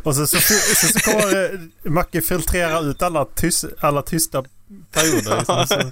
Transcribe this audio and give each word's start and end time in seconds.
Och 0.05 0.15
så, 0.17 0.27
så, 0.27 0.41
så, 0.41 0.55
så 0.89 0.98
kommer 1.00 1.45
eh, 1.55 1.91
Macke 1.93 2.20
filtrera 2.22 2.81
ut 2.81 3.03
alla, 3.03 3.25
tys, 3.25 3.65
alla 3.81 4.03
tysta 4.03 4.45
perioder. 4.93 5.37
Liksom. 5.39 5.67
Så, 5.67 5.91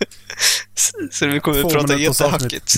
Så- 0.75 1.09
Så 1.13 1.27
vi 1.27 1.41
kommer 1.41 1.61
att 1.67 1.73
prata 1.73 1.97
jättehackigt. 1.99 2.75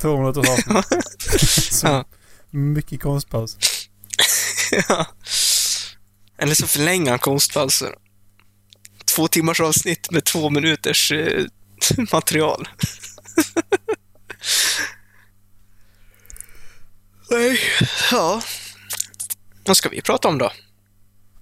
två 0.00 0.20
minuters 0.20 0.48
avsnitt. 0.48 1.82
Mycket 2.56 3.02
konstpaus. 3.02 3.56
Ja. 4.88 5.06
Eller 6.38 6.54
så 6.54 6.66
förlänga 6.66 7.12
en 7.12 7.18
konstpauser. 7.18 7.94
Två 9.16 9.28
timmars 9.28 9.60
avsnitt 9.60 10.10
med 10.10 10.24
två 10.24 10.50
minuters 10.50 11.12
eh, 11.12 11.44
material. 12.12 12.68
Nej, 17.30 17.58
ja. 18.12 18.42
Vad 19.66 19.76
ska 19.76 19.88
vi 19.88 20.02
prata 20.02 20.28
om 20.28 20.38
då? 20.38 20.50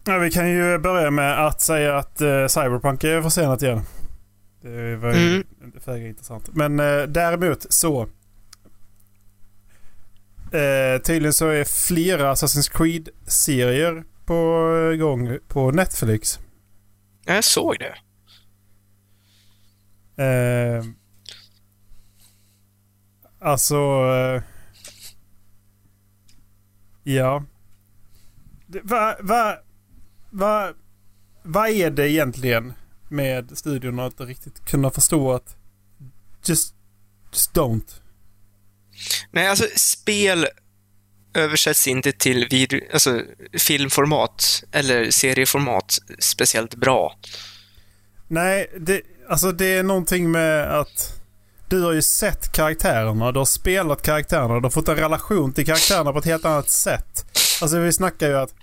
Ja, 0.04 0.18
vi 0.18 0.30
kan 0.30 0.48
ju 0.50 0.78
börja 0.78 1.10
med 1.10 1.46
att 1.46 1.60
säga 1.62 1.96
att 1.98 2.20
eh, 2.20 2.46
Cyberpunk 2.46 3.04
är 3.04 3.22
försenat 3.22 3.62
igen. 3.62 3.82
Det 4.62 4.96
var 4.96 5.12
ju 5.14 5.26
Mm. 5.36 5.44
föga 5.84 6.06
intressant. 6.08 6.48
Men 6.52 6.80
eh, 6.80 7.02
däremot 7.02 7.72
så... 7.72 8.08
Eh, 10.54 10.98
tydligen 11.02 11.32
så 11.32 11.48
är 11.48 11.64
flera 11.64 12.34
Assassin's 12.34 12.70
Creed-serier 12.72 14.04
på 14.24 14.36
gång 14.98 15.38
på 15.48 15.70
Netflix. 15.70 16.38
Ja, 17.24 17.34
Jag 17.34 17.44
såg 17.44 17.76
det. 17.78 17.94
Eh, 20.24 20.84
alltså... 23.40 23.76
Eh, 23.76 24.42
ja. 27.02 27.44
Det- 28.66 28.80
Va, 28.84 29.16
va, 29.20 29.56
va, 30.30 30.72
vad 31.42 31.68
är 31.70 31.90
det 31.90 32.10
egentligen 32.10 32.72
med 33.08 33.58
studion 33.58 33.98
att 34.00 34.20
riktigt 34.20 34.64
kunna 34.64 34.90
förstå 34.90 35.32
att 35.32 35.56
just, 36.44 36.74
just 37.32 37.54
don't. 37.56 38.00
Nej, 39.30 39.48
alltså 39.48 39.64
spel 39.76 40.46
översätts 41.34 41.86
inte 41.86 42.12
till 42.12 42.46
video, 42.50 42.80
alltså, 42.92 43.20
filmformat 43.58 44.64
eller 44.72 45.10
serieformat 45.10 45.98
speciellt 46.18 46.74
bra. 46.74 47.18
Nej, 48.28 48.70
det, 48.80 49.02
alltså 49.28 49.52
det 49.52 49.66
är 49.66 49.82
någonting 49.82 50.30
med 50.30 50.80
att 50.80 51.20
du 51.68 51.82
har 51.82 51.92
ju 51.92 52.02
sett 52.02 52.52
karaktärerna, 52.52 53.32
du 53.32 53.38
har 53.38 53.46
spelat 53.46 54.02
karaktärerna, 54.02 54.54
du 54.54 54.60
har 54.60 54.70
fått 54.70 54.88
en 54.88 54.96
relation 54.96 55.52
till 55.52 55.66
karaktärerna 55.66 56.12
på 56.12 56.18
ett 56.18 56.24
helt 56.24 56.44
annat 56.44 56.70
sätt. 56.70 57.24
Alltså 57.62 57.78
vi 57.78 57.92
snackar 57.92 58.28
ju 58.28 58.36
att 58.38 58.54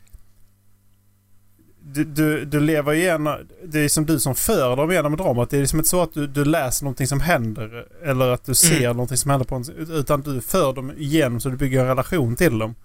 du, 1.83 2.03
du, 2.03 2.45
du 2.45 2.59
lever 2.59 2.93
igenom, 2.93 3.37
det 3.65 3.79
är 3.79 3.89
som 3.89 4.05
du 4.05 4.19
som 4.19 4.35
för 4.35 4.75
dem 4.75 4.91
genom 4.91 5.15
dramat. 5.15 5.49
Det 5.49 5.57
är 5.57 5.61
liksom 5.61 5.79
inte 5.79 5.89
så 5.89 6.01
att 6.01 6.13
du, 6.13 6.27
du 6.27 6.45
läser 6.45 6.83
någonting 6.85 7.07
som 7.07 7.19
händer 7.21 7.87
eller 8.03 8.29
att 8.29 8.43
du 8.45 8.55
ser 8.55 8.77
Mm. 8.81 8.95
någonting 8.97 9.17
som 9.17 9.31
händer 9.31 9.45
på 9.45 9.55
en, 9.55 9.63
utan 9.91 10.21
du 10.21 10.41
för 10.41 10.73
dem 10.73 10.91
igenom 10.97 11.39
så 11.39 11.49
du 11.49 11.57
bygger 11.57 11.79
en 11.81 11.87
relation 11.87 12.35
till 12.35 12.57
dem. 12.59 12.75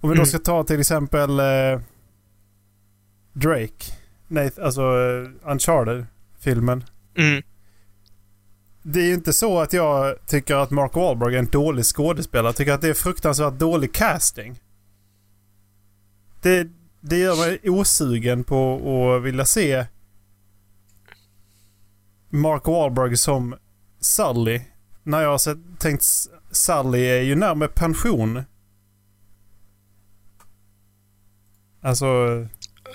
Om 0.00 0.10
vi 0.10 0.16
då 0.16 0.22
Mm. 0.22 0.26
ska 0.26 0.38
ta 0.38 0.64
till 0.64 0.80
exempel 0.80 1.30
eh, 1.40 1.80
Drake, 3.32 3.92
nej, 4.28 4.50
alltså 4.62 4.82
eh, 4.82 5.50
Uncharted-filmen. 5.52 6.84
Mm. 7.16 7.42
Det 8.82 9.00
är 9.00 9.06
ju 9.06 9.14
inte 9.14 9.32
så 9.32 9.60
att 9.60 9.72
jag 9.72 10.26
tycker 10.26 10.56
att 10.56 10.70
Mark 10.70 10.94
Wahlberg 10.94 11.34
är 11.34 11.38
en 11.38 11.46
dålig 11.46 11.84
skådespelare. 11.84 12.46
Jag 12.48 12.56
tycker 12.56 12.72
att 12.72 12.80
det 12.80 12.88
är 12.88 12.94
fruktansvärt 12.94 13.54
dålig 13.58 13.92
casting. 13.94 14.60
Det, 16.42 16.68
det 17.08 17.18
gör 17.18 17.36
mig 17.36 17.70
osugen 17.70 18.44
på 18.44 18.80
att 19.16 19.22
vilja 19.22 19.44
se 19.44 19.86
Mark 22.30 22.66
Wahlberg 22.66 23.16
som 23.16 23.54
Sully. 24.00 24.60
När 25.02 25.20
jag 25.20 25.30
har 25.30 25.76
tänkt 25.78 26.00
S- 26.02 26.28
Sully 26.50 26.98
är 27.06 27.22
ju 27.22 27.34
närmare 27.34 27.68
pension. 27.68 28.42
Alltså, 31.82 32.06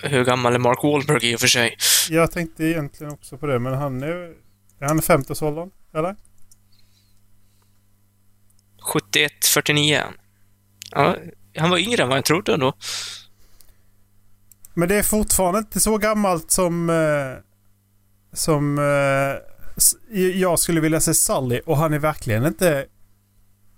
Hur 0.02 0.24
gammal 0.24 0.54
är 0.54 0.58
Mark 0.58 0.82
Wahlberg 0.82 1.30
i 1.30 1.36
och 1.36 1.40
för 1.40 1.46
sig? 1.46 1.76
jag 2.10 2.30
tänkte 2.30 2.64
egentligen 2.64 3.12
också 3.12 3.38
på 3.38 3.46
det 3.46 3.58
men 3.58 3.74
han 3.74 4.02
är... 4.02 4.34
Är 4.78 4.86
han 4.88 5.00
50-årsåldern? 5.00 5.70
Eller? 5.94 6.16
71, 8.92 9.32
49 9.54 10.02
Ja, 10.90 11.16
han 11.56 11.70
var 11.70 11.78
yngre 11.78 12.02
än 12.02 12.08
vad 12.08 12.18
jag 12.18 12.24
trodde 12.24 12.54
ändå. 12.54 12.72
Men 14.74 14.88
det 14.88 14.94
är 14.94 15.02
fortfarande 15.02 15.58
inte 15.58 15.80
så 15.80 15.98
gammalt 15.98 16.50
som... 16.50 16.90
Eh, 16.90 17.44
som... 18.32 18.78
Eh, 18.78 19.50
jag 20.34 20.58
skulle 20.58 20.80
vilja 20.80 21.00
se 21.00 21.14
Sully 21.14 21.60
och 21.66 21.76
han 21.76 21.92
är 21.94 21.98
verkligen 21.98 22.46
inte 22.46 22.86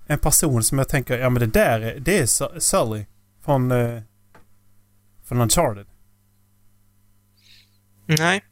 en 0.07 0.19
person 0.19 0.63
som 0.63 0.79
jag 0.79 0.89
tänker, 0.89 1.19
ja 1.19 1.31
men 1.31 1.41
det 1.41 1.47
där 1.47 1.81
är, 1.81 2.01
det 2.01 2.19
är 2.19 2.27
Su- 2.27 2.59
Sully 2.59 3.07
från... 3.45 3.71
Eh, 3.73 4.03
från 5.25 5.41
Uncharted. 5.41 5.87
Nej. 8.07 8.45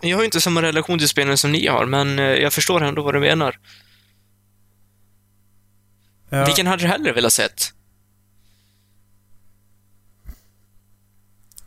Jag 0.00 0.16
har 0.16 0.24
inte 0.24 0.40
samma 0.40 0.62
relation 0.62 0.98
till 0.98 1.08
spelen 1.08 1.38
som 1.38 1.52
ni 1.52 1.66
har, 1.66 1.86
men 1.86 2.18
eh, 2.18 2.24
jag 2.24 2.52
förstår 2.52 2.82
ändå 2.82 3.02
vad 3.02 3.14
du 3.14 3.20
menar. 3.20 3.58
Ja, 6.28 6.44
Vilken 6.44 6.66
hade 6.66 6.82
du 6.82 6.88
hellre 6.88 7.12
velat 7.12 7.32
sett? 7.32 7.72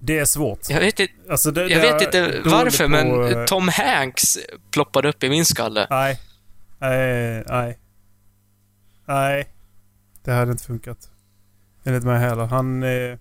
Det 0.03 0.19
är 0.19 0.25
svårt. 0.25 0.59
Jag 0.69 0.80
vet 0.80 1.00
inte, 1.00 1.13
Alltså, 1.30 1.51
det, 1.51 1.62
jag 1.62 1.81
det 1.81 1.92
vet 1.94 2.01
inte 2.01 2.42
varför, 2.50 2.83
på, 2.83 2.89
men 2.89 3.38
eh, 3.38 3.45
Tom 3.45 3.68
Hanks 3.68 4.38
ploppade 4.71 5.09
upp 5.09 5.24
i 5.24 5.30
min 5.30 5.45
skalle. 5.45 5.88
Nej. 5.89 6.19
Nej. 6.80 7.44
Nej. 7.50 7.77
Nej. 9.06 9.48
Det 10.24 10.31
hade 10.31 10.51
inte 10.51 10.63
funkat. 10.63 10.98
Enligt 11.83 12.03
mig 12.03 12.19
heller. 12.19 12.45
Han 12.45 12.83
är... 12.83 13.19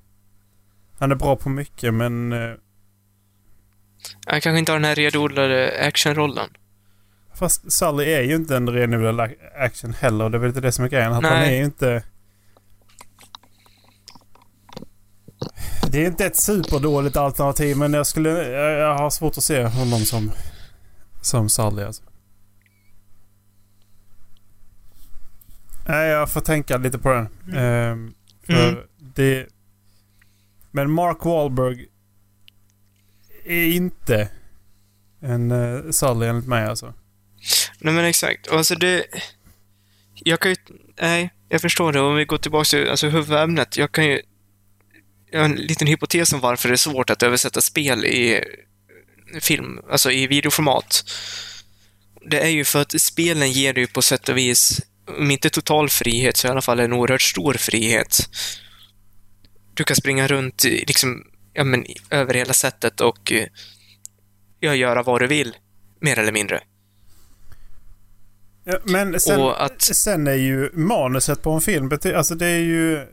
Han 0.98 1.10
är 1.10 1.14
bra 1.14 1.36
på 1.36 1.48
mycket, 1.48 1.94
men... 1.94 2.32
eh, 2.32 2.50
Han 4.26 4.40
kanske 4.40 4.58
inte 4.58 4.72
har 4.72 4.78
den 4.78 4.84
här 4.84 4.94
renodlade 4.94 5.80
actionrollen. 5.86 6.48
Fast 7.34 7.72
Sully 7.72 8.04
är 8.04 8.22
ju 8.22 8.34
inte 8.36 8.56
en 8.56 8.68
renodlad 8.70 9.20
ac- 9.30 9.36
action 9.58 9.94
heller. 9.94 10.28
Det 10.30 10.36
är 10.36 10.38
väl 10.38 10.48
inte 10.48 10.60
det 10.60 10.72
som 10.72 10.84
är 10.84 10.88
grejen. 10.88 11.12
Att 11.12 11.24
han 11.24 11.42
är 11.42 11.50
ju 11.56 11.64
inte... 11.64 12.02
Det 15.90 16.02
är 16.02 16.06
inte 16.06 16.26
ett 16.26 16.36
superdåligt 16.36 17.16
alternativ, 17.16 17.76
men 17.76 17.92
jag 17.92 18.06
skulle... 18.06 18.30
Jag, 18.30 18.72
jag 18.72 18.98
har 18.98 19.10
svårt 19.10 19.36
att 19.38 19.44
se 19.44 19.64
honom 19.64 20.00
som... 20.00 20.30
Som 21.22 21.48
Sully 21.48 21.82
alltså. 21.82 22.02
Nej, 25.88 26.08
jag 26.08 26.30
får 26.30 26.40
tänka 26.40 26.76
lite 26.76 26.98
på 26.98 27.08
den. 27.12 27.28
Ehm, 27.56 28.14
för 28.46 28.68
Mm. 28.68 28.80
det... 28.98 29.46
Men 30.70 30.90
Mark 30.90 31.24
Wahlberg 31.24 31.86
är 33.44 33.66
inte 33.66 34.28
en 35.20 35.52
uh, 35.52 35.90
Sully 35.90 36.26
enligt 36.26 36.46
mig 36.46 36.64
alltså. 36.66 36.94
Nej 37.80 37.94
men 37.94 38.04
exakt. 38.04 38.48
Alltså 38.48 38.74
det... 38.74 39.06
Jag 40.14 40.40
kan 40.40 40.50
ju... 40.50 40.56
Nej, 41.00 41.30
jag 41.48 41.60
förstår 41.60 41.92
det. 41.92 42.00
Om 42.00 42.16
vi 42.16 42.24
går 42.24 42.38
tillbaka 42.38 42.64
till 42.64 42.88
alltså, 42.90 43.08
huvudämnet. 43.08 43.76
Jag 43.76 43.92
kan 43.92 44.04
ju... 44.06 44.20
En 45.32 45.54
liten 45.54 45.86
hypotes 45.86 46.32
om 46.32 46.40
varför 46.40 46.68
det 46.68 46.74
är 46.74 46.76
svårt 46.76 47.10
att 47.10 47.22
översätta 47.22 47.60
spel 47.60 48.04
i 48.04 48.44
film, 49.40 49.78
alltså 49.90 50.10
i 50.10 50.26
videoformat. 50.26 51.04
Det 52.30 52.40
är 52.40 52.48
ju 52.48 52.64
för 52.64 52.80
att 52.82 53.00
spelen 53.00 53.52
ger 53.52 53.72
dig 53.72 53.86
på 53.86 54.02
sätt 54.02 54.28
och 54.28 54.36
vis, 54.36 54.80
om 55.18 55.30
inte 55.30 55.50
total 55.50 55.88
frihet, 55.88 56.36
så 56.36 56.46
i 56.46 56.50
alla 56.50 56.62
fall 56.62 56.80
en 56.80 56.92
oerhört 56.92 57.22
stor 57.22 57.54
frihet. 57.54 58.28
Du 59.74 59.84
kan 59.84 59.96
springa 59.96 60.26
runt 60.26 60.64
liksom, 60.64 61.24
ja, 61.52 61.64
men, 61.64 61.84
över 62.10 62.34
hela 62.34 62.52
sättet 62.52 63.00
och 63.00 63.32
eh, 63.32 63.46
ja, 64.60 64.74
göra 64.74 65.02
vad 65.02 65.20
du 65.20 65.26
vill, 65.26 65.56
mer 66.00 66.18
eller 66.18 66.32
mindre. 66.32 66.60
Ja, 68.64 68.78
men 68.84 69.20
sen, 69.20 69.40
Och 69.40 69.64
att- 69.64 69.82
sen 69.82 70.26
är 70.26 70.34
ju 70.34 70.70
manuset 70.72 71.42
på 71.42 71.50
en 71.52 71.60
film, 71.60 71.90
alltså 72.14 72.34
det 72.34 72.46
är 72.46 72.58
ju... 72.60 73.06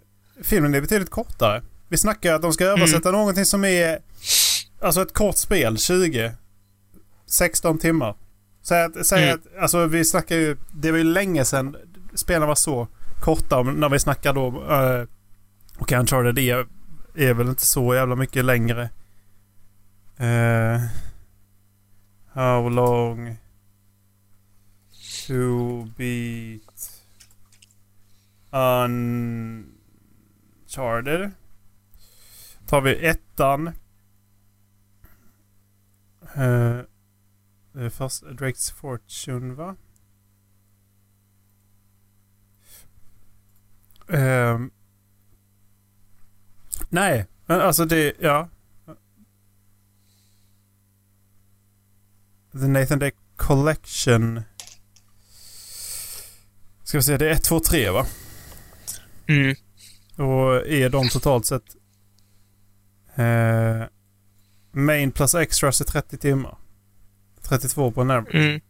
Filmen 0.43 0.73
är 0.75 0.81
betydligt 0.81 1.09
kortare. 1.09 1.63
Vi 1.87 1.97
snackar 1.97 2.33
att 2.33 2.41
de 2.41 2.53
ska 2.53 2.65
översätta 2.65 3.11
någonting 3.11 3.45
som 3.45 3.65
är... 3.65 3.99
Alltså 4.81 5.01
ett 5.01 5.13
kort 5.13 5.37
spel, 5.37 5.77
20... 5.77 6.31
16 7.25 7.77
timmar. 7.79 8.15
Säg 8.61 8.83
att, 8.83 9.05
säg 9.05 9.23
Mm. 9.23 9.35
att 9.35 9.61
alltså 9.61 9.85
vi 9.85 10.05
snackar 10.05 10.35
ju... 10.35 10.57
Det 10.73 10.91
var 10.91 10.97
ju 10.97 11.03
länge 11.03 11.45
sedan 11.45 11.75
spelen 12.15 12.47
var 12.47 12.55
så 12.55 12.87
korta 13.19 13.63
när 13.63 13.89
vi 13.89 13.99
snackar 13.99 14.33
då... 14.33 14.47
Uh, 14.47 15.07
och 15.77 15.91
Uncharted 15.91 16.39
är, 16.39 16.65
är 17.15 17.33
väl 17.33 17.47
inte 17.47 17.65
så 17.65 17.95
jävla 17.95 18.15
mycket 18.15 18.45
längre. 18.45 18.89
Uh, 20.21 20.81
how 22.33 22.69
long 22.69 23.37
to 25.27 25.85
beat 25.97 26.91
Uncharted. 30.67 31.31
Tar 32.67 32.81
vi 32.81 33.05
ettan. 33.07 33.67
Uh, 36.37 36.81
det 37.71 37.85
är 37.85 37.89
först 37.89 38.23
Drake's 38.23 38.73
Fortune 38.73 39.53
va? 39.53 39.75
Ehm. 44.09 44.71
nej, 46.89 47.25
men 47.45 47.61
alltså 47.61 47.85
det, 47.85 48.13
ja. 48.19 48.49
The 52.51 52.67
Nathan 52.67 52.99
Day 52.99 53.11
Collection. 53.35 54.41
Ska 56.83 56.97
vi 56.97 57.03
se, 57.03 57.17
det 57.17 57.29
är 57.29 57.31
1, 57.31 57.43
2, 57.43 57.59
3 57.59 57.89
va? 57.89 58.05
Mm. 59.27 59.55
Och 60.15 60.67
är 60.67 60.89
de 60.89 61.09
totalt 61.09 61.45
sett... 61.45 61.76
Eh, 63.17 63.83
main 64.71 65.11
plus 65.11 65.35
extras 65.35 65.81
är 65.81 65.85
30 65.85 66.17
timmar. 66.17 66.57
32 67.43 67.91
på 67.91 68.01
en 68.01 68.11
average. 68.11 68.35
Mm. 68.35 68.61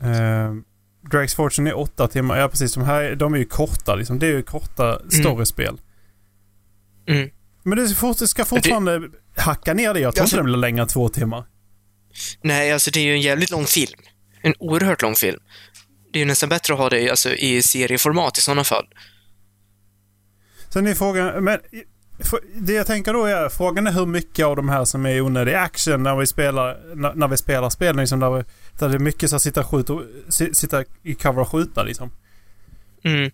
Eh, 0.00 0.54
Drags 1.10 1.34
Fortune 1.34 1.70
är 1.70 1.78
8 1.78 2.08
timmar. 2.08 2.38
Ja 2.38 2.48
precis, 2.48 2.74
de 2.74 2.84
här 2.84 3.14
de 3.14 3.34
är 3.34 3.38
ju 3.38 3.44
korta 3.44 3.94
liksom. 3.94 4.18
Det 4.18 4.26
är 4.26 4.30
ju 4.32 4.42
korta 4.42 5.00
storyspel. 5.10 5.80
Mm. 7.06 7.30
Men 7.62 7.78
det, 7.78 7.88
ska 7.88 7.96
fort, 7.96 8.18
det 8.18 8.28
ska 8.28 8.44
fortfarande 8.44 9.00
hacka 9.36 9.74
ner 9.74 9.94
det. 9.94 10.00
Jag 10.00 10.14
tror 10.14 10.22
Alltså- 10.22 10.36
inte 10.36 10.42
det 10.42 10.52
blir 10.52 10.56
längre 10.56 10.82
än 10.82 10.88
två 10.88 11.08
timmar. 11.08 11.44
Nej, 12.42 12.72
alltså 12.72 12.90
det 12.90 13.00
är 13.00 13.04
ju 13.04 13.12
en 13.12 13.20
jävligt 13.20 13.50
lång 13.50 13.64
film. 13.66 14.00
En 14.42 14.54
oerhört 14.58 15.02
lång 15.02 15.14
film. 15.14 15.40
Det 16.12 16.18
är 16.18 16.20
ju 16.20 16.26
nästan 16.26 16.48
bättre 16.48 16.74
att 16.74 16.80
ha 16.80 16.88
det 16.90 17.00
i- 17.00 17.10
alltså, 17.10 17.30
i 17.34 17.62
serieformat 17.62 18.38
i 18.38 18.40
sådana 18.40 18.64
fall. 18.64 18.86
Sen 20.78 20.86
är 20.86 20.94
frågan, 20.94 21.44
men 21.44 21.58
det 22.54 22.72
jag 22.72 22.86
tänker 22.86 23.12
då 23.12 23.24
är, 23.24 23.48
frågan 23.48 23.86
är 23.86 23.92
hur 23.92 24.06
mycket 24.06 24.46
av 24.46 24.56
de 24.56 24.68
här 24.68 24.84
som 24.84 25.06
är 25.06 25.20
onödig 25.20 25.54
action 25.54 26.02
när 26.02 26.16
vi 26.16 26.26
spelar, 26.26 26.94
när, 26.94 27.14
när 27.14 27.28
vi 27.28 27.36
spelar 27.36 27.70
spel 27.70 27.96
liksom 27.96 28.20
där, 28.20 28.30
vi, 28.30 28.44
där 28.78 28.88
det 28.88 28.94
är 28.94 28.98
mycket 28.98 29.30
så 29.30 29.36
att 29.36 29.42
sitta, 29.42 29.60
och 29.60 29.66
skjuta, 29.66 29.92
och- 29.92 30.02
si- 30.28 30.54
sitta 30.54 30.84
i 31.02 31.14
cover 31.14 31.40
och 31.42 31.48
skjuta 31.48 31.82
liksom. 31.82 32.10
Mm. 33.04 33.30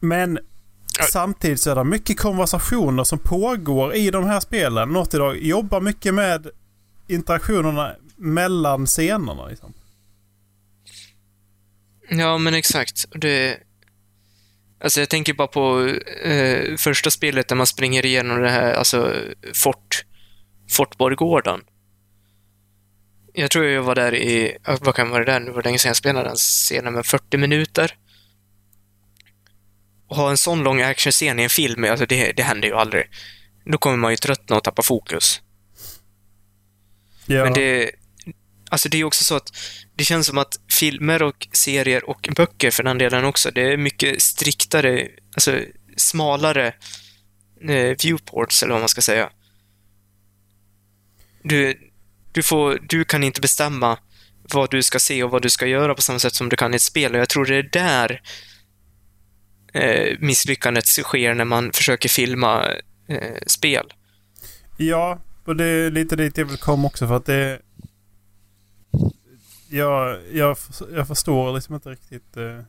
Men 0.00 0.38
samtidigt 1.12 1.60
så 1.60 1.70
är 1.70 1.74
det 1.74 1.84
mycket 1.84 2.18
konversationer 2.18 3.04
som 3.04 3.18
pågår 3.18 3.94
i 3.94 4.10
de 4.10 4.24
här 4.24 4.40
spelen. 4.40 4.88
Naughty 4.88 5.18
Dog 5.18 5.36
jobbar 5.36 5.80
mycket 5.80 6.14
med 6.14 6.46
interaktionerna 7.06 7.92
mellan 8.16 8.86
scenerna 8.86 9.46
liksom. 9.46 9.72
Ja, 12.10 12.38
men 12.38 12.54
exakt. 12.54 13.04
Det... 13.14 13.58
Alltså 14.80 15.00
jag 15.00 15.08
tänker 15.08 15.34
bara 15.34 15.48
på 15.48 15.88
eh, 16.22 16.76
första 16.76 17.10
spelet 17.10 17.48
där 17.48 17.56
man 17.56 17.66
springer 17.66 18.06
igenom 18.06 18.42
det 18.42 18.50
här, 18.50 18.72
alltså 18.72 19.14
Fort, 19.54 20.04
Fortborggården. 20.70 21.60
Jag 23.32 23.50
tror 23.50 23.64
jag 23.64 23.82
var 23.82 23.94
där 23.94 24.14
i, 24.14 24.56
vad 24.80 24.94
kan 24.94 25.10
vara 25.10 25.24
det 25.24 25.32
där 25.32 25.40
nu, 25.40 25.46
det 25.46 25.52
var 25.52 25.62
länge 25.62 25.78
sedan 25.78 25.88
jag 25.88 25.96
spelade 25.96 26.28
den 26.28 26.36
scenen, 26.36 26.92
men 26.94 27.04
40 27.04 27.36
minuter. 27.36 27.96
Och 30.08 30.16
ha 30.16 30.30
en 30.30 30.36
sån 30.36 30.62
lång 30.62 30.82
actionscen 30.82 31.38
i 31.38 31.42
en 31.42 31.50
film, 31.50 31.84
alltså 31.84 32.06
det, 32.06 32.32
det 32.32 32.42
händer 32.42 32.68
ju 32.68 32.74
aldrig. 32.74 33.04
Då 33.64 33.78
kommer 33.78 33.96
man 33.96 34.10
ju 34.10 34.16
tröttna 34.16 34.56
och 34.56 34.64
tappa 34.64 34.82
fokus. 34.82 35.40
Ja. 37.26 37.44
Men 37.44 37.52
det, 37.52 37.90
alltså 38.70 38.88
det 38.88 38.98
är 38.98 39.04
också 39.04 39.24
så 39.24 39.36
att 39.36 39.52
det 39.94 40.04
känns 40.04 40.26
som 40.26 40.38
att 40.38 40.60
filmer 40.78 41.22
och 41.22 41.48
serier 41.52 42.10
och 42.10 42.28
böcker 42.36 42.70
för 42.70 42.82
den 42.82 42.98
delen 42.98 43.24
också, 43.24 43.50
det 43.50 43.72
är 43.72 43.76
mycket 43.76 44.22
striktare, 44.22 45.08
alltså 45.34 45.60
smalare 45.96 46.66
eh, 47.60 47.96
viewports, 48.02 48.62
eller 48.62 48.72
vad 48.72 48.82
man 48.82 48.88
ska 48.88 49.00
säga. 49.00 49.30
Du, 51.42 51.90
du, 52.32 52.42
får, 52.42 52.78
du 52.88 53.04
kan 53.04 53.24
inte 53.24 53.40
bestämma 53.40 53.98
vad 54.52 54.70
du 54.70 54.82
ska 54.82 54.98
se 54.98 55.22
och 55.22 55.30
vad 55.30 55.42
du 55.42 55.50
ska 55.50 55.66
göra 55.66 55.94
på 55.94 56.02
samma 56.02 56.18
sätt 56.18 56.34
som 56.34 56.48
du 56.48 56.56
kan 56.56 56.72
i 56.72 56.76
ett 56.76 56.82
spel. 56.82 57.14
Och 57.14 57.20
jag 57.20 57.28
tror 57.28 57.44
det 57.44 57.56
är 57.56 57.68
där 57.72 58.22
eh, 59.72 60.16
misslyckandet 60.18 60.86
sker 60.86 61.34
när 61.34 61.44
man 61.44 61.72
försöker 61.72 62.08
filma 62.08 62.66
eh, 63.08 63.36
spel. 63.46 63.92
Ja, 64.76 65.20
och 65.44 65.56
det 65.56 65.64
är 65.64 65.90
lite 65.90 66.16
dit 66.16 66.38
jag 66.38 66.44
vill 66.44 66.58
komma 66.58 66.86
också 66.86 67.08
för 67.08 67.16
att 67.16 67.26
det... 67.26 67.60
Jag, 69.68 70.18
jag, 70.32 70.56
jag 70.92 71.08
förstår 71.08 71.54
liksom 71.54 71.74
inte 71.74 71.88
riktigt 71.90 72.36
eh, 72.36 72.60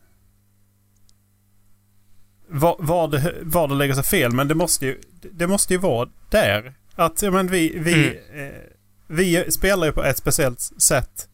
var, 2.50 2.76
var, 2.80 3.08
det, 3.08 3.36
var 3.42 3.68
det 3.68 3.74
lägger 3.74 3.94
sig 3.94 4.04
fel. 4.04 4.32
Men 4.32 4.48
det 4.48 4.56
måste 4.56 4.86
ju, 4.86 5.02
det 5.32 5.48
måste 5.48 5.74
ju 5.74 5.80
vara 5.80 6.10
där. 6.30 6.74
Att 6.96 7.22
ja, 7.22 7.32
men 7.32 7.48
vi, 7.48 7.80
vi, 7.80 8.08
eh, 8.34 8.62
vi 9.08 9.52
spelar 9.52 9.86
ju 9.88 9.92
på 9.94 10.04
ett 10.04 10.18
speciellt 10.18 10.60
sätt. 10.60 11.30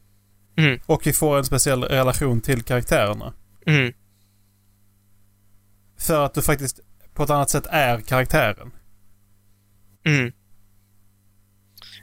Mm. 0.58 0.80
Och 0.86 1.08
vi 1.08 1.14
får 1.14 1.38
en 1.38 1.46
speciell 1.46 1.84
relation 1.84 2.42
till 2.42 2.62
karaktärerna. 2.64 3.34
Mm. 3.66 3.94
För 5.98 6.26
att 6.26 6.34
du 6.34 6.42
faktiskt 6.42 6.80
på 7.14 7.24
ett 7.24 7.30
annat 7.30 7.50
sätt 7.50 7.66
är 7.70 8.02
karaktären. 8.02 8.72
Mm. 10.06 10.32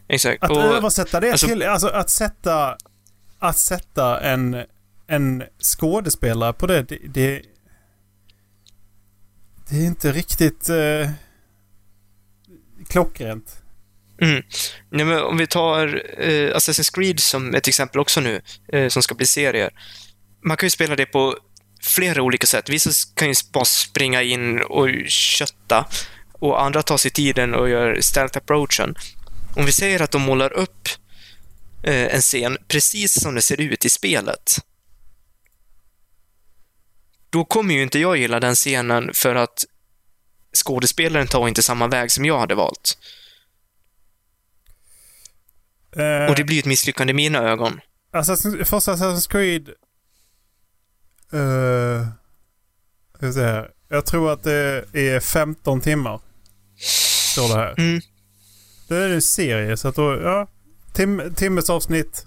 Exakt. 0.09 0.43
Att 0.43 0.51
Och- 0.51 0.57
översätta 0.57 1.21
det 1.21 1.31
alltså- 1.31 1.47
till... 1.47 1.63
Alltså 1.63 1.89
att 1.89 2.11
sätta... 2.11 2.77
Att 3.43 3.59
sätta 3.59 4.21
en, 4.21 4.65
en 5.07 5.45
skådespelare 5.59 6.53
på 6.53 6.67
det, 6.67 6.83
det... 6.83 6.99
Det, 7.09 7.43
det 9.71 9.77
är 9.77 9.87
inte 9.87 10.13
riktigt 10.13 10.69
eh, 10.69 11.11
klockrent. 12.89 13.63
Mm. 14.21 14.43
Nej, 14.91 15.05
men 15.05 15.23
om 15.23 15.39
vi 15.39 15.47
tar 15.47 15.87
eh, 16.19 16.57
Assassin's 16.57 16.95
Creed 16.95 17.21
som 17.21 17.55
ett 17.55 17.69
exempel 17.69 18.01
också 18.01 18.21
nu, 18.21 18.41
eh, 18.73 18.89
som 18.89 19.03
ska 19.03 19.15
bli 19.15 19.27
serier. 19.27 19.71
Man 20.45 20.57
kan 20.57 20.67
ju 20.67 20.71
spela 20.71 20.97
det 20.97 21.07
på 21.07 21.37
flera 21.83 22.23
olika 22.23 22.47
sätt. 22.47 22.69
Vissa 22.69 22.91
kan 23.15 23.29
ju 23.29 23.35
bara 23.53 23.65
springa 23.65 24.23
in 24.23 24.63
och 24.63 24.89
kötta 25.09 25.87
och 26.33 26.63
andra 26.63 26.83
tar 26.83 26.97
sig 26.97 27.11
tiden 27.11 27.55
och 27.55 27.69
gör 27.69 27.99
stealth 28.01 28.39
approachen. 28.39 28.95
Om 29.57 29.67
vi 29.67 29.73
säger 29.73 30.03
att 30.03 30.11
de 30.11 30.23
målar 30.23 30.53
upp 30.53 30.89
en 31.89 32.21
scen 32.21 32.59
precis 32.69 33.21
som 33.21 33.35
det 33.35 33.43
ser 33.43 33.61
ut 33.61 33.85
i 33.85 33.91
spelet. 33.91 34.57
Då 37.31 37.45
kommer 37.45 37.75
ju 37.75 37.83
inte 37.83 37.99
jag 37.99 38.17
gilla 38.17 38.41
den 38.41 38.55
scenen 38.55 39.11
för 39.15 39.35
att 39.35 39.65
skådespelaren 40.65 41.27
tar 41.27 41.49
inte 41.49 41.63
samma 41.63 41.89
väg 41.89 42.11
som 42.11 42.25
jag 42.25 42.39
hade 42.39 42.55
valt. 42.55 42.99
Eh, 45.97 46.31
Och 46.31 46.37
det 46.37 46.45
blir 46.45 46.59
ett 46.59 46.65
misslyckande 46.65 47.11
i 47.11 47.15
mina 47.15 47.39
ögon. 47.39 47.81
Assassin's, 48.13 48.65
första 48.65 48.95
Assassin's 48.95 49.31
Creed... 49.31 49.69
Uh, 51.35 52.09
vi 53.21 53.33
se 53.33 53.41
här. 53.41 53.71
Jag 53.89 54.07
tror 54.07 54.33
att 54.33 54.43
det 54.43 54.85
är 54.93 55.21
15 55.21 55.81
timmar. 55.81 56.21
Står 57.33 57.49
det 57.49 57.55
här. 57.55 57.75
Mm. 57.79 58.01
Det 58.89 58.97
är 58.97 59.11
en 59.11 59.23
serie 59.23 59.77
så 59.77 59.89
att 59.89 59.95
då, 59.95 60.21
ja. 60.23 60.49
Tim, 60.93 61.35
timmes 61.35 61.71
avsnitt. 61.71 62.27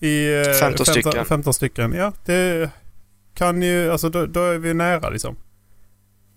I 0.00 0.34
eh, 0.46 0.52
15 0.60 0.86
stycken. 0.86 1.24
15 1.24 1.54
stycken. 1.54 1.92
Ja, 1.92 2.12
det 2.24 2.70
kan 3.34 3.62
ju, 3.62 3.90
alltså 3.92 4.08
då, 4.08 4.26
då 4.26 4.44
är 4.44 4.58
vi 4.58 4.74
nära 4.74 5.08
liksom. 5.10 5.36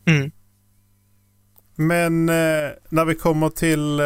Mm. 0.07 0.31
Men 1.75 2.29
eh, 2.29 2.69
när 2.89 3.05
vi 3.05 3.15
kommer 3.15 3.50
till... 3.50 4.00
Eh, 4.00 4.05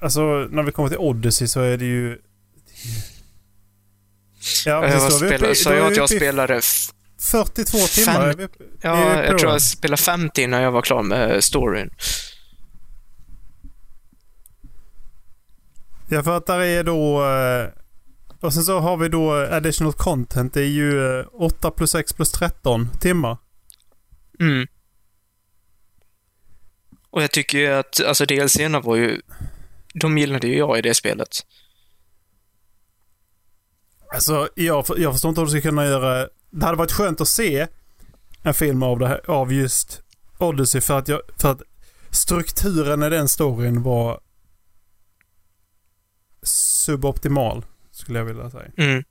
alltså 0.00 0.20
när 0.50 0.62
vi 0.62 0.72
kommer 0.72 0.88
till 0.88 0.98
Odyssey 0.98 1.48
så 1.48 1.60
är 1.60 1.76
det 1.76 1.84
ju... 1.84 2.18
Ja, 4.66 4.88
Jag 4.88 5.12
spelar, 5.12 5.54
sa 5.54 5.74
jag 5.74 5.86
att 5.86 5.96
jag 5.96 6.10
spelade... 6.10 6.54
f- 6.56 6.88
42 7.20 7.78
timmar. 7.78 8.32
Fem- 8.32 8.48
Ja, 8.82 9.24
jag 9.24 9.38
tror 9.38 9.52
jag 9.52 9.62
spelade 9.62 10.02
50 10.02 10.42
innan 10.42 10.62
jag 10.62 10.72
var 10.72 10.82
klar 10.82 11.02
med 11.02 11.44
storyn. 11.44 11.90
Ja, 16.08 16.22
för 16.22 16.36
att 16.36 16.46
där 16.46 16.60
är 16.60 16.84
då... 16.84 17.24
eh, 17.26 17.68
Och 18.40 18.54
sen 18.54 18.62
så 18.62 18.78
har 18.78 18.96
vi 18.96 19.08
då 19.08 19.32
additional 19.32 19.92
content. 19.92 20.54
Det 20.54 20.60
är 20.62 20.66
ju 20.66 21.18
eh, 21.20 21.26
8 21.32 21.70
plus 21.70 21.90
6 21.90 22.12
plus 22.12 22.30
13 22.32 22.88
timmar. 23.00 23.36
Mm. 24.40 24.66
Och 27.10 27.22
jag 27.22 27.30
tycker 27.30 27.58
ju 27.58 27.66
att, 27.66 28.04
alltså 28.04 28.24
DLCerna 28.24 28.80
var 28.80 28.96
ju... 28.96 29.20
De 29.94 30.18
gillade 30.18 30.46
ju 30.46 30.58
jag 30.58 30.78
i 30.78 30.82
det 30.82 30.94
spelet. 30.94 31.28
Alltså, 34.14 34.48
jag, 34.54 34.84
jag 34.96 35.12
förstår 35.12 35.28
inte 35.28 35.40
hur 35.40 35.46
du 35.46 35.50
ska 35.50 35.60
kunna 35.60 35.84
göra... 35.86 36.28
Det 36.50 36.64
hade 36.66 36.78
varit 36.78 36.92
skönt 36.92 37.20
att 37.20 37.28
se 37.28 37.66
en 38.42 38.54
film 38.54 38.82
av, 38.82 38.98
det 38.98 39.08
här, 39.08 39.30
av 39.30 39.52
just 39.52 40.02
Odyssey 40.38 40.80
för 40.80 40.98
att, 40.98 41.08
jag, 41.08 41.20
för 41.38 41.50
att 41.50 41.62
strukturen 42.10 43.02
i 43.02 43.08
den 43.10 43.28
storyn 43.28 43.82
var 43.82 44.20
suboptimal, 46.48 47.64
skulle 47.90 48.18
jag 48.18 48.26
vilja 48.26 48.50
säga. 48.50 48.70
Mm. 48.76 49.04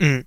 Mm. 0.00 0.26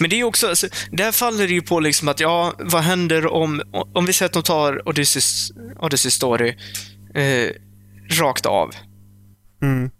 Men 0.00 0.10
det 0.10 0.20
är 0.20 0.24
också, 0.24 0.48
alltså, 0.48 0.68
där 0.90 1.12
faller 1.12 1.46
det 1.46 1.52
ju 1.52 1.62
på 1.62 1.80
liksom 1.80 2.08
att, 2.08 2.20
ja, 2.20 2.54
vad 2.58 2.82
händer 2.82 3.26
om, 3.26 3.62
om 3.94 4.06
vi 4.06 4.12
säger 4.12 4.26
att 4.26 4.32
de 4.32 4.42
tar 4.42 4.88
Odysseys, 4.88 5.52
Odyssey 5.78 6.10
Story 6.10 6.56
eh, 7.14 7.50
rakt 8.10 8.46
av. 8.46 8.74
Mm. 9.62 9.90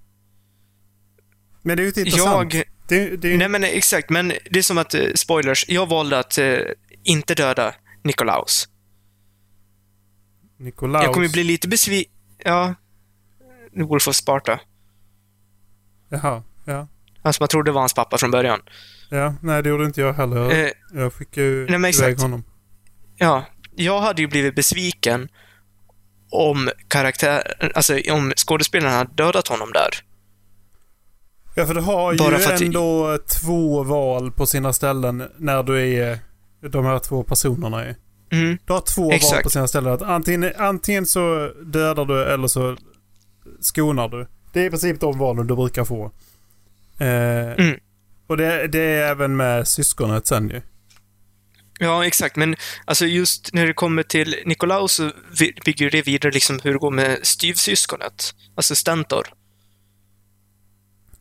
Men 1.63 1.77
det 1.77 1.81
är 1.81 1.85
ju 1.85 1.89
inte 1.89 2.01
intressant. 2.01 2.55
Jag, 2.55 2.65
Det, 2.89 3.17
det 3.17 3.33
är, 3.33 3.39
nej 3.39 3.49
men 3.49 3.65
exakt, 3.65 4.11
men 4.11 4.33
det 4.51 4.59
är 4.59 4.63
som 4.63 4.79
att, 4.79 4.95
eh, 4.95 5.07
spoilers, 5.15 5.65
jag 5.69 5.89
valde 5.89 6.19
att 6.19 6.39
eh, 6.39 6.59
inte 7.03 7.35
döda 7.35 7.75
Nikolaus. 8.05 8.69
Nikolaus. 10.59 11.05
Jag 11.05 11.15
kommer 11.15 11.27
ju 11.27 11.33
bli 11.33 11.45
lite 11.45 11.69
besviken, 11.69 12.13
ja, 12.45 12.75
Wolf 13.85 14.09
of 14.09 14.17
Sparta. 14.17 14.61
Jaha, 16.09 16.43
ja. 16.65 16.89
Han 17.23 17.33
som 17.33 17.43
jag 17.45 17.51
trodde 17.51 17.73
var 17.73 17.81
hans 17.81 17.95
pappa 17.95 18.19
från 18.19 18.31
början. 18.31 18.61
Ja, 19.11 19.35
nej 19.43 19.63
det 19.63 19.69
gjorde 19.69 19.85
inte 19.85 20.01
jag 20.01 20.13
heller. 20.13 20.37
Jag, 20.37 20.65
Eh, 20.65 20.71
jag 20.95 21.13
fick 21.13 21.37
ju 21.37 21.67
nej, 21.69 21.79
men 21.79 21.91
iväg 21.91 21.91
exakt. 21.91 22.23
honom. 22.23 22.45
Ja, 23.17 23.45
jag 23.77 24.01
hade 24.01 24.23
ju 24.23 24.29
blivit 24.29 24.55
besviken 24.55 25.29
om 26.31 26.71
karaktär, 26.89 27.71
alltså 27.75 27.99
om 28.13 28.33
skådespelaren 28.37 28.95
hade 28.95 29.13
dödat 29.15 29.49
honom 29.49 29.73
där. 29.73 29.89
Ja, 31.55 31.67
för 31.67 31.75
du 31.75 31.81
har 31.81 32.13
ju 32.13 32.19
Bara 32.19 32.37
att- 32.37 32.61
ändå 32.61 33.19
två 33.43 33.83
val 33.83 34.33
på 34.33 34.47
sina 34.47 34.73
ställen 34.73 35.29
när 35.39 35.63
du 35.63 35.95
är 35.95 36.19
de 36.69 36.85
här 36.85 36.99
två 36.99 37.23
personerna 37.25 37.85
är. 37.85 37.97
Mm, 38.33 38.59
Du 38.67 38.73
har 38.73 38.81
två 38.81 39.03
val 39.05 39.13
Exakt. 39.15 39.43
på 39.43 39.51
sina 39.51 39.69
ställen. 39.69 39.99
Antingen, 40.03 40.53
antingen 40.59 41.07
så 41.07 41.53
dödar 41.65 42.05
du 42.05 42.25
eller 42.25 42.49
så 42.49 42.77
skonar 43.61 44.09
du. 44.09 44.27
Det 44.53 44.61
är 44.61 44.67
i 44.67 44.71
princip 44.71 45.01
de 45.01 45.19
valen 45.19 45.47
du 45.47 45.57
brukar 45.57 45.85
få. 45.85 46.05
Eh, 46.99 47.53
Mm. 47.53 47.81
Och 48.29 48.37
det, 48.37 48.67
det 48.69 48.79
är 48.81 49.11
även 49.11 49.37
med 49.37 49.69
syskonet 49.69 50.27
sen 50.27 50.49
ju. 50.49 50.61
ja, 51.79 52.07
exakt, 52.07 52.37
men 52.37 52.57
alltså 52.85 53.07
just 53.07 53.53
när 53.53 53.67
det 53.67 53.73
kommer 53.73 54.03
till 54.03 54.37
Nikolaus 54.47 54.93
så 54.93 55.11
bygger 55.65 55.91
det 55.91 56.07
vidare 56.07 56.33
liksom 56.33 56.59
hur 56.65 56.73
det 56.73 56.79
går 56.79 56.91
med 56.91 57.19
styvsyskonet, 57.23 58.35
alltså 58.55 58.75
Stentor. 58.75 59.27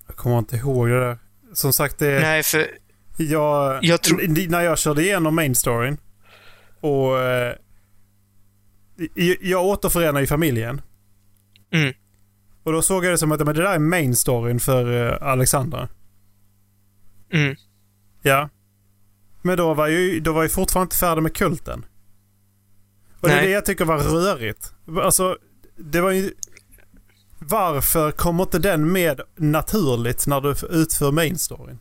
Jag 0.08 0.16
kommer 0.16 0.38
inte 0.40 0.56
ihåg 0.56 0.88
det 0.90 1.00
där. 1.00 1.18
Som 1.54 1.74
sagt, 1.74 2.00
det... 2.00 2.20
Nej, 2.20 2.44
för 2.44 2.68
Jag, 3.18 3.84
Jag 3.84 4.02
tror- 4.04 4.50
När 4.50 4.62
jag 4.62 4.78
körde 4.80 5.02
igenom 5.04 5.36
main 5.36 5.56
storyn 5.56 5.98
och 6.82 7.20
eh, 7.20 7.56
jag- 9.16 9.38
jag 9.42 9.66
återförenar 9.66 10.22
ju 10.22 10.28
familjen. 10.28 10.82
Mm. 11.74 11.94
Och 12.66 12.72
då 12.72 12.82
såg 12.82 13.06
jag 13.06 13.14
det 13.14 13.18
som 13.18 13.32
att 13.32 13.46
men 13.46 13.56
det 13.56 13.62
där 13.62 13.74
är 13.74 13.80
main 13.80 14.16
storyn 14.16 14.60
för 14.60 15.12
eh, 15.12 15.28
Alexandra. 15.28 15.90
mm, 17.34 17.56
Ja. 18.22 18.50
Men 19.42 19.58
då 19.58 19.74
var 19.74 19.88
ju, 19.88 20.20
då 20.20 20.34
var 20.34 20.42
jag 20.44 20.52
fortfarande 20.52 20.86
inte 20.86 20.96
färdig 20.98 21.24
med 21.24 21.36
kulten. 21.36 21.86
Och 23.20 23.28
det 23.28 23.34
är 23.34 23.38
Nej. 23.38 23.46
det 23.48 23.52
jag 23.54 23.66
tycker 23.66 23.86
var 23.86 23.98
rörigt. 23.98 24.74
Alltså, 25.04 25.38
det 25.78 26.02
var 26.02 26.12
ju... 26.12 26.32
Varför 27.40 28.12
kommer 28.12 28.44
inte 28.44 28.60
den 28.60 28.92
med 28.92 29.22
naturligt 29.36 30.28
när 30.28 30.42
du 30.42 30.56
utför 30.82 31.12
main 31.12 31.38
storyn? 31.38 31.80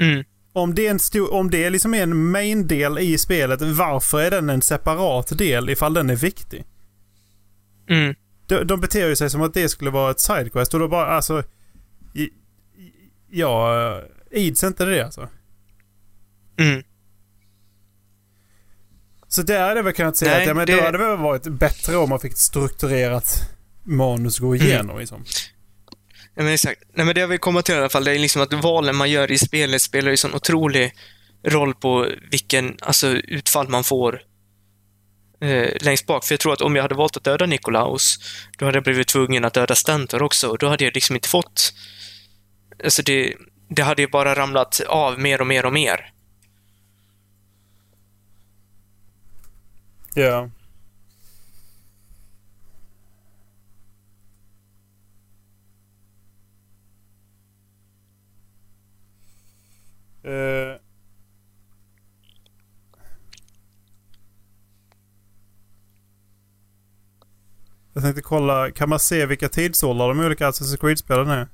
mm, 0.00 0.24
Om 0.52 0.74
det, 0.74 0.86
är 0.86 0.90
en 0.90 0.98
stor, 0.98 1.32
om 1.34 1.50
det 1.50 1.70
liksom 1.70 1.94
är 1.94 2.02
en 2.02 2.30
main-del 2.30 2.98
i 2.98 3.18
spelet, 3.18 3.60
varför 3.62 4.20
är 4.20 4.30
den 4.30 4.50
en 4.50 4.62
separat 4.62 5.38
del 5.38 5.70
ifall 5.70 5.94
den 5.94 6.10
är 6.10 6.16
viktig? 6.16 6.64
mm. 7.88 8.14
De, 8.46 8.64
de 8.64 8.80
beter 8.80 9.08
ju 9.08 9.16
sig 9.16 9.30
som 9.30 9.42
att 9.42 9.54
det 9.54 9.68
skulle 9.68 9.90
vara 9.90 10.10
ett 10.10 10.20
sidequest 10.20 10.74
och 10.74 10.80
då 10.80 10.88
bara 10.88 11.06
alltså... 11.06 11.42
i- 12.14 12.30
Ja, 13.30 14.02
ids 14.30 14.64
inte 14.64 14.84
det 14.84 15.04
alltså. 15.04 15.28
Mm. 16.58 16.82
Så 19.28 19.42
där 19.42 19.60
hade 19.60 19.76
jag 19.76 19.84
väl 19.84 19.92
kunnat 19.92 20.16
säga 20.16 20.30
Nej, 20.32 20.40
att 20.42 20.48
ja, 20.48 20.54
men 20.54 20.66
det- 20.66 20.76
då 20.76 20.82
hade 20.82 20.98
det 20.98 21.04
väl 21.04 21.18
varit 21.18 21.42
bättre 21.46 21.96
om 21.96 22.08
man 22.08 22.20
fick 22.20 22.32
ett 22.32 22.38
strukturerat 22.38 23.50
manus 23.82 24.38
gå 24.38 24.54
Mm. 24.54 24.66
igenom 24.66 24.98
liksom. 24.98 25.24
Ja, 26.34 26.42
men 26.42 26.52
exakt. 26.52 26.82
Nej, 26.94 27.06
men 27.06 27.14
det 27.14 27.20
jag 27.20 27.28
vill 27.28 27.38
komma 27.38 27.62
till 27.62 27.74
i 27.74 27.78
alla 27.78 27.88
fall, 27.88 28.04
det 28.04 28.10
är 28.14 28.18
liksom 28.18 28.42
att 28.42 28.52
valen 28.52 28.96
man 28.96 29.10
gör 29.10 29.30
i 29.30 29.38
spelet 29.38 29.82
spelar 29.82 30.10
ju 30.10 30.16
sån 30.16 30.34
otrolig 30.34 30.92
roll 31.42 31.74
på 31.74 32.08
vilken, 32.30 32.76
alltså 32.82 33.08
utfall 33.08 33.68
man 33.68 33.84
får 33.84 34.20
eh, 35.40 35.70
längst 35.80 36.06
bak. 36.06 36.24
För 36.24 36.32
jag 36.32 36.40
tror 36.40 36.52
att 36.52 36.60
om 36.60 36.76
jag 36.76 36.82
hade 36.82 36.94
valt 36.94 37.16
att 37.16 37.24
döda 37.24 37.46
Nikolaus, 37.46 38.18
då 38.58 38.64
hade 38.64 38.76
jag 38.76 38.84
blivit 38.84 39.08
tvungen 39.08 39.44
att 39.44 39.54
döda 39.54 39.74
Stentor 39.74 40.22
också. 40.22 40.48
Och 40.48 40.58
då 40.58 40.68
hade 40.68 40.84
jag 40.84 40.94
liksom 40.94 41.16
inte 41.16 41.28
fått... 41.28 41.74
Alltså 42.84 43.02
det, 43.02 43.34
det 43.68 43.82
hade 43.82 44.02
ju 44.02 44.08
bara 44.08 44.34
ramlat 44.34 44.80
av 44.88 45.20
mer 45.20 45.40
och 45.40 45.46
mer 45.46 45.66
och 45.66 45.72
mer. 45.72 46.10
Ja. 50.14 50.22
Yeah. 50.22 50.50
Jag 67.93 67.93
tänkte 68.04 68.22
kolla, 68.22 68.70
kan 68.70 68.88
man 68.88 68.98
se 68.98 69.26
vilka 69.26 69.48
tidsåldrar 69.48 70.08
de 70.08 70.20
olika 70.20 70.50
Assassin's 70.50 70.76
Creed-spelen 70.80 71.28
är? 71.30 71.48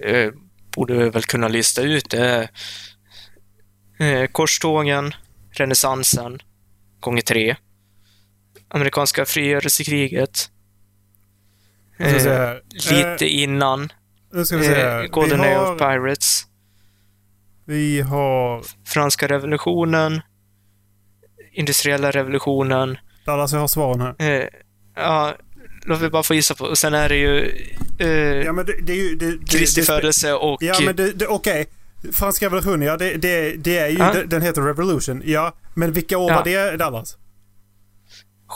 Eh, 0.00 0.32
borde 0.76 1.10
väl 1.10 1.22
kunna 1.22 1.48
lista 1.48 1.82
ut 1.82 2.10
det. 2.10 2.48
Eh, 3.98 4.26
korstågen, 4.26 5.14
renässansen, 5.50 6.38
gånger 7.00 7.22
tre. 7.22 7.56
Amerikanska 8.68 9.24
frigörelsekriget. 9.24 10.50
Vi 11.98 12.04
Eh, 12.26 12.54
lite 12.72 13.26
Eh, 13.26 13.42
innan. 13.42 13.92
nu 14.32 14.44
ska 14.44 14.56
vi 14.56 14.64
se 14.64 14.72
Eh, 14.74 14.76
här. 14.78 15.06
Golden 15.08 15.40
Vi 15.40 15.46
Age 15.46 15.70
of 15.72 15.78
Pirates. 15.78 16.46
vi 17.64 18.00
har... 18.00 18.64
Franska 18.84 19.28
revolutionen. 19.28 20.20
Industriella 21.52 22.10
revolutionen. 22.10 22.98
Dallas, 23.26 23.52
jag 23.52 23.60
har 23.60 23.68
svaren 23.68 24.00
här. 24.00 24.14
Eh, 24.18 24.46
ja, 24.96 25.34
låt 25.84 26.00
mig 26.00 26.10
bara 26.10 26.22
få 26.22 26.34
gissa 26.34 26.54
på. 26.54 26.64
Och 26.64 26.78
sen 26.78 26.94
är 26.94 27.08
det 27.08 27.16
ju 27.16 27.64
eh, 27.98 28.08
Ja, 28.44 28.52
men 28.52 28.66
det, 28.66 28.72
det 28.82 28.92
är 28.92 28.96
ju... 28.96 29.16
Det, 29.16 29.30
det, 29.36 29.46
Kristi 29.50 29.82
födelse 29.82 30.32
och... 30.32 30.62
Ja, 30.62 30.74
men 30.84 30.96
det, 30.96 31.26
okej. 31.26 31.66
Franska 32.12 32.46
revolutionen, 32.46 32.82
ja 32.82 32.96
det, 32.96 33.14
det, 33.14 33.54
det 33.56 33.78
är 33.78 33.88
ju... 33.88 33.98
Ja. 33.98 34.14
Den, 34.26 34.42
heter 34.42 34.62
Revolution. 34.62 35.22
Ja, 35.24 35.54
men 35.74 35.92
vilka 35.92 36.18
år 36.18 36.30
Ja. 36.30 36.36
var 36.36 36.44
det 36.44 36.76
Dallas? 36.76 37.16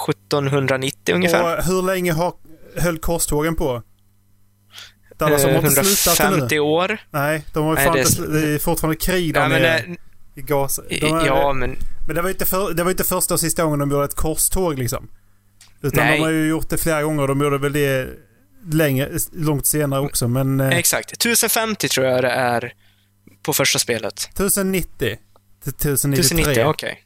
1790 0.09 1.15
ungefär. 1.15 1.59
Och 1.59 1.65
hur 1.65 1.83
länge 1.83 2.13
har, 2.13 2.33
höll 2.77 2.99
korstågen 2.99 3.57
på? 3.57 3.83
Dallas, 5.19 5.43
de 5.43 5.49
har 5.55 5.63
Eh, 5.63 5.69
inte 5.69 5.85
slutat 5.85 6.19
nu. 6.19 6.25
150 6.25 6.59
år. 6.59 6.99
Nej, 7.11 7.45
de 7.53 7.65
har 7.65 7.71
ju 7.71 7.75
Nej, 7.77 7.85
fan 7.85 7.95
det 7.95 8.37
inte 8.37 8.49
är 8.49 8.59
fortfarande 8.59 8.97
krig 8.97 9.35
där 9.35 9.41
Ja, 9.41 9.49
nere 9.49 9.79
eh, 9.79 9.85
i 10.35 10.43
Gaza. 10.43 10.83
De 10.89 11.07
är, 11.07 11.27
ja, 11.27 11.53
men 11.53 11.77
Men 12.07 12.17
det 12.17 12.23
var, 12.23 12.31
inte 12.31 12.45
för, 12.45 12.75
det 12.75 12.85
var 12.85 12.91
inte 12.91 13.05
första 13.05 13.35
och 13.35 13.41
sista 13.41 13.65
gången 13.65 13.79
de 13.79 13.91
gjorde 13.91 14.05
ett 14.05 14.15
korståg 14.15 14.79
liksom. 14.79 15.09
Utan 15.83 16.05
Nej. 16.05 16.19
de 16.19 16.23
har 16.23 16.31
ju 16.31 16.49
gjort 16.49 16.69
det 16.71 16.79
flera 16.79 17.03
gånger. 17.03 17.27
De 17.27 17.41
gjorde 17.41 17.59
väl 17.59 17.73
det 17.73 18.09
längre, 18.73 19.11
långt 19.33 19.67
senare 19.67 20.01
också. 20.01 20.29
Men 20.29 20.61
eh, 20.61 20.69
exakt. 20.69 21.13
1050 21.13 21.89
tror 21.89 22.07
jag 22.07 22.25
det 22.25 22.31
är 22.31 22.73
på 23.43 23.53
första 23.53 23.79
spelet. 23.79 24.29
1090 24.33 24.89
till 24.99 25.73
1093. 25.73 26.21
1090, 26.21 26.65
okej. 26.67 27.05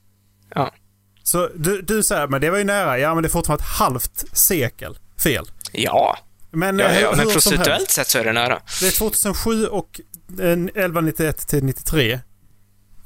Så 1.29 1.49
du, 1.55 1.83
du 1.83 2.03
säger, 2.03 2.27
men 2.27 2.41
det 2.41 2.51
var 2.51 2.59
ju 2.59 2.65
nära. 2.65 2.99
Ja, 2.99 3.15
men 3.15 3.23
det 3.23 3.27
är 3.27 3.31
fortfarande 3.31 3.63
ett 3.63 3.71
halvt 3.71 4.25
sekel 4.33 4.99
fel. 5.23 5.47
Ja, 5.73 6.19
Men, 6.51 6.79
ja, 6.79 6.89
eh, 6.89 7.01
ja, 7.01 7.15
men 7.17 7.31
procentuellt 7.31 7.91
sett 7.91 8.09
så 8.09 8.19
är 8.19 8.25
det 8.25 8.33
nära. 8.33 8.63
Det 8.81 8.87
är 8.87 8.99
2007 8.99 9.67
och 9.67 10.01
eh, 10.41 10.47
1191 10.47 11.49
till 11.49 11.65
93. 11.65 12.21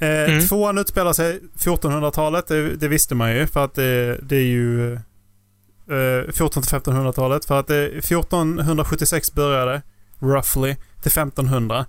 Eh, 0.02 0.08
Mm. 0.32 0.46
Tvåan 0.46 0.78
utspelar 0.78 1.12
sig 1.12 1.40
1400-talet, 1.58 2.46
det, 2.46 2.76
det 2.76 2.88
visste 2.88 3.14
man 3.14 3.34
ju 3.36 3.46
för 3.46 3.64
att 3.64 3.74
det, 3.74 4.18
det 4.22 4.36
är 4.36 4.44
ju 4.44 4.92
eh, 4.94 6.32
14 6.32 6.62
till 6.62 6.72
1500-talet. 6.78 7.44
För 7.44 7.60
att 7.60 7.66
det, 7.66 7.84
1476 7.86 9.32
började, 9.34 9.82
roughly, 10.18 10.74
till 11.02 11.10
1500. 11.12 11.86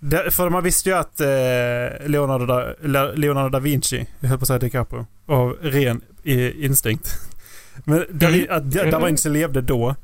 Det, 0.00 0.30
för 0.30 0.50
man 0.50 0.64
visste 0.64 0.88
ju 0.90 0.96
att 0.96 1.20
eh, 1.20 2.08
Leonardo, 2.08 2.46
da, 2.46 2.74
Le- 2.82 3.12
Leonardo 3.14 3.48
da 3.48 3.58
Vinci, 3.58 4.06
jag 4.20 4.28
höll 4.28 4.38
på 4.38 4.42
att 4.42 4.46
säga 4.48 4.58
DiCaprio, 4.58 5.06
av 5.26 5.56
ren 5.60 6.00
eh, 6.24 6.64
instinkt. 6.64 7.14
Men 7.84 8.02
Mm. 8.22 8.46
att 8.50 8.70
da, 8.72 8.90
da 8.90 9.06
Vinci 9.06 9.28
levde 9.28 9.60
då. 9.60 9.94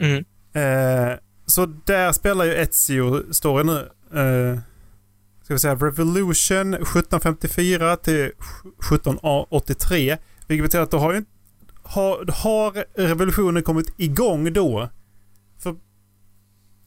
Mm. 0.00 0.24
Eh, 0.52 1.16
så 1.46 1.66
där 1.66 2.12
spelar 2.12 2.44
ju 2.44 2.54
Ezio 2.54 3.32
story 3.32 3.64
nu. 3.64 3.78
Eh, 4.20 4.58
ska 5.44 5.54
vi 5.54 5.60
säga 5.60 5.74
Revolution 5.74 6.74
1754 6.74 7.96
till 7.96 8.24
1783. 8.24 10.16
Vilket 10.46 10.64
betyder 10.64 10.82
att 10.82 10.90
då 10.90 10.98
har 10.98 11.14
ju 11.14 11.24
har, 11.82 12.24
har 12.32 12.84
revolutionen 12.94 13.62
kommit 13.62 13.94
igång 13.96 14.52
då? 14.52 14.90
För, 15.62 15.76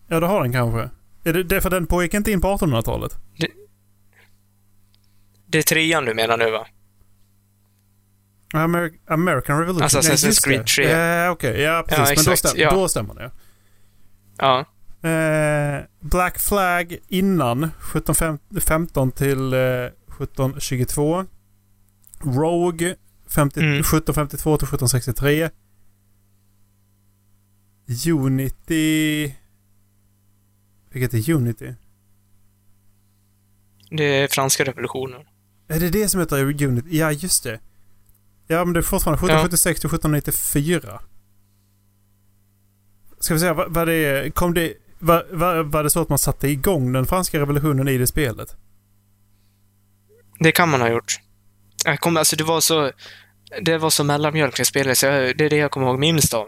ja, 0.07 0.19
det 0.19 0.27
har 0.27 0.41
den 0.43 0.51
kanske. 0.51 0.89
Är 1.23 1.33
det, 1.33 1.43
det 1.43 1.61
för 1.61 1.69
den 1.69 1.85
pågick 1.87 2.13
inte 2.13 2.31
in 2.31 2.41
på 2.41 2.47
1800-talet? 2.47 3.17
Det 5.45 5.57
är 5.57 5.63
trean 5.63 6.05
du 6.05 6.13
menar 6.13 6.37
nu 6.37 6.51
va? 6.51 6.67
Amer 8.53 8.91
American 9.07 9.59
Revolution. 9.59 9.83
Alltså 9.83 9.99
Assassin's 9.99 10.45
det. 10.45 10.49
Creed 10.49 10.67
3. 10.67 11.25
Eh, 11.25 11.31
Okej, 11.31 11.61
ja 11.61 11.85
precis. 11.87 12.09
Ja, 12.09 12.15
Men 12.15 12.25
då, 12.25 12.37
stäm 12.37 12.51
ja. 12.55 12.71
då 12.71 12.89
stämmer 12.89 13.13
det. 13.13 13.31
Ja. 14.37 14.65
Eh, 15.01 15.86
Black 16.00 16.40
Flag 16.40 16.98
innan 17.07 17.64
1715 17.64 19.12
till 19.12 19.53
eh, 19.53 19.60
1722. 19.60 21.25
Rogue 22.20 22.96
50, 23.27 23.60
Mm. 23.60 23.79
1752 23.79 24.57
till 24.57 24.68
1763. 24.68 25.50
Unity... 28.14 29.33
Vilket 30.92 31.14
är 31.14 31.33
Unity? 31.33 31.74
Det 33.90 34.03
är 34.03 34.27
franska 34.27 34.64
revolutionen. 34.64 35.22
Är 35.68 35.79
det 35.79 35.90
det 35.90 36.10
som 36.10 36.20
heter 36.20 36.64
Unity? 36.64 36.98
Ja, 36.98 37.12
just 37.12 37.44
det. 37.44 37.60
Ja, 38.48 38.66
men 38.66 38.74
det 38.74 38.79
är 38.79 38.81
fortfarande 38.81 39.18
1776 39.18 39.79
till 39.79 39.88
1794. 39.88 41.01
Ska 43.20 43.33
vi 43.33 43.40
säga 43.40 43.53
vad, 43.53 43.74
vad 43.74 43.88
det 43.88 43.94
är? 43.94 44.29
Kom 44.29 44.53
det... 44.53 44.74
Var, 45.00 45.25
var, 45.31 45.64
var 45.64 45.83
det 45.83 45.90
så 45.90 46.01
att 46.01 46.10
man 46.10 46.18
satte 46.20 46.48
igång 46.48 46.92
den 46.94 47.05
franska 47.05 47.40
revolutionen 47.40 47.88
i 47.88 47.98
det 47.98 48.07
spelet? 48.07 48.55
Det 50.40 50.51
kan 50.51 50.70
man 50.70 50.81
ha 50.81 50.90
gjort. 50.90 51.20
Jag 51.86 52.00
kommer, 52.00 52.20
alltså 52.20 52.36
det 52.36 52.44
var 52.44 52.62
så... 52.62 52.92
Det 53.62 53.77
var 53.77 53.90
så 53.90 54.03
mellanmjölk 54.03 54.60
jag 54.60 54.68
spelade, 54.68 54.96
så 54.96 55.05
jag, 55.05 55.38
det 55.38 55.46
är 55.46 55.50
det 55.50 55.55
jag 55.57 55.72
kommer 55.72 55.88
ihåg 55.88 56.00
minst 56.00 56.33
av. 56.33 56.48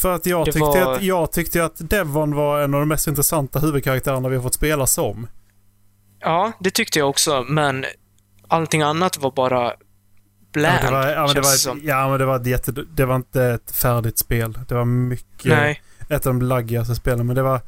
För 0.00 0.14
att 0.14 0.26
jag 0.26 0.40
Det 0.46 0.52
tyckte, 0.52 0.60
var- 0.60 0.94
att, 0.94 1.02
jag 1.02 1.32
tyckte 1.32 1.64
att 1.64 1.90
Devon 1.90 2.34
var 2.34 2.60
en 2.60 2.74
av 2.74 2.80
de 2.80 2.88
mest 2.88 3.06
intressanta 3.06 3.58
huvudkaraktärerna 3.58 4.28
vi 4.28 4.36
har 4.36 4.42
fått 4.42 4.54
spela 4.54 4.86
som. 4.86 5.26
Ja, 6.20 6.52
det 6.60 6.70
tyckte 6.70 6.98
jag 6.98 7.08
också, 7.08 7.42
men 7.48 7.84
allting 8.48 8.82
annat 8.82 9.18
var 9.18 9.30
bara 9.30 9.72
bland, 10.60 10.84
det 10.84 10.90
var, 10.90 11.08
ja, 11.08 11.26
men 11.26 11.34
det 11.34 11.40
var, 11.40 11.76
ett, 11.76 11.84
ja, 11.84 12.08
men 12.10 12.18
det 12.18 12.24
var 12.26 12.36
ett 12.36 12.46
jätte... 12.46 12.72
Det 12.72 13.04
var 13.04 13.16
inte 13.16 13.44
ett 13.44 13.70
färdigt 13.76 14.18
spel. 14.18 14.58
Det 14.68 14.74
var 14.74 14.84
mycket... 14.84 15.44
Nej. 15.44 15.82
Ett 16.08 16.26
av 16.26 16.34
de 16.34 16.42
laggigaste 16.42 16.94
spelen. 16.94 17.26
Men 17.26 17.36
det 17.36 17.42
var... 17.42 17.60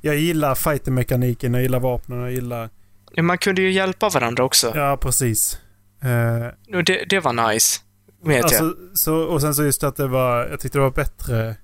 Jag 0.00 0.16
gillar 0.16 0.54
fighter-mekaniken, 0.54 1.54
jag 1.54 1.62
gillar 1.62 1.80
vapnen, 1.80 2.20
jag 2.20 2.32
gillar... 2.32 2.68
Man 3.20 3.38
kunde 3.38 3.62
ju 3.62 3.72
hjälpa 3.72 4.08
varandra 4.08 4.44
också. 4.44 4.72
Ja, 4.74 4.96
precis. 5.00 5.58
Och 6.74 6.84
det, 6.84 7.04
det 7.08 7.20
var 7.20 7.52
nice. 7.52 7.80
Vet 8.24 8.36
jag. 8.36 8.44
alltså, 8.44 8.74
så, 8.94 9.16
och 9.16 9.40
sen 9.40 9.54
så 9.54 9.64
just 9.64 9.84
att 9.84 9.96
det 9.96 10.06
var... 10.06 10.46
Jag 10.46 10.60
tyckte 10.60 10.78
det 10.78 10.82
var 10.82 10.90
bättre... 10.90 11.56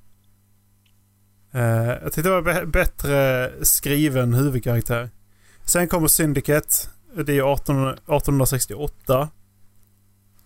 eh, 1.55 1.63
jag 2.03 2.13
tyckte 2.13 2.23
det 2.23 2.41
var 2.41 2.53
bä- 2.53 2.67
bättre 2.67 3.51
skriven 3.63 4.35
huvudkaraktär. 4.35 5.11
Sen 5.65 5.89
kommer 5.89 6.09
Syndicate. 6.09 6.69
Det 7.27 7.39
är 7.39 7.43
18, 7.43 7.89
1868. 7.89 9.29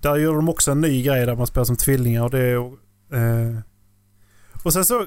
Där 0.02 0.16
gör 0.16 0.34
de 0.34 0.48
också 0.48 0.70
en 0.70 0.80
ny 0.80 1.02
grej 1.02 1.26
där 1.26 1.36
man 1.36 1.46
spelar 1.46 1.64
som 1.64 1.76
tvillingar 1.76 2.22
och 2.24 2.30
det 2.30 2.38
är... 2.38 2.56
eh, 2.56 3.58
och 4.62 4.72
sen 4.72 4.84
så... 4.84 5.06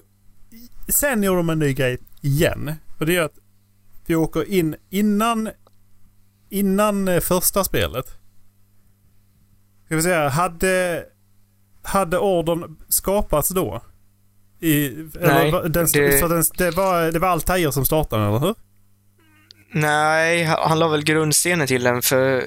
Sen 0.88 1.24
gör 1.24 1.36
de 1.36 1.50
en 1.50 1.60
ny 1.60 1.74
grej 1.74 1.98
igen. 2.22 2.72
Och 3.00 3.06
det 3.06 3.16
är 3.16 3.22
att 3.22 3.38
vi 4.06 4.16
åker 4.16 4.50
in 4.52 4.76
innan... 4.90 5.50
Innan 6.50 7.08
eh, 7.08 7.20
första 7.20 7.64
spelet. 7.64 8.06
Ska 9.86 9.96
vi 9.96 10.02
säga, 10.02 10.30
hade... 10.30 11.04
Hade 11.84 12.18
ordern 12.18 12.78
skapats 12.90 13.50
då? 13.50 13.82
I, 14.60 14.90
Nej, 15.22 15.52
var- 15.52 15.64
den, 15.64 15.88
det- 15.94 16.20
För 16.20 16.30
den, 16.30 16.44
det, 16.58 16.72
var, 16.72 17.12
det 17.12 17.20
var 17.20 17.28
Altair 17.30 17.72
som 17.72 17.86
startade 17.86 18.28
eller 18.28 18.40
hur? 18.40 18.56
Nej, 19.74 20.44
han 20.44 20.80
la 20.80 20.88
väl 20.88 21.04
grundstenen 21.04 21.68
till 21.68 21.84
den 21.84 22.02
för... 22.02 22.44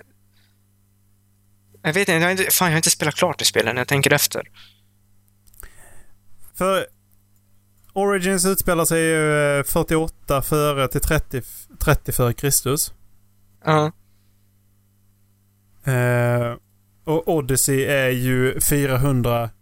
Jag 1.83 1.93
vet 1.93 2.09
inte, 2.09 2.12
jag 2.12 2.31
inte, 2.31 2.51
fan 2.51 2.67
jag 2.67 2.73
har 2.73 2.77
inte 2.77 2.91
spelat 2.91 3.14
klart 3.14 3.41
spelet 3.41 3.75
när 3.75 3.81
jag 3.81 3.88
tänker 3.88 4.12
efter. 4.12 4.51
För 6.55 6.87
Origins 7.93 8.47
utspelar 8.47 8.85
sig 8.85 9.01
ju 9.01 9.59
eh, 9.59 9.64
48 9.64 10.43
före 10.43 10.88
till 10.88 11.01
30, 11.01 11.43
30 11.79 12.12
före 12.12 12.33
Kristus. 12.33 12.93
Ja. 13.64 13.93
Eh, 15.93 16.57
och 17.05 17.29
Odyssey 17.29 17.85
är 17.85 18.09
ju 18.09 18.61
430 18.61 19.53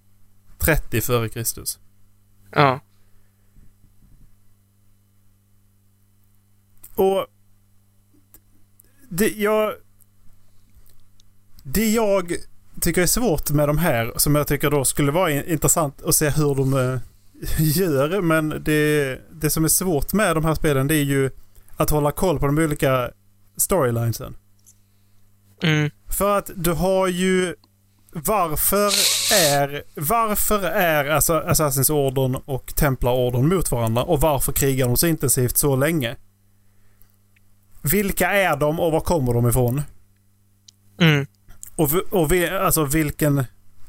före 1.02 1.28
Kristus. 1.28 1.78
Ja. 2.50 2.80
Och 6.94 7.26
det 9.08 9.28
jag... 9.28 9.74
Det 11.68 11.90
jag 11.90 12.32
tycker 12.80 13.02
är 13.02 13.06
svårt 13.06 13.50
med 13.50 13.68
de 13.68 13.78
här, 13.78 14.12
som 14.16 14.34
jag 14.34 14.46
tycker 14.46 14.70
då 14.70 14.84
skulle 14.84 15.12
vara 15.12 15.30
in- 15.30 15.44
intressant 15.44 16.02
att 16.02 16.14
se 16.14 16.28
hur 16.28 16.54
de 16.54 16.74
eh, 16.74 17.00
gör. 17.78 18.20
Men 18.20 18.62
det, 18.64 19.18
det 19.32 19.50
som 19.50 19.64
är 19.64 19.68
svårt 19.68 20.12
med 20.12 20.36
de 20.36 20.44
här 20.44 20.54
spelen 20.54 20.86
det 20.86 20.94
är 20.94 21.04
ju 21.04 21.30
att 21.76 21.90
hålla 21.90 22.12
koll 22.12 22.38
på 22.38 22.46
de 22.46 22.58
olika 22.58 23.10
storylinesen. 23.56 24.36
Mm. 25.62 25.90
För 26.08 26.38
att 26.38 26.50
du 26.54 26.72
har 26.72 27.08
ju... 27.08 27.54
Varför 28.12 28.92
är, 29.34 29.82
varför 29.94 30.62
är 30.62 31.04
alltså 31.10 31.34
Assassins 31.34 31.90
ordern 31.90 32.34
och 32.34 32.74
Templarordern 32.76 33.48
mot 33.48 33.70
varandra 33.70 34.02
och 34.02 34.20
varför 34.20 34.52
krigar 34.52 34.86
de 34.86 34.96
så 34.96 35.06
intensivt 35.06 35.56
så 35.56 35.76
länge? 35.76 36.16
vilka 37.92 38.30
är 38.30 38.56
de 38.56 38.80
och 38.80 38.92
var 38.92 39.00
kommer 39.00 39.34
de 39.34 39.48
ifrån? 39.48 39.82
Mm. 41.00 41.26
Och, 41.76 41.90
och 42.10 42.32
vi, 42.32 42.48
alltså 42.48 42.84
vilken, 42.84 43.44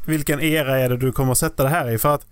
vilken 0.07 0.39
era 0.39 0.79
är 0.79 0.89
det 0.89 0.97
du 0.97 1.11
kommer 1.11 1.31
att 1.31 1.37
sätta 1.37 1.63
det 1.63 1.69
här 1.69 1.89
i? 1.91 1.97
För 1.97 2.15
att 2.15 2.25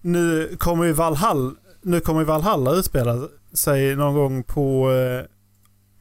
nu 0.00 0.56
kommer 0.58 0.84
ju 0.84 0.92
Valhalla, 0.92 1.52
nu 1.82 2.00
kommer 2.00 2.20
ju 2.20 2.26
Valhalla 2.26 2.70
utspela 2.74 3.28
sig 3.54 3.96
någon 3.96 4.14
gång 4.14 4.42
på... 4.42 4.92
eh, 4.92 5.26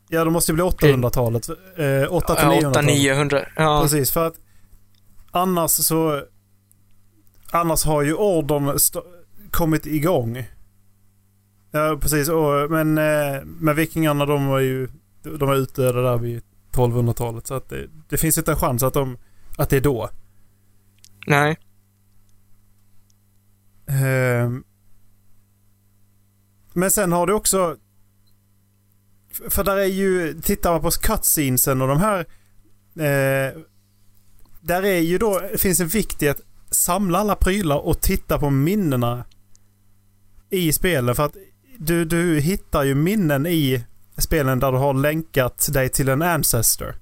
Ja, 0.10 0.24
det 0.26 0.32
måste 0.32 0.52
ju 0.52 0.56
bli 0.56 0.64
800-talet. 0.64 1.50
Eh, 1.50 1.84
800-900-talet. 1.84 2.66
8 2.66 2.82
900 2.82 3.46
Ja. 3.56 3.80
Precis, 3.84 4.12
för 4.12 4.28
att 4.28 4.34
annars 5.32 5.72
så... 5.72 6.22
Annars 7.52 7.86
har 7.86 8.02
ju 8.02 8.14
ordern 8.14 8.78
kommit 9.52 9.86
igång. 9.86 10.44
Ja, 11.72 11.98
precis. 12.02 12.30
Och, 12.30 12.72
men, 12.72 12.98
eh, 12.98 13.42
men 13.46 13.76
vikingarna 13.76 14.26
de 14.26 14.48
var 14.48 14.60
ju 14.60 14.88
de 15.24 15.48
var 15.48 15.56
utdöda 15.56 16.02
där 16.02 16.18
vid 16.18 16.42
1200-talet. 16.76 17.48
Så 17.48 17.54
att 17.54 17.70
det, 17.70 17.88
det 18.10 18.18
finns 18.18 18.38
inte 18.38 18.52
en 18.52 18.58
chans 18.58 18.84
att, 18.84 18.94
de, 18.94 19.18
att 19.58 19.70
det 19.70 19.78
är 19.78 19.82
då. 19.82 20.10
Nej. 21.28 21.58
Ehm. 23.88 24.64
Men 26.74 26.92
sen 26.92 27.12
har 27.12 27.28
du 27.28 27.34
också... 27.34 27.78
För 29.50 29.64
där 29.64 29.78
är 29.78 29.86
ju... 29.86 30.42
Tittar 30.42 30.72
man 30.72 30.82
på 30.82 30.92
cutscenesen 30.92 31.82
och 31.82 31.88
de 31.88 32.00
här... 32.00 32.20
Eh, 32.96 33.60
där 34.62 34.86
är 34.86 35.00
ju 35.00 35.18
då... 35.18 35.40
Det 35.40 35.58
finns 35.58 35.80
en 35.80 35.88
vikt 35.88 36.24
i 36.24 36.30
att 36.30 36.42
samla 36.70 37.20
alla 37.20 37.36
prylar 37.36 37.78
och 37.78 38.02
titta 38.02 38.40
på 38.40 38.50
minnena 38.50 39.26
i 40.50 40.74
spelen. 40.74 41.16
För 41.16 41.26
att 41.26 41.36
du, 41.78 42.06
du 42.06 42.40
hittar 42.40 42.84
ju 42.84 42.96
minnen 42.96 43.46
i 43.46 43.86
spelen 44.18 44.60
där 44.60 44.72
du 44.72 44.78
har 44.78 44.94
länkat 44.94 45.70
dig 45.74 45.90
till 45.90 46.10
en 46.10 46.22
ancestor. 46.22 46.96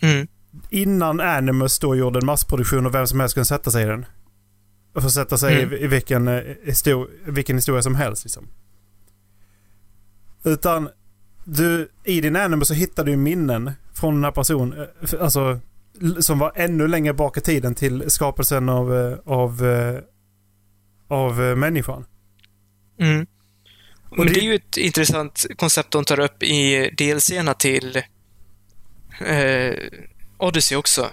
Mm. 0.00 0.26
Innan 0.70 1.20
Animus 1.20 1.78
då 1.78 1.96
gjorde 1.96 2.18
en 2.18 2.26
massproduktion 2.26 2.86
och 2.86 2.94
vem 2.94 3.06
som 3.06 3.20
helst 3.20 3.34
kunde 3.34 3.44
sätta 3.44 3.70
sig 3.70 3.82
i 3.82 3.86
den. 3.86 4.06
Och 4.94 5.02
få 5.02 5.10
sätta 5.10 5.38
sig 5.38 5.62
Mm. 5.62 5.72
i, 5.74 5.76
i 5.84 5.86
vilken, 5.86 6.28
eh, 6.28 6.42
histor- 6.64 7.08
vilken 7.26 7.56
historia 7.56 7.82
som 7.82 7.94
helst. 7.94 8.24
Liksom. 8.24 8.48
Utan 10.44 10.88
du, 11.44 11.88
i 12.04 12.20
din 12.20 12.36
Animus 12.36 12.68
så 12.68 12.74
hittar 12.74 13.04
du 13.04 13.16
minnen 13.16 13.70
från 13.92 14.14
den 14.14 14.24
här 14.24 14.30
personen. 14.30 14.78
eh, 15.12 15.22
Alltså 15.22 15.60
som 16.20 16.38
var 16.38 16.52
ännu 16.54 16.88
längre 16.88 17.14
bak 17.14 17.36
i 17.36 17.40
tiden 17.40 17.74
till 17.74 18.10
skapelsen 18.10 18.68
av, 18.68 18.94
eh, 18.96 19.18
av, 19.24 19.62
av 21.08 21.38
människan. 21.38 22.04
Mm. 23.00 23.26
Men 24.10 24.26
det- 24.26 24.38
är 24.40 24.42
ju 24.42 24.54
ett 24.54 24.76
intressant 24.76 25.46
koncept 25.56 25.90
de 25.90 26.04
tar 26.04 26.20
upp 26.20 26.42
i 26.42 26.90
DLCerna 26.98 27.54
till 27.54 27.96
eh, 29.26 29.74
Odyssey 30.38 30.76
också. 30.78 31.10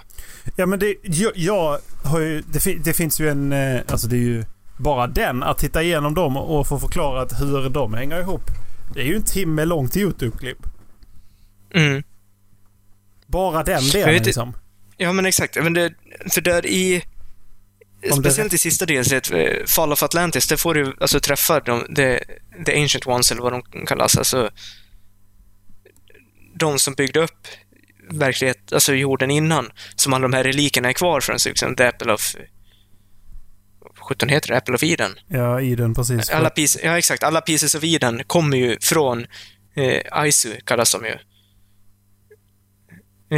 Ja 0.56 0.66
men 0.66 0.78
det, 0.78 0.94
jag, 1.02 1.32
jag 1.34 1.78
har 2.04 2.20
ju, 2.20 2.42
det, 2.42 2.74
det 2.84 2.92
finns 2.92 3.20
ju 3.20 3.28
en, 3.28 3.52
eh, 3.52 3.80
alltså 3.88 4.06
det 4.08 4.16
är 4.16 4.20
ju 4.20 4.44
bara 4.78 5.06
den, 5.06 5.42
att 5.42 5.58
titta 5.58 5.82
igenom 5.82 6.14
dem 6.14 6.36
och 6.36 6.68
få 6.68 6.78
förklarat 6.78 7.40
hur 7.40 7.68
de 7.68 7.94
hänger 7.94 8.20
ihop. 8.20 8.42
Det 8.94 9.00
är 9.00 9.04
ju 9.04 9.16
en 9.16 9.24
timme 9.24 9.64
långt 9.64 9.96
YouTube-klipp. 9.96 10.58
Mm. 11.74 12.02
Bara 13.26 13.62
den 13.62 13.88
delen 13.88 14.22
liksom. 14.24 14.56
Ja, 14.96 15.12
men 15.12 15.26
exakt. 15.26 15.56
Men 15.62 15.72
det, 15.74 15.94
för 16.30 16.40
där 16.40 16.66
i... 16.66 17.02
Om 18.12 18.22
det- 18.22 18.30
Speciellt 18.30 18.52
i 18.54 18.58
sista 18.58 18.86
DLC, 18.86 19.12
eh, 19.12 19.64
Fall 19.66 19.92
of 19.92 20.02
Atlantis, 20.02 20.48
där 20.48 20.56
får 20.56 20.74
du 20.74 20.96
alltså 21.00 21.20
träffa 21.20 21.60
de, 21.60 21.94
the, 21.94 22.20
the 22.66 22.80
Ancient 22.82 23.06
Ones, 23.06 23.32
eller 23.32 23.42
vad 23.42 23.52
de 23.52 23.86
kallas. 23.86 24.16
Alltså, 24.18 24.50
de 26.56 26.78
som 26.78 26.94
byggde 26.94 27.20
upp 27.20 27.46
verklighet, 28.10 28.72
alltså 28.72 28.94
jorden 28.94 29.30
innan, 29.30 29.70
som 29.96 30.12
alla 30.12 30.22
de 30.28 30.32
här 30.36 30.44
relikerna 30.44 30.88
är 30.88 30.92
kvar 30.92 31.20
från, 31.20 31.38
så 31.38 31.48
liksom 31.48 31.76
The 31.76 31.84
Apple 31.86 32.12
of... 32.12 32.34
vad 33.80 33.98
17 34.08 34.28
heter 34.28 34.48
det? 34.48 34.56
Apple 34.56 34.74
of 34.74 34.82
Eden. 34.82 35.12
Ja, 35.28 35.60
i 35.60 35.74
den 35.74 35.94
precis. 35.94 36.30
Alla 36.30 36.50
pieces, 36.50 36.82
ja, 36.84 36.98
exakt. 36.98 37.22
Alla 37.22 37.40
Pieces 37.40 37.74
of 37.74 37.84
Eden 37.84 38.24
kommer 38.26 38.56
ju 38.56 38.76
från 38.80 39.26
eh, 39.76 40.26
ISU, 40.26 40.50
kallas 40.64 40.92
de 40.92 41.04
ju. 41.04 41.14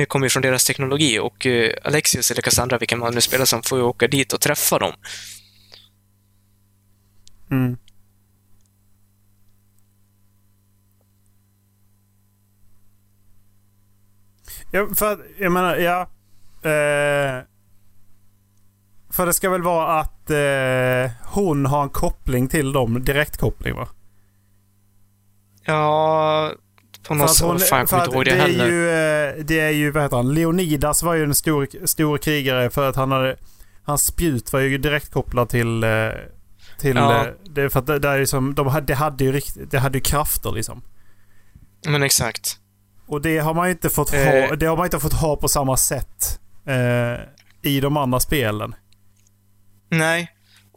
Kommer 0.08 0.26
ju 0.26 0.30
från 0.30 0.42
deras 0.42 0.64
teknologi 0.64 1.18
och 1.18 1.46
eh, 1.46 1.72
Alexius, 1.84 2.30
eller 2.30 2.42
Cassandra, 2.42 2.78
vilken 2.78 2.98
man 2.98 3.14
nu 3.14 3.20
spelar 3.20 3.44
som, 3.44 3.62
får 3.62 3.78
ju 3.78 3.84
åka 3.84 4.08
dit 4.08 4.32
och 4.32 4.40
träffa 4.40 4.78
dem. 4.78 4.92
Mm. 7.50 7.76
Ja, 14.70 14.88
för 14.94 15.12
att, 15.12 15.20
jag 15.38 15.52
menar, 15.52 15.76
ja. 15.76 16.00
Eh, 16.62 17.44
för 19.10 19.26
det 19.26 19.32
ska 19.32 19.50
väl 19.50 19.62
vara 19.62 20.00
att 20.00 20.30
eh, 20.30 21.10
hon 21.22 21.66
har 21.66 21.82
en 21.82 21.88
koppling 21.88 22.48
till 22.48 22.72
dem, 22.72 23.04
direktkoppling 23.04 23.74
va? 23.74 23.88
Ja, 25.64 26.52
För 27.06 27.14
hon- 27.14 27.58
sätt. 27.58 27.68
Fan, 27.68 27.78
jag 27.78 27.88
för 27.88 27.96
kommer 27.96 28.02
att 28.02 28.06
inte 28.08 28.16
ihåg 28.16 28.24
det, 28.24 28.30
det 28.30 28.36
är 28.36 28.40
heller. 28.40 28.70
ju, 28.70 29.38
eh, 29.40 29.44
det 29.44 29.60
är 29.60 29.70
ju, 29.70 29.90
vad 29.90 30.02
heter 30.02 30.16
han, 30.16 30.34
Leonidas 30.34 31.02
var 31.02 31.14
ju 31.14 31.22
en 31.24 31.34
stor, 31.34 31.86
stor 31.86 32.18
krigare 32.18 32.70
för 32.70 32.88
att 32.88 32.96
han 32.96 33.10
hade, 33.10 33.36
hans 33.84 34.02
spjut 34.06 34.52
var 34.52 34.60
ju 34.60 34.78
direkt 34.78 35.12
kopplad 35.12 35.48
till, 35.48 35.84
eh, 35.84 35.90
till, 36.78 36.96
Ja. 36.96 37.26
eh, 37.26 37.32
det, 37.50 37.70
för 37.70 37.78
att 37.80 37.86
det, 37.86 37.98
det 37.98 38.08
är 38.08 38.18
ju 38.18 38.26
som, 38.26 38.54
de 38.54 38.66
hade, 38.66 38.86
det 38.86 38.94
hade 38.94 39.24
ju 39.24 39.32
riktigt, 39.32 39.70
det 39.70 39.78
hade 39.78 39.98
ju 39.98 40.02
krafter 40.02 40.52
liksom. 40.52 40.82
Men 41.86 42.02
exakt. 42.02 42.58
Och 43.06 43.20
det 43.22 43.38
har 43.38 43.54
man 43.54 43.66
ju 43.66 43.72
inte 43.72 43.90
fått 43.90 44.10
ha, 44.10 44.16
Eh. 44.18 44.52
det 44.52 44.66
har 44.66 44.76
man 44.76 44.86
inte 44.86 44.98
fått 45.00 45.12
ha 45.12 45.36
på 45.36 45.48
samma 45.48 45.76
sätt 45.76 46.40
eh, 46.66 47.20
i 47.70 47.80
de 47.80 47.96
andra 47.96 48.20
spelen. 48.20 48.74
Nej. 49.90 50.28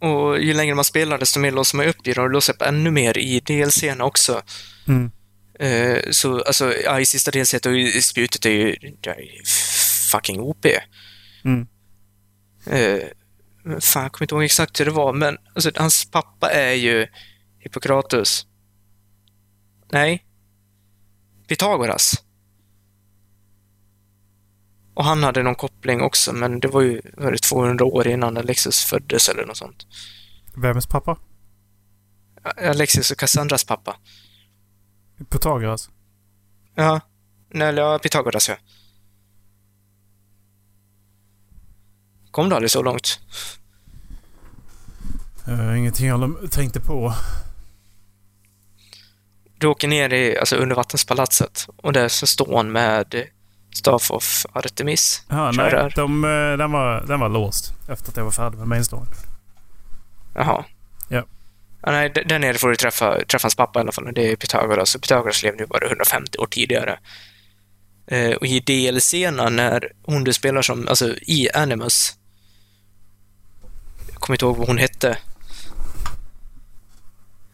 Och 0.01 0.39
ju 0.39 0.53
längre 0.53 0.75
man 0.75 0.83
spelar, 0.83 1.17
desto 1.17 1.39
mer 1.39 1.51
låser 1.51 1.77
man 1.77 1.87
upp 1.87 2.07
i 2.07 2.13
det 2.13 2.21
och 2.21 2.29
låser 2.29 2.53
upp 2.53 2.61
ännu 2.61 2.91
mer 2.91 3.17
i 3.17 3.39
DLCn 3.39 4.01
också. 4.01 4.41
Mm. 4.87 5.11
Eh, 5.59 6.11
så 6.11 6.41
alltså, 6.41 6.73
ja, 6.83 6.99
i 6.99 7.05
sista 7.05 7.31
delset 7.31 7.65
och 7.65 7.77
i 7.77 8.01
spjutet 8.01 8.45
är 8.45 8.49
ju 8.49 8.75
fucking 10.11 10.39
OP. 10.39 10.65
Mm. 11.45 11.67
Eh, 12.65 12.99
fan, 13.79 14.03
jag 14.03 14.11
kommer 14.11 14.23
inte 14.23 14.35
ihåg 14.35 14.43
exakt 14.43 14.79
hur 14.79 14.85
det 14.85 14.91
var, 14.91 15.13
men 15.13 15.37
alltså, 15.55 15.71
hans 15.75 16.11
pappa 16.11 16.51
är 16.51 16.73
ju 16.73 17.07
Hippokratus. 17.59 18.45
Nej. 19.91 20.25
Pythagoras. 21.47 22.23
Och 24.93 25.05
han 25.05 25.23
hade 25.23 25.43
någon 25.43 25.55
koppling 25.55 26.01
också, 26.01 26.33
men 26.33 26.59
det 26.59 26.67
var 26.67 26.81
ju 26.81 27.01
var 27.17 27.31
det 27.31 27.37
200 27.37 27.85
år 27.85 28.07
innan 28.07 28.37
Alexis 28.37 28.83
föddes 28.83 29.29
eller 29.29 29.45
något 29.45 29.57
sånt. 29.57 29.87
Vems 30.55 30.87
pappa? 30.87 31.17
Alexis 32.43 33.11
och 33.11 33.17
Cassandras 33.17 33.63
pappa. 33.63 33.95
Pythagoras? 35.29 35.89
Ja. 36.75 37.01
Nej, 37.49 37.67
eller 37.67 37.99
Pythagoras, 37.99 38.49
ja. 38.49 38.55
Kom 42.31 42.49
du 42.49 42.55
aldrig 42.55 42.71
så 42.71 42.83
långt? 42.83 43.19
Uh, 45.47 45.79
ingenting 45.79 46.07
jag 46.07 46.51
tänkte 46.51 46.79
på. 46.79 47.13
Du 49.57 49.67
åker 49.67 49.87
ner 49.87 50.13
i 50.13 50.37
alltså, 50.37 50.55
undervattenspalatset 50.55 51.67
och 51.77 51.93
där 51.93 52.07
så 52.07 52.27
står 52.27 52.57
han 52.57 52.71
med 52.71 53.27
Staff 53.73 54.11
of 54.11 54.45
Artemis. 54.53 55.23
Ja, 55.29 55.53
Kör 55.53 55.83
nej, 55.83 55.91
de, 55.95 56.23
eh, 56.23 56.57
den, 56.57 56.71
var, 56.71 57.05
den 57.07 57.19
var 57.19 57.29
låst 57.29 57.73
efter 57.87 58.11
att 58.11 58.17
jag 58.17 58.23
var 58.23 58.31
färdig 58.31 58.57
med 58.57 58.67
main 58.67 58.85
storyn. 58.85 59.07
Jaha. 60.35 60.65
Ja 61.07 61.23
ja 61.81 61.91
nej, 61.91 62.09
där 62.25 62.39
nere 62.39 62.57
får 62.57 62.69
du 62.69 62.75
träffa, 62.75 63.25
träffa 63.25 63.45
hans 63.45 63.55
pappa 63.55 63.79
i 63.79 63.81
alla 63.81 63.91
fall. 63.91 64.13
Det 64.13 64.31
är 64.31 64.35
Pythagoras. 64.35 64.95
Och 64.95 65.01
Pythagoras 65.01 65.43
levde 65.43 65.63
ju 65.63 65.67
bara 65.67 65.87
150 65.87 66.37
år 66.37 66.47
tidigare. 66.47 66.99
Eh, 68.07 68.31
och 68.31 68.45
i 68.45 68.59
DLC-erna 68.59 69.49
när 69.49 69.91
hon 70.03 70.23
du 70.23 70.33
spelar 70.33 70.61
som, 70.61 70.87
alltså 70.87 71.15
i 71.21 71.49
Animus. 71.53 72.13
Jag 74.11 74.15
kommer 74.15 74.35
inte 74.35 74.45
ihåg 74.45 74.57
vad 74.57 74.67
hon 74.67 74.77
hette. 74.77 75.17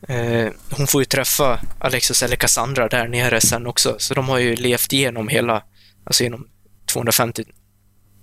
Eh, 0.08 0.50
hon 0.70 0.88
får 0.88 1.02
ju 1.02 1.06
träffa 1.06 1.60
Alexis 1.80 2.24
eller 2.24 2.36
Cassandra 2.36 2.88
där 2.88 3.08
nere 3.08 3.42
sen 3.42 3.68
också. 3.68 3.96
Så 4.00 4.14
de 4.14 4.30
har 4.30 4.38
ju 4.38 4.56
levt 4.56 4.94
igenom 4.94 5.28
hela, 5.28 5.64
alltså 6.04 6.24
genom 6.24 6.48
250, 6.86 7.44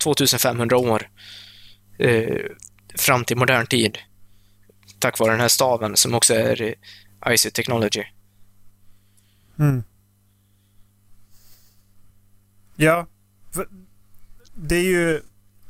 2500 0.02 0.76
år. 0.76 1.08
Eh, 1.98 2.44
fram 2.98 3.24
till 3.24 3.36
modern 3.36 3.66
tid. 3.66 3.98
Tack 5.02 5.18
vare 5.18 5.30
den 5.30 5.40
här 5.40 5.48
staven 5.48 5.96
som 5.96 6.14
också 6.14 6.34
är 6.34 6.74
IC 7.30 7.42
Technology. 7.42 8.04
Mm. 9.58 9.82
Ja. 12.76 13.06
Det 14.54 14.76
är 14.76 14.84
ju 14.84 15.20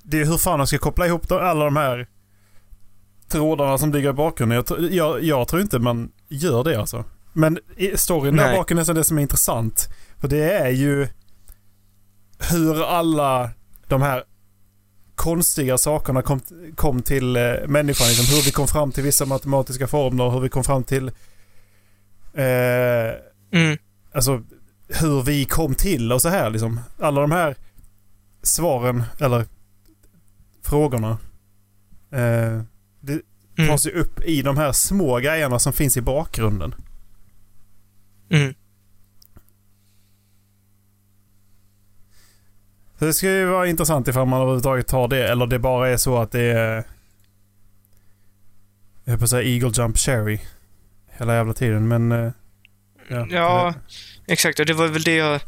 det 0.03 0.21
är 0.21 0.25
hur 0.25 0.39
fan 0.39 0.59
de 0.59 0.67
ska 0.67 0.79
koppla 0.79 1.07
ihop 1.07 1.33
alla 1.33 1.65
de 1.65 1.77
här 1.77 2.09
trådarna 3.29 3.79
som 3.79 3.93
ligger 3.93 4.11
i 4.11 4.13
bakgrunden. 4.13 4.65
Jag, 4.69 4.93
jag, 4.93 5.23
jag 5.23 5.49
tror 5.49 5.63
inte 5.63 5.79
man 5.79 6.13
gör 6.29 6.65
det 6.65 6.81
alltså. 6.81 7.05
Men 7.33 7.59
storyn 7.95 8.37
där 8.37 8.45
Nej. 8.45 8.57
bak 8.57 8.71
är 8.71 8.95
det 8.95 9.05
som 9.05 9.19
är 9.19 9.23
intressant. 9.23 9.89
För 10.21 10.29
det 10.29 10.53
är 10.53 10.71
ju 10.71 11.09
hur 12.51 12.85
alla 12.85 13.51
de 13.89 14.03
här 14.03 14.25
konstiga 15.15 15.79
sakerna 15.79 16.23
kom, 16.23 16.41
kom 16.75 17.03
till 17.03 17.37
eh, 17.37 17.43
människan. 17.69 18.09
Liksom, 18.09 18.37
hur 18.37 18.43
vi 18.43 18.51
kom 18.51 18.69
fram 18.69 18.93
till 18.93 19.03
vissa 19.05 19.27
matematiska 19.27 19.87
formler, 19.87 20.31
hur 20.31 20.41
vi 20.41 20.49
kom 20.49 20.65
fram 20.65 20.85
till 20.85 21.09
eh, 22.35 23.15
Mm. 23.55 23.79
alltså 24.15 24.43
hur 24.89 25.23
vi 25.23 25.45
kom 25.45 25.75
till 25.75 26.13
och 26.13 26.23
så 26.23 26.29
här 26.29 26.51
liksom. 26.51 26.81
Alla 26.99 27.21
de 27.21 27.31
här 27.31 27.57
svaren, 28.43 29.03
eller 29.21 29.47
frågorna, 30.63 31.11
eh, 32.13 32.63
det 33.01 33.21
Mm. 33.59 33.71
tas 33.71 33.87
ju 33.87 33.91
upp 33.91 34.21
i 34.25 34.43
de 34.43 34.57
här 34.57 34.73
små 34.73 35.19
grejerna 35.19 35.59
som 35.59 35.73
finns 35.73 35.97
i 35.97 36.01
bakgrunden. 36.01 36.75
Mm. 38.31 38.55
Det 43.07 43.15
ska 43.15 43.31
ju 43.31 43.45
vara 43.47 43.67
intressant 43.69 44.09
ifall 44.09 44.27
man 44.27 44.41
överhuvudtaget 44.41 44.87
tar 44.89 45.09
det, 45.09 45.29
eller 45.29 45.47
det 45.47 45.59
bara 45.59 45.89
är 45.89 45.97
så 45.97 46.19
att 46.19 46.33
det 46.33 46.43
är... 46.43 46.85
Jag 49.05 49.11
höll 49.13 49.19
på 49.19 49.25
att 49.25 49.31
säga 49.31 49.43
Eagle 49.49 49.71
Jump 49.75 49.99
Cherry. 49.99 50.39
Hela 51.19 51.35
jävla 51.35 51.53
tiden, 51.55 51.89
men... 51.89 52.13
eh, 52.13 52.33
Ja. 53.09 53.27
Ja, 53.31 53.75
exakt. 54.27 54.61
Och 54.61 54.67
det 54.67 54.73
var 54.73 54.89
väl 54.89 55.03
det 55.03 55.15
jag 55.17 55.41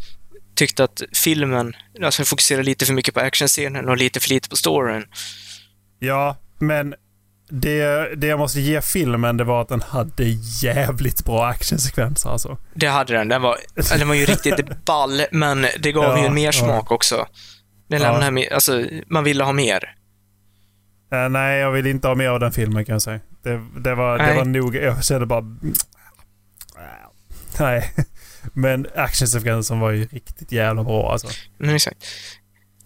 tyckte 0.54 0.84
att 0.84 1.02
filmen, 1.12 1.72
alltså 2.02 2.24
fokuserar 2.24 2.62
lite 2.62 2.86
för 2.86 2.92
mycket 2.92 3.14
på 3.14 3.20
actionscenen 3.20 3.88
och 3.88 3.96
lite 3.96 4.20
för 4.20 4.28
lite 4.28 4.48
på 4.48 4.56
storyn. 4.56 5.04
Ja, 5.98 6.36
men 6.58 6.94
det, 7.50 8.09
det 8.16 8.26
jag 8.26 8.38
måste 8.38 8.61
ge 8.61 8.80
filmen 8.83 9.37
det 9.37 9.44
var 9.44 9.62
att 9.62 9.68
den 9.68 9.83
hade 9.83 10.24
jävligt 10.62 11.24
bra 11.24 11.46
actionsekvenser 11.46 12.30
alltså. 12.30 12.59
Det 12.74 12.87
hade 12.87 13.12
den. 13.12 13.28
Den 13.28 13.42
var, 13.42 13.57
ja, 13.74 13.96
den 13.98 14.09
var 14.09 14.14
ju 14.14 14.24
riktigt 14.24 14.85
ball, 14.85 15.20
men 15.30 15.66
det 15.80 15.92
gav 15.92 16.04
Ja, 16.04 16.18
ju 16.20 16.26
en 16.26 16.35
mersmak 16.35 16.90
också. 16.90 17.26
Den 17.88 18.02
Ja. 18.02 18.11
lämnade 18.12 18.30
med, 18.30 18.52
alltså, 18.52 18.85
man 19.09 19.24
ville 19.24 19.44
ha 19.44 19.52
mer. 19.52 19.94
Eh, 21.12 21.28
nej, 21.28 21.59
jag 21.61 21.70
vill 21.70 21.87
inte 21.87 22.09
ha 22.09 22.14
mer 22.14 22.28
av 22.28 22.40
den 22.40 22.52
filmen 22.52 22.85
kan 22.85 22.92
jag 22.92 23.02
säga. 23.02 23.20
Det, 23.42 23.61
det, 23.80 23.94
var, 23.94 24.18
det 24.18 24.35
var 24.35 24.44
nog... 24.44 24.76
Jag 24.76 25.04
kände 25.04 25.26
bara... 25.26 25.44
Nej. 27.61 27.94
Men 28.52 28.87
actionsekvensen 28.94 29.80
var 29.80 29.90
ju 29.90 30.07
riktigt 30.07 30.52
jävla 30.52 30.85
bra 30.85 31.12
alltså. 31.12 31.28
Men 31.59 31.74
exakt. 31.74 32.04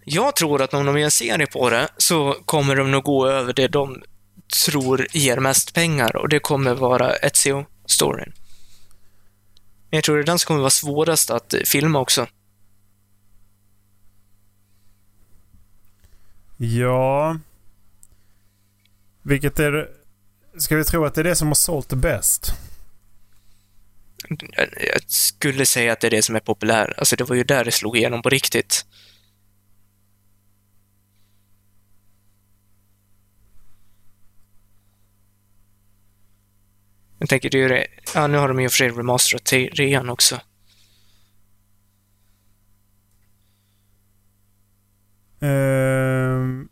Jag 0.04 0.36
tror 0.36 0.62
att 0.62 0.74
om 0.74 0.86
de 0.86 0.98
gör 0.98 1.04
en 1.04 1.10
serie 1.10 1.46
på 1.46 1.70
det 1.70 1.88
så 1.96 2.36
kommer 2.44 2.76
de 2.76 2.90
nog 2.90 3.04
gå 3.04 3.28
över 3.28 3.52
det 3.52 3.68
de 3.68 4.02
tror 4.48 5.06
ger 5.12 5.36
mest 5.36 5.74
pengar 5.74 6.16
och 6.16 6.28
det 6.28 6.38
kommer 6.38 6.74
vara 6.74 7.16
Ezio-storyn. 7.16 8.32
Men 9.90 9.96
jag 9.96 10.04
tror 10.04 10.16
det 10.16 10.22
är 10.22 10.26
den 10.26 10.38
som 10.38 10.46
kommer 10.46 10.60
vara 10.60 10.70
svårast 10.70 11.30
att 11.30 11.54
eh, 11.54 11.60
filma 11.60 11.98
också. 11.98 12.26
Ja... 16.56 17.38
Vilket 19.22 19.58
är 19.58 19.72
det... 19.72 19.88
Ska 20.58 20.76
vi 20.76 20.84
tro 20.84 21.04
att 21.04 21.14
det 21.14 21.20
är 21.20 21.24
det 21.24 21.36
som 21.36 21.48
har 21.48 21.54
sålt 21.54 21.92
bäst? 21.92 22.52
Jag 24.28 24.68
jag 24.76 25.02
skulle 25.06 25.66
säga 25.66 25.92
att 25.92 26.00
det 26.00 26.06
är 26.06 26.10
det 26.10 26.22
som 26.22 26.36
är 26.36 26.40
populärt. 26.40 26.98
Alltså 26.98 27.16
det 27.16 27.24
var 27.24 27.36
ju 27.36 27.44
där 27.44 27.64
det 27.64 27.72
slog 27.72 27.96
igenom 27.96 28.22
på 28.22 28.28
riktigt. 28.28 28.86
Jag 37.18 37.28
tänker 37.28 37.50
det 37.50 37.58
är 37.58 37.62
ju 37.62 37.68
det. 37.68 37.86
Ja, 38.14 38.26
nu 38.26 38.38
har 38.38 38.48
de 38.48 38.60
ju 38.60 38.66
och 38.66 38.72
för 38.72 38.76
sig 38.76 38.88
remasterat 38.88 39.44
trean 39.44 40.08
också. 40.08 40.40
Ehm, 45.40 46.68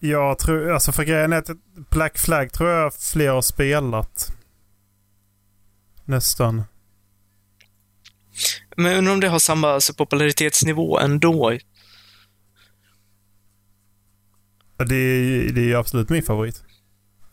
jag 0.00 0.38
tror, 0.38 0.72
alltså 0.72 0.92
för 0.92 1.04
grejen 1.04 1.32
är 1.32 1.36
att 1.36 1.50
Black 1.90 2.18
Flag 2.18 2.52
tror 2.52 2.70
jag 2.70 2.94
fler 2.94 3.30
har 3.30 3.42
spelat. 3.42 4.32
Nästan. 6.04 6.64
Men 8.76 8.96
undrar 8.96 9.12
om 9.12 9.20
det 9.20 9.28
har 9.28 9.38
samma 9.38 9.68
alltså, 9.68 9.94
popularitetsnivå 9.94 10.98
ändå. 10.98 11.58
Det 14.76 14.94
är, 14.94 15.52
det 15.52 15.72
är 15.72 15.76
absolut 15.76 16.08
min 16.08 16.22
favorit. 16.22 16.62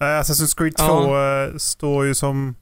Uh, 0.06 0.22
Assassin's 0.22 0.58
Creed 0.58 0.76
2 0.78 0.84
Ja. 0.86 1.44
eh, 1.48 1.58
står 1.58 2.06
ju 2.06 2.14
som... 2.16 2.56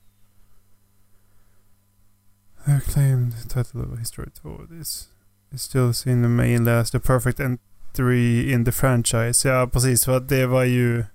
Acclaimed 2.66 3.34
title 3.50 3.82
of 3.82 4.00
history 4.00 4.30
2. 4.42 4.50
This 4.70 5.10
is 5.52 5.62
still 5.62 5.94
seen 5.94 6.22
the 6.22 6.30
main 6.30 6.66
last, 6.66 6.92
the 6.94 7.00
perfect 7.00 7.40
entry 7.40 8.52
in 8.54 8.66
the 8.66 8.72
franchise. 8.72 9.48
Ja, 9.50 9.68
precis. 9.68 10.06
För 10.06 10.18
att 10.18 10.30
det 10.30 10.46
var 10.46 10.64
ju... 10.64 11.06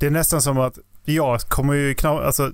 Det 0.00 0.06
är 0.06 0.10
nästan 0.10 0.42
som 0.42 0.58
att 0.58 0.78
jag 1.04 1.40
kommer 1.40 1.74
ju 1.74 1.94
knappt... 1.94 2.22
Alltså, 2.24 2.52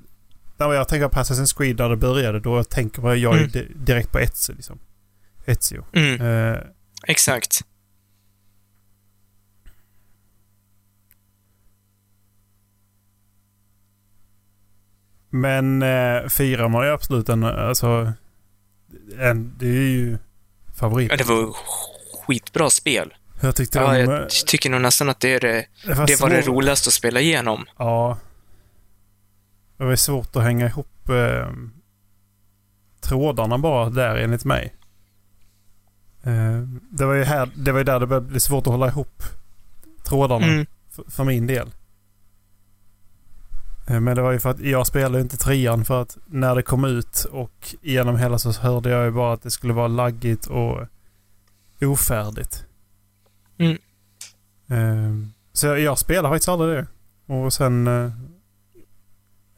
när 0.57 0.73
jag 0.73 0.89
tänker 0.89 1.09
på 1.09 1.21
Assassin's 1.21 1.57
Creed 1.57 1.79
när 1.79 1.89
det 1.89 1.97
började, 1.97 2.41
då 2.41 2.65
tänker 2.65 3.15
jag 3.15 3.37
Mm. 3.37 3.49
di- 3.51 3.73
direkt 3.77 4.13
på 4.13 4.19
Ezio. 4.19 4.55
Liksom. 4.55 4.79
Ezio. 5.45 5.85
Mm, 5.93 6.21
Eh, 6.21 6.59
exakt. 7.07 7.61
Men 15.35 15.83
eh, 15.83 16.29
fyran 16.29 16.73
var 16.73 16.85
ju 16.85 16.91
absolut 16.91 17.29
en, 17.29 17.45
alltså, 17.45 18.13
en, 19.19 19.55
det 19.59 19.67
är 19.67 19.71
ju 19.89 20.19
favorit. 20.75 21.11
Ja, 21.11 21.17
det 21.17 21.25
var 21.25 21.57
skitbra 22.27 22.71
spel. 22.71 23.15
Jag 23.41 23.57
tyckte 23.57 23.79
Ja, 23.79 23.93
de... 23.93 23.99
jag 23.99 24.21
eh, 24.21 24.27
tycker 24.47 24.71
nog 24.71 24.81
nästan 24.81 25.09
att 25.09 25.21
det 25.21 25.35
är 25.35 25.41
det, 25.41 25.67
det 25.87 25.95
var, 25.95 26.07
det, 26.07 26.21
var 26.21 26.31
det 26.31 26.41
roligaste 26.41 26.89
att 26.89 26.93
spela 26.93 27.21
igenom. 27.21 27.65
Ja. 27.77 28.19
Det 29.77 29.85
var 29.85 29.97
svårt 29.97 30.37
att 30.37 30.43
hänga 30.43 30.67
ihop 30.67 31.09
eh, 31.09 31.49
trådarna 33.01 33.59
bara 33.59 33.91
där 33.91 34.17
enligt 34.17 34.45
mig. 34.45 34.75
Eh, 36.23 36.61
det 36.91 37.05
var 37.07 37.15
ju 37.15 37.25
här, 37.25 37.51
det 37.55 37.73
var 37.73 37.79
ju 37.81 37.85
där 37.85 38.01
det 38.01 38.07
började 38.07 38.27
bli 38.27 38.41
svårt 38.41 38.67
att 38.67 38.73
hålla 38.73 38.89
ihop 38.89 39.23
trådarna 40.05 40.47
Mm. 40.47 40.67
för, 40.91 41.05
för 41.11 41.25
min 41.25 41.47
del. 41.47 41.71
Eh, 43.87 44.01
Men 44.01 44.17
det 44.17 44.23
var 44.23 44.33
ju 44.33 44.39
för 44.41 44.51
att 44.51 44.61
jag 44.61 44.87
spelade 44.87 45.21
inte 45.21 45.37
trean 45.37 45.85
för 45.85 46.03
att 46.03 46.19
när 46.27 46.55
det 46.55 46.63
kom 46.63 46.85
ut 46.85 47.25
och 47.25 47.75
genom 47.83 48.17
hela 48.19 48.39
så 48.39 48.53
hörde 48.53 48.91
jag 48.91 49.05
ju 49.05 49.11
bara 49.11 49.33
att 49.33 49.43
det 49.43 49.51
skulle 49.51 49.73
vara 49.73 49.89
laggigt 49.89 50.47
och 50.47 50.87
ofärdigt. 51.81 52.65
Mm. 53.59 53.79
Eh, 54.69 55.29
Så 55.53 55.67
jag, 55.67 55.81
jag 55.81 55.99
spelar 55.99 56.31
faktiskt 56.31 56.49
aldrig 56.49 56.71
det. 56.77 56.87
Och 57.35 57.53
sen... 57.53 57.87
eh, 57.87 58.13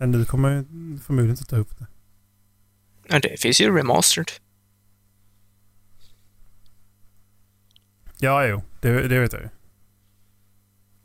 nu 0.06 0.24
kommer 0.24 0.50
jag 0.50 0.64
förmodligen 1.06 1.30
inte 1.30 1.44
ta 1.44 1.56
upp 1.56 1.78
det. 1.78 1.86
Ja, 3.08 3.18
det 3.18 3.40
finns 3.40 3.60
ju 3.60 3.76
remastered. 3.76 4.30
Ja, 8.18 8.46
jo. 8.46 8.62
Det, 8.80 9.08
det 9.08 9.20
vet 9.20 9.32
jag 9.32 9.42
ju. 9.42 9.48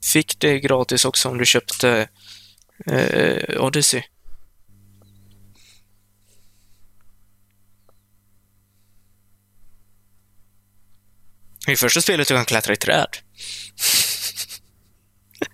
Fick 0.03 0.39
det 0.39 0.59
gratis 0.59 1.05
också 1.05 1.29
om 1.29 1.37
du 1.37 1.45
köpte 1.45 2.07
eh, 2.85 3.61
Odyssey. 3.61 4.03
I 11.67 11.75
första 11.75 12.01
spelet 12.01 12.27
du 12.27 12.33
kan 12.35 12.45
klättra 12.45 12.73
i 12.73 12.77
träd. 12.77 13.07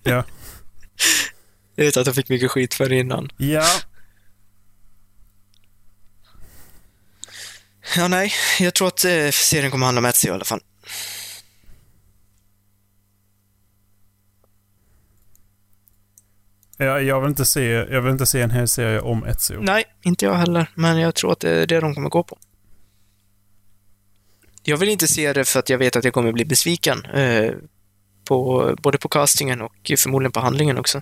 Ja. 0.04 0.26
Jag 1.76 1.86
vet 1.86 1.98
att 1.98 2.06
jag 2.06 2.16
fick 2.16 2.30
mycket 2.30 2.52
skit 2.52 2.74
för 2.74 2.90
det 2.90 2.96
innan. 2.96 3.30
Ja. 3.38 3.68
Ja, 7.96 8.08
nej. 8.08 8.34
Jag 8.60 8.74
tror 8.74 8.88
att 8.88 9.06
eh, 9.06 9.30
serien 9.32 9.72
kommer 9.72 9.86
handla 9.86 10.00
om 10.00 10.06
Etsy 10.06 10.28
i 10.28 10.32
alla 10.32 10.46
fall. 10.46 10.62
Jag, 16.78 17.04
jag, 17.04 17.22
vill 17.22 17.30
inte 17.30 17.46
se, 17.46 17.64
jag 17.66 18.02
vill 18.02 18.12
inte 18.12 18.26
se 18.26 18.42
en 18.42 18.52
hel 18.52 18.68
serie 18.68 19.00
om 19.00 19.24
Ezio. 19.24 19.62
Nej, 19.62 19.84
inte 20.02 20.26
jag 20.26 20.34
heller. 20.34 20.70
Men 20.76 21.00
jag 21.00 21.16
tror 21.16 21.32
att 21.32 21.40
det 21.40 21.50
är 21.50 21.68
det 21.68 21.80
de 21.80 21.96
kommer 21.96 22.10
gå 22.10 22.24
på. 22.24 22.38
Jag 24.64 24.78
vill 24.78 24.90
inte 24.90 25.08
se 25.08 25.34
det 25.34 25.46
för 25.46 25.60
att 25.60 25.70
jag 25.70 25.78
vet 25.78 25.96
att 25.96 26.04
jag 26.04 26.14
kommer 26.14 26.32
bli 26.32 26.46
besviken. 26.46 27.06
Eh, 27.06 27.52
på, 28.26 28.76
både 28.82 28.98
på 28.98 29.10
castingen 29.10 29.62
och 29.62 29.92
förmodligen 29.98 30.32
på 30.32 30.40
handlingen 30.40 30.78
också. 30.78 31.02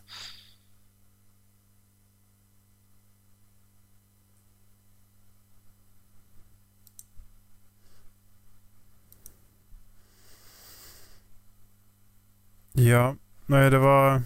Ja. 12.71 13.15
Nej, 13.45 13.69
det 13.69 13.77
var... 13.77 14.21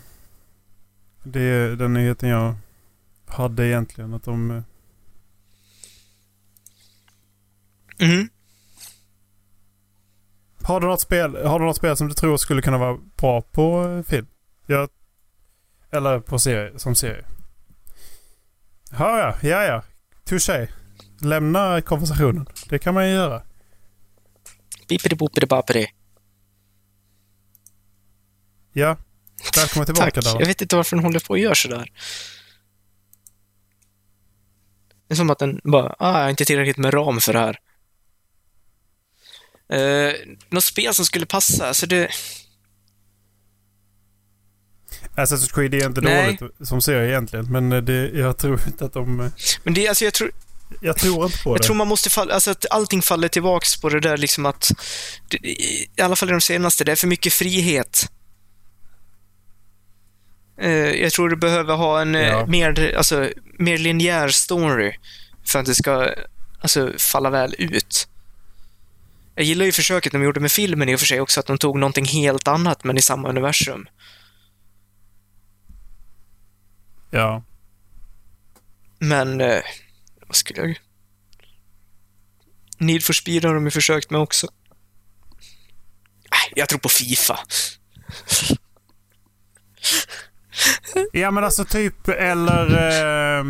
Det 1.32 1.42
är 1.42 1.76
den 1.76 1.94
nyheten 1.94 2.30
jag 2.30 2.56
hade 3.26 3.68
egentligen. 3.68 4.13
Att 4.13 4.24
de... 4.24 4.52
eh, 4.52 4.63
Mhm. 8.00 8.30
Har 10.63 10.80
du 10.82 10.88
något 10.88 11.02
spel, 11.02 11.46
har 11.46 11.60
du 11.60 11.66
något 11.66 11.76
spel 11.78 11.98
som 11.98 12.08
du 12.08 12.13
tror 12.13 12.38
skulle 12.38 12.62
kunna 12.62 12.78
vara 12.78 12.98
bra 13.18 13.42
på 13.42 13.84
eh, 13.84 14.04
film? 14.04 14.28
Ja, 14.66 14.88
eller 15.92 16.20
på 16.20 16.40
serie, 16.40 16.80
som 16.80 16.96
serie? 16.96 17.26
Ja, 18.92 19.20
ja, 19.20 19.50
ja, 19.50 19.63
ja. 19.63 19.84
Touché. 20.24 20.68
Lämna 21.22 21.82
konversationen. 21.82 22.48
Det 22.70 22.80
kan 22.80 22.94
man 22.94 23.08
ju 23.08 23.13
göra. 23.13 23.42
Bappidi. 25.50 25.88
Ja. 28.74 28.98
Välkommen 29.56 29.86
tillbaka 29.86 30.21
Tack. 30.21 30.41
Jag 30.41 30.45
vet 30.47 30.62
inte 30.62 30.76
varför 30.76 30.95
den 30.95 31.06
håller 31.06 31.19
på 31.19 31.30
och 31.30 31.39
gör 31.39 31.54
sådär. 31.54 31.91
Det 35.08 35.13
är 35.13 35.15
som 35.15 35.30
att 35.30 35.39
den 35.39 35.62
bara, 35.63 35.95
ah, 36.00 36.17
jag 36.17 36.23
har 36.23 36.30
inte 36.30 36.45
tillräckligt 36.45 36.78
med 36.78 36.93
ram 36.93 37.21
för 37.21 37.34
det 37.34 37.39
här. 37.39 37.60
Uh, 39.73 40.13
något 40.50 40.63
spel 40.63 40.93
som 40.93 41.06
skulle 41.06 41.26
passa, 41.26 41.67
alltså 41.67 41.86
det... 41.86 42.10
Assassin's 45.15 45.54
Creed 45.54 45.73
är 45.73 45.86
inte 45.88 46.02
Nej. 46.02 46.38
dåligt 46.39 46.67
som 46.67 46.82
serie 46.82 47.10
egentligen. 47.10 47.52
Men 47.52 47.71
eh, 47.71 47.82
det, 47.82 48.10
jag 48.10 48.38
tror 48.38 48.62
inte 48.67 48.86
att 48.86 48.93
de... 48.93 49.19
eh, 49.19 49.32
Men 49.63 49.73
det, 49.73 49.88
alltså 49.88 50.06
jag 50.06 50.13
tror, 50.13 50.32
Jag 50.82 50.97
tror 50.97 51.26
inte 51.26 51.38
på 51.43 51.50
jag 51.50 51.58
det. 51.62 51.63
tror 51.63 51.76
man 51.76 51.88
måste 51.88 52.10
falla, 52.10 52.34
alltså 52.34 52.52
att 52.52 52.65
allting 52.69 53.02
faller 53.02 53.28
tillbaks 53.28 53.82
på 53.82 53.89
det 53.89 54.00
där 54.00 54.17
liksom 54.17 54.45
att, 54.45 54.71
i 55.97 56.02
alla 56.02 56.15
fall 56.15 56.30
i 56.30 56.32
de 56.32 56.41
senaste, 56.41 56.84
det 56.84 56.91
är 56.91 56.95
för 56.95 57.08
mycket 57.08 57.34
frihet. 57.34 58.12
Eh, 60.68 61.02
jag 61.02 61.12
tror 61.12 61.30
du 61.30 61.36
behöver 61.36 61.76
ha 61.76 62.02
en 62.02 62.16
eh, 62.16 62.28
Ja. 62.28 62.46
mer, 62.46 62.96
alltså, 62.98 63.30
mer 63.60 63.78
linjär 63.78 64.28
story 64.30 64.94
för 65.46 65.60
att 65.60 65.66
det 65.66 65.76
ska 65.76 66.14
alltså, 66.62 66.94
falla 66.98 67.30
väl 67.30 67.56
ut. 67.58 68.08
Jag 69.36 69.46
gillar 69.46 69.66
ju 69.66 69.72
försöket 69.72 70.12
de 70.12 70.24
gjorde 70.24 70.40
med 70.40 70.52
filmen 70.52 70.90
i 70.90 70.96
och 70.96 71.00
för 71.00 71.08
sig 71.08 71.22
också, 71.22 71.40
att 71.40 71.46
de 71.46 71.58
tog 71.58 71.80
någonting 71.80 72.06
helt 72.06 72.48
annat 72.48 72.84
men 72.84 72.98
i 72.98 73.02
samma 73.02 73.30
universum. 73.30 73.88
Ja. 77.12 77.44
Men, 79.00 79.42
eh, 79.42 79.62
vad 80.28 80.36
skulle 80.36 80.62
jag... 80.62 80.80
Need 82.78 83.04
for 83.04 83.14
speed 83.14 83.46
har 83.46 83.54
de 83.54 83.66
ju 83.66 83.72
försökt 83.72 84.10
med 84.10 84.22
också. 84.22 84.48
Jag 86.56 86.70
tror 86.70 86.80
på 86.80 86.90
Fifa. 86.90 87.40
Ja 91.13 91.32
men 91.32 91.43
alltså 91.43 91.65
typ 91.65 92.08
eller... 92.10 92.65
Eh, 93.39 93.43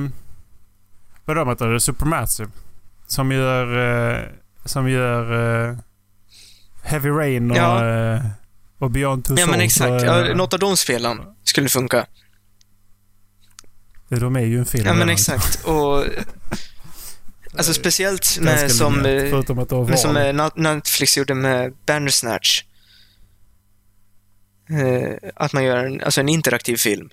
vad 1.26 1.38
de 1.38 1.50
heter 1.50 1.68
det? 1.68 1.80
Supermassive. 1.80 2.50
Som 3.08 3.32
gör... 3.32 3.78
Eh, 4.16 4.24
som 4.66 4.90
gör... 4.90 5.68
Eh, 5.70 5.78
Heavy 6.84 7.10
Rain 7.10 7.52
och, 7.52 7.58
Ja. 7.58 7.88
eh, 8.14 8.22
och 8.80 8.92
Beyond 8.92 9.26
Two 9.26 9.36
Ja, 9.38 9.48
men 9.48 9.62
exakt. 9.62 10.04
Ja, 10.04 10.28
eh, 10.28 10.36
något 10.36 10.54
av 10.54 10.60
de 10.60 10.78
spelen 10.78 11.20
skulle 11.44 11.70
funka. 11.70 12.06
De 14.10 14.36
är 14.36 14.40
ju 14.42 14.60
en 14.60 14.66
film. 14.66 14.86
Ja, 14.86 14.94
men 14.94 15.10
exakt. 15.10 15.64
Och... 15.66 16.06
Alltså 17.58 17.74
speciellt 17.74 18.38
med 18.42 18.72
som, 18.72 19.06
eh, 19.06 19.44
med 19.88 20.00
som 20.00 20.18
eh, 20.18 20.34
Nat- 20.34 20.52
Netflix 20.56 21.18
gjorde 21.18 21.34
med 21.36 21.74
Bandersnatch. 21.86 22.64
Eh, 24.70 25.30
att 25.36 25.54
man 25.54 25.64
gör 25.64 25.86
en, 25.86 26.02
alltså 26.02 26.22
en 26.22 26.30
interaktiv 26.30 26.76
film. 26.76 27.10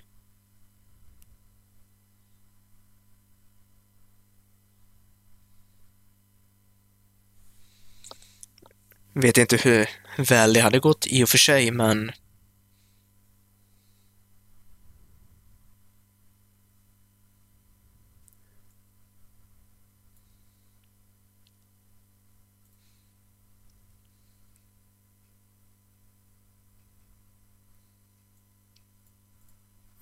Vet 9.13 9.37
inte 9.37 9.57
hur 9.57 9.89
väl 10.17 10.53
det 10.53 10.59
hade 10.59 10.79
gått 10.79 11.07
i 11.07 11.23
och 11.23 11.29
för 11.29 11.37
sig, 11.37 11.71
men 11.71 12.11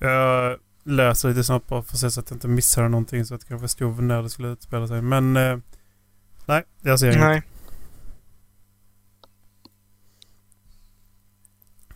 Jag 0.04 0.58
läser 0.84 1.30
lite 1.30 1.44
snabbt 1.44 1.68
bara 1.68 1.82
för 1.82 1.94
att 1.96 2.00
se 2.00 2.12
så 2.12 2.20
att 2.20 2.30
jag 2.30 2.36
inte 2.36 2.48
missar 2.48 2.90
någonting 2.90 3.26
så 3.26 3.36
att 3.36 3.42
jag 3.42 3.48
kan 3.50 3.60
förstå 3.60 3.90
när 3.92 4.24
det 4.24 4.30
skulle 4.30 4.48
utspela 4.48 4.88
sig. 4.88 5.02
Men... 5.02 5.38
Eh, 5.38 5.58
nej, 6.46 6.64
jag 6.82 7.00
ser 7.00 7.08
inget. 7.08 7.20
nej. 7.20 7.42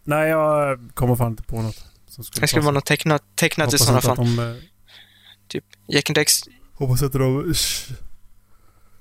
Nej, 0.04 0.30
jag 0.30 0.80
kommer 0.94 1.16
fan 1.16 1.32
inte 1.32 1.44
på 1.44 1.62
något. 1.62 1.86
Som 2.08 2.24
skulle 2.24 2.44
Det 2.44 2.48
skulle 2.48 2.64
vara 2.64 2.74
något 2.74 2.86
tecknat, 2.86 3.24
tecknat 3.36 3.74
i 3.74 3.78
sådana 3.78 4.02
fall. 4.02 4.12
att 4.12 4.18
de... 4.18 4.40
Eh, 4.40 4.56
Typ 5.48 5.66
Jack 5.88 6.10
and 6.10 6.16
Dexter, 6.16 6.54
hoppas 6.74 7.02
inte 7.02 7.18
de... 7.18 7.54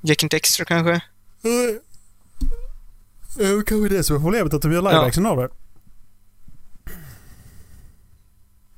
Jack 0.00 0.22
and 0.22 0.30
Dexter 0.30 0.64
kanske? 0.64 0.92
Eh, 0.92 1.00
kanske 3.66 3.88
det 3.88 4.04
som 4.04 4.16
är 4.16 4.20
problemet, 4.20 4.54
att 4.54 4.62
de 4.62 4.72
gör 4.72 4.82
live 4.82 5.10
Ja. 5.22 5.30
av 5.30 5.36
det. 5.36 5.48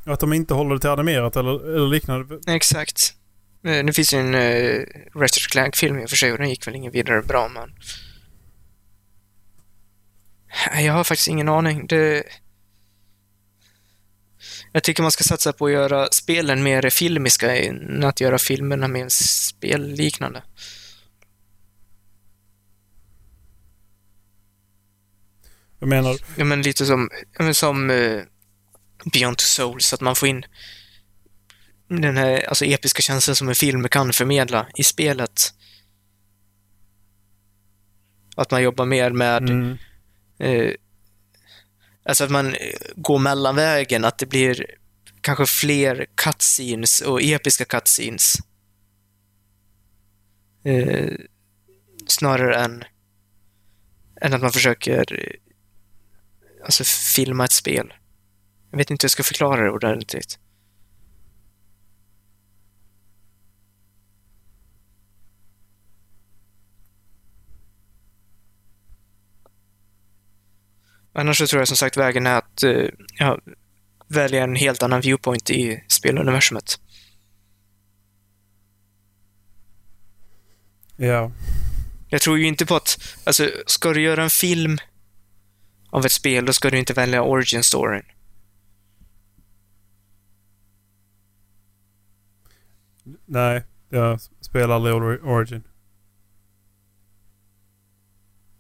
Att 0.09 0.21
de 0.21 0.33
inte 0.33 0.55
håller 0.55 0.75
det 0.75 0.81
till 0.81 0.91
animerat 0.91 1.37
eller, 1.37 1.75
eller 1.77 1.89
liknande. 1.89 2.41
Exakt. 2.47 3.15
Eh, 3.65 3.85
Nu 3.85 3.93
finns 3.93 4.15
ju 4.15 4.19
en 4.19 4.35
uh, 4.35 4.87
Ratchet 5.15 5.51
Clank-film 5.51 5.99
i 5.99 6.05
och 6.05 6.11
för 6.11 6.17
sig 6.17 6.33
och 6.33 6.39
den 6.39 6.51
gick 6.51 6.67
väl 6.67 6.75
ingen 6.75 6.93
vidare 6.93 7.23
bra, 7.23 7.49
men... 7.49 7.75
Jag 10.85 10.93
har 10.93 11.05
faktiskt 11.05 11.29
ingen 11.29 11.49
aning. 11.49 11.87
Det... 11.87 12.25
Jag 14.73 14.83
tycker 14.83 15.03
man 15.03 15.13
ska 15.13 15.25
satsa 15.25 15.53
på 15.53 15.67
att 15.67 15.73
göra 15.73 16.09
spelen 16.13 16.63
mer 16.63 16.91
filmiska 16.91 17.57
än 17.57 18.05
att 18.05 18.21
göra 18.21 18.39
filmerna 18.39 18.89
mer 18.89 19.07
spelliknande. 19.09 20.43
Jag 25.79 25.89
menar... 25.89 26.17
Ja, 26.37 26.45
men 26.45 26.63
lite 26.63 26.87
som, 26.87 27.11
men 27.39 27.55
som 27.55 27.91
eh, 27.91 28.23
Beyond 29.05 29.41
Souls, 29.41 29.93
att 29.93 30.01
man 30.01 30.17
får 30.17 30.29
in 30.29 30.45
den 31.89 32.17
här 32.17 32.49
alltså, 32.49 32.65
episka 32.65 33.03
känslan 33.03 33.37
som 33.37 33.49
en 33.49 33.55
film 33.55 33.89
kan 33.89 34.13
förmedla 34.13 34.67
i 34.77 34.85
spelet. 34.85 35.55
Att 38.37 38.51
man 38.51 38.63
jobbar 38.63 38.87
mer 38.87 39.11
med, 39.11 39.43
Mm, 39.43 39.79
eh, 40.39 40.75
alltså 42.03 42.25
att 42.25 42.31
man 42.31 42.57
går 42.97 43.19
mellanvägen, 43.19 44.05
att 44.05 44.19
det 44.19 44.27
blir 44.27 44.67
kanske 45.21 45.47
fler 45.47 46.07
cutscenes 46.15 47.01
och 47.01 47.23
episka 47.23 47.65
cutscenes. 47.65 48.35
Eh, 50.65 51.15
snarare 52.07 52.65
än, 52.65 52.85
än 54.21 54.35
att 54.35 54.43
man 54.43 54.53
försöker 54.53 55.29
eh, 55.29 56.65
alltså 56.65 56.85
filma 56.85 57.45
ett 57.45 57.53
spel. 57.53 57.93
Jag 58.71 58.79
vet 58.79 58.91
inte 58.91 59.05
hur 59.05 59.07
jag 59.07 59.11
ska 59.11 59.23
förklara 59.23 59.65
det 59.65 59.71
ordentligt. 59.71 60.39
Annars 71.13 71.39
så 71.39 71.47
tror 71.47 71.61
jag 71.61 71.69
som 71.69 71.77
sagt 71.77 71.97
vägen 71.97 72.27
är 72.27 72.39
att 72.39 72.63
eh, 72.63 72.85
ja, 73.19 73.39
välja 74.09 74.45
en 74.45 74.57
helt 74.57 74.83
annan 74.83 75.01
viewpoint 75.01 75.51
i 75.51 75.85
speluniversumet. 75.89 76.81
ja. 80.97 81.33
Jag 82.09 82.21
tror 82.21 82.39
ju 82.39 82.47
inte 82.47 82.67
på 82.67 82.77
att, 82.77 83.17
alltså, 83.25 83.51
ska 83.67 83.93
du 83.93 84.03
göra 84.03 84.23
en 84.23 84.31
film 84.31 84.79
av 85.91 86.07
ett 86.07 86.13
spel, 86.13 86.45
då 86.45 86.53
ska 86.53 86.71
du 86.71 86.79
inte 86.79 86.93
välja 86.93 87.23
origin 87.23 87.63
storyn. 87.63 88.03
Nej, 93.27 93.63
jag 93.91 94.21
spelar 94.41 94.75
aldrig 94.75 94.95
Ori- 94.95 95.21
Origin. 95.23 95.63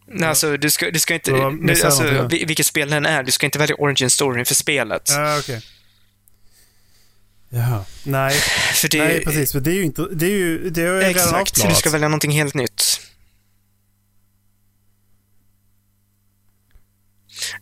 Nej, 0.06 0.28
alltså, 0.28 0.56
du 0.56 0.70
ska, 0.70 0.90
du 0.90 0.98
ska 0.98 1.14
inte, 1.14 1.30
jag 1.30 1.70
alltså, 1.84 2.26
vilket 2.30 2.66
spel 2.66 2.90
den 2.90 3.06
är, 3.06 3.22
du 3.22 3.32
ska 3.32 3.46
inte 3.46 3.58
välja 3.58 3.76
origin 3.76 4.10
storyn 4.10 4.44
för 4.44 4.54
spelet. 4.54 5.02
Ja, 5.08 5.38
okej. 5.38 5.62
Jaha. 7.48 7.84
Nej, 8.04 8.34
För 8.74 8.88
det, 8.88 8.98
nej 9.04 9.24
precis. 9.24 9.52
För 9.52 9.60
det 9.60 9.70
är 9.70 9.74
ju 9.74 9.82
inte... 9.84 10.06
Det 10.12 10.26
är 10.26 10.30
ju... 10.30 10.70
Det 10.70 10.80
är 10.82 10.86
ju 10.86 10.92
redan 10.98 11.10
Exakt, 11.10 11.54
du 11.54 11.60
avklarat. 11.60 11.78
ska 11.78 11.90
välja 11.90 12.08
någonting 12.08 12.30
helt 12.30 12.54
nytt. 12.54 13.00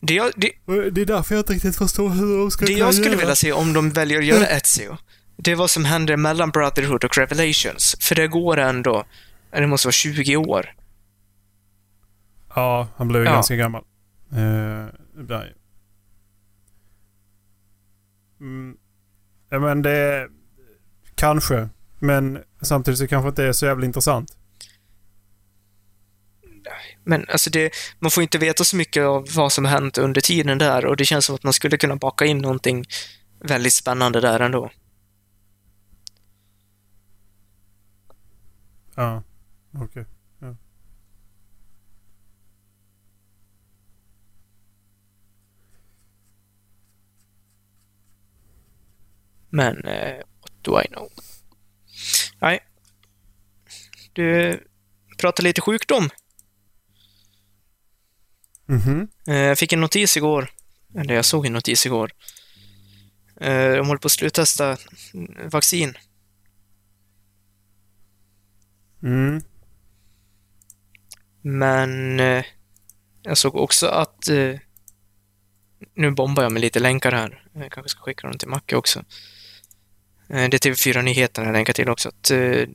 Det 0.01 0.15
jag, 0.15 0.33
det, 0.37 0.51
Det 0.91 1.01
är 1.01 1.05
därför 1.05 1.35
jag 1.35 1.41
inte 1.43 1.53
riktigt 1.53 1.77
förstår 1.77 2.09
hur 2.09 2.39
de 2.39 2.51
ska 2.51 2.67
det 2.67 2.73
jag 2.73 2.95
skulle 2.95 3.09
göra. 3.09 3.19
vilja 3.19 3.37
se 3.37 3.53
om 3.53 3.73
de 3.73 3.91
väljer 3.91 4.19
att 4.19 4.25
göra 4.25 4.47
Ezio, 4.47 4.97
det 5.37 5.53
är 5.53 5.57
vad 5.57 5.71
som 5.71 5.85
händer 5.85 6.17
mellan 6.17 6.51
Brotherhood 6.51 7.05
och 7.05 7.19
Revelations. 7.19 7.97
För 8.01 8.15
det 8.15 8.29
går 8.29 8.57
ändå, 8.57 9.05
det 9.51 9.67
måste 9.67 9.87
vara 9.87 9.93
20 9.93 10.37
år. 10.37 10.75
Ja, 12.55 12.89
han 12.97 13.09
blev 13.09 13.23
ju 13.23 13.29
Ja. 13.29 13.35
ganska 13.35 13.57
gammal. 13.57 13.85
Uh, 14.33 14.87
där. 15.15 15.55
Mm. 18.41 18.77
Ja, 19.51 19.59
men 19.59 19.83
det... 19.83 20.29
Kanske. 21.15 21.69
Men 21.99 22.43
samtidigt 22.63 22.99
så 22.99 23.07
kanske 23.07 23.29
inte 23.29 23.43
det 23.43 23.49
är 23.49 23.53
så 23.53 23.67
jävla 23.67 23.87
intressant. 23.87 24.37
Men 27.05 27.27
alltså 27.29 27.51
det, 27.51 27.71
man 27.99 28.11
får 28.11 28.23
inte 28.23 28.39
veta 28.39 28.65
så 28.65 28.77
mycket 28.77 29.03
av 29.05 29.27
vad 29.35 29.53
som 29.53 29.65
hänt 29.65 29.99
under 29.99 30.21
tiden 30.21 30.59
där 30.59 30.87
och 30.87 30.97
det 30.97 31.05
känns 31.05 31.25
som 31.25 31.35
att 31.35 31.43
man 31.43 31.53
skulle 31.53 31.77
kunna 31.77 31.97
baka 31.97 32.25
in 32.25 32.39
någonting 32.39 32.85
väldigt 33.41 33.73
spännande 33.73 34.21
där 34.21 34.41
ändå. 34.41 34.71
Ja, 38.97 39.23
okej. 39.75 40.05
Men, 49.51 49.85
eh, 49.85 50.17
what 50.41 50.53
do 50.63 50.81
I 50.83 50.87
know? 50.89 51.09
Nej. 52.41 52.61
Du 54.13 54.61
pratar 55.19 55.43
lite 55.43 55.61
sjukdom. 55.61 56.11
Mhm. 58.67 59.09
Eh, 59.27 59.35
Jag 59.37 59.59
fick 59.59 59.73
en 59.73 59.81
notis 59.81 60.17
igår, 60.17 60.51
eller 60.99 61.15
jag 61.15 61.25
såg 61.25 61.47
en 61.47 61.53
notis 61.53 61.87
igår. 61.87 62.11
Eh, 63.41 63.73
De 63.73 63.87
håller 63.87 63.99
på 64.01 64.07
att 64.07 64.13
sluttesta 64.13 64.77
mm, 65.15 65.49
vaccin. 65.49 65.95
Mm. 69.07 69.43
Men 71.43 72.21
eh, 72.21 72.45
jag 73.23 73.39
såg 73.39 73.57
också 73.57 73.87
att... 73.87 74.29
Eh, 74.29 74.55
nu 75.95 76.11
bombar 76.11 76.43
jag 76.43 76.53
med 76.53 76.61
lite 76.61 76.81
länkar 76.81 77.13
här. 77.13 77.49
Jag 77.53 77.73
kanske 77.73 77.91
ska 77.91 78.03
skicka 78.03 78.27
dem 78.27 78.39
till 78.39 78.49
Macke 78.49 78.77
också. 78.77 78.99
Eh, 80.29 80.49
det 80.49 80.67
är 80.67 80.71
TV4-nyheterna 80.71 81.47
jag 81.47 81.53
länkar 81.53 81.73
till 81.73 81.91
också. 81.91 82.09
Att, 82.09 82.31
eh, 82.31 82.69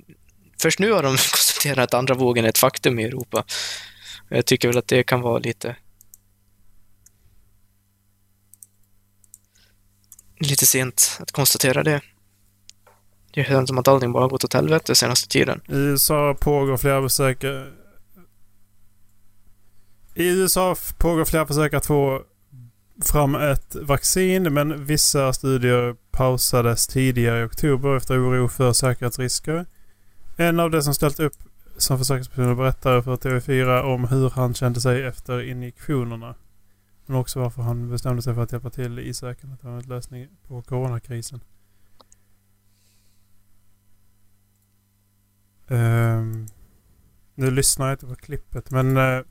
först 0.62 0.80
nu 0.80 0.92
har 0.92 1.04
de 1.04 1.10
konstaterat 1.18 1.80
att 1.80 1.94
andra 1.94 2.14
vågen 2.14 2.46
är 2.46 2.50
ett 2.50 2.58
faktum 2.58 3.00
i 3.00 3.04
Europa. 3.04 3.44
Jag 4.30 4.46
tycker 4.46 4.68
väl 4.68 4.78
att 4.78 4.88
det 4.88 5.04
kan 5.04 5.22
vara 5.22 5.40
lite... 5.40 5.76
Lite 10.40 10.66
sent 10.66 11.18
att 11.20 11.32
konstatera 11.32 11.84
det. 11.84 12.02
Det 13.34 13.44
känns 13.44 13.68
som 13.70 13.78
att 13.78 13.88
allting 13.88 14.12
bara 14.12 14.24
har 14.24 14.30
gått 14.30 14.44
åt 14.44 14.54
helvete 14.54 14.96
senaste 14.96 15.30
tiden. 15.30 15.62
I 15.68 15.76
USA 15.76 16.36
pågår 16.40 16.78
flera 16.78 17.02
försök... 17.02 17.44
I 20.14 20.28
USA 20.30 20.76
pågår 20.98 21.26
flera 21.26 21.48
försök 21.48 21.74
att 21.74 21.86
få 21.86 22.22
fram 23.02 23.36
ett 23.36 23.76
vaccin 23.76 24.54
men 24.54 24.86
vissa 24.86 25.34
studier 25.34 25.96
pausades 26.12 26.88
tidigare 26.88 27.42
i 27.42 27.46
oktober 27.46 27.98
efter 27.98 28.16
oro 28.16 28.48
för 28.48 28.74
säkerhetsrisker. 28.74 29.66
En 30.38 30.60
av 30.60 30.72
de 30.72 30.82
som 30.82 30.94
ställt 30.94 31.20
upp 31.20 31.34
som 31.78 31.98
försökspersoner 31.98 32.56
berättade 32.56 33.04
för 33.04 33.16
TV4 33.16 33.82
om 33.82 34.08
hur 34.08 34.30
han 34.30 34.54
kände 34.54 34.82
sig 34.82 35.04
efter 35.04 35.50
injektionerna. 35.50 36.36
Men 37.06 37.18
också 37.18 37.40
varför 37.40 37.62
han 37.62 37.90
bestämde 37.90 38.22
sig 38.22 38.36
för 38.36 38.44
att 38.44 38.52
hjälpa 38.52 38.70
till 38.70 39.00
i 39.00 39.14
sökandet 39.14 39.66
av 39.66 39.80
en 39.80 39.90
lösning 39.90 40.28
på 40.48 40.62
coronakrisen. 40.62 41.42
Ehm, 45.72 46.48
nu 47.36 47.52
lyssnar 47.52 47.88
jag 47.88 47.94
inte 47.94 48.06
på 48.08 48.16
klippet 48.16 48.72
men 48.72 48.98
eh, 48.98 49.22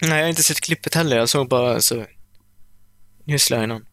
Nej, 0.00 0.10
jag 0.18 0.22
har 0.24 0.28
inte 0.28 0.42
sett 0.42 0.60
klippet 0.60 0.94
heller. 0.94 1.16
Jag 1.16 1.28
såg 1.28 1.48
bara 1.48 1.74
alltså, 1.74 2.06
newslinan. 3.24 3.86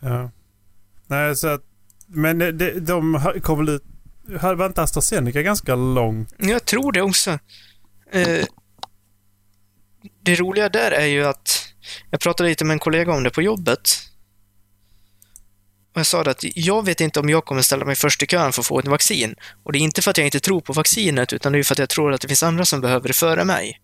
ja. 0.00 0.30
Nej 1.06 1.36
så 1.36 1.48
att, 1.48 1.62
men 2.06 2.38
det, 2.38 2.80
de 2.80 3.14
har- 3.14 3.38
kom 3.40 3.58
väl 3.58 3.68
ut... 3.68 3.82
Var 4.42 4.66
inte 4.66 4.82
AstraZeneca 4.82 5.42
ganska 5.42 5.74
långt? 5.74 6.34
Jag 6.38 6.64
tror 6.64 6.92
det 6.92 7.02
också. 7.02 7.38
Eh, 8.12 8.44
det 10.26 10.34
roliga 10.34 10.68
där 10.68 10.90
är 10.90 11.06
ju 11.06 11.24
att 11.24 11.68
jag 12.10 12.20
pratade 12.20 12.48
lite 12.48 12.64
med 12.64 12.74
en 12.74 12.78
kollega 12.78 13.12
om 13.12 13.22
det 13.22 13.30
på 13.30 13.42
jobbet. 13.42 13.88
Och 15.94 16.00
jag 16.00 16.06
sa 16.06 16.22
att 16.22 16.44
jag 16.56 16.84
vet 16.84 17.00
inte 17.00 17.20
om 17.20 17.28
jag 17.28 17.44
kommer 17.44 17.62
ställa 17.62 17.84
mig 17.84 17.96
först 17.96 18.22
i 18.22 18.26
kön 18.26 18.52
för 18.52 18.62
att 18.62 18.66
få 18.66 18.78
ett 18.78 18.86
vaccin. 18.86 19.34
Och 19.62 19.72
det 19.72 19.78
är 19.78 19.80
inte 19.80 20.02
för 20.02 20.10
att 20.10 20.18
jag 20.18 20.26
inte 20.26 20.40
tror 20.40 20.60
på 20.60 20.72
vaccinet, 20.72 21.32
utan 21.32 21.52
det 21.52 21.58
är 21.58 21.62
för 21.62 21.74
att 21.74 21.78
jag 21.78 21.88
tror 21.88 22.12
att 22.12 22.20
det 22.20 22.28
finns 22.28 22.42
andra 22.42 22.64
som 22.64 22.80
behöver 22.80 23.08
det 23.08 23.14
före 23.14 23.44
mig. 23.44 23.80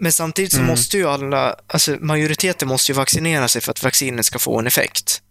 Men 0.00 0.12
samtidigt 0.12 0.52
så 0.52 0.58
Mm. 0.58 0.68
måste 0.70 0.96
ju 0.96 1.06
alla, 1.08 1.56
alltså 1.66 1.96
majoriteten 2.00 2.68
måste 2.68 2.92
ju 2.92 2.96
vaccinera 2.96 3.48
sig 3.48 3.62
för 3.62 3.70
att 3.70 3.82
vaccinet 3.82 4.26
ska 4.26 4.38
få 4.38 4.58
en 4.58 4.66
effekt. 4.66 5.22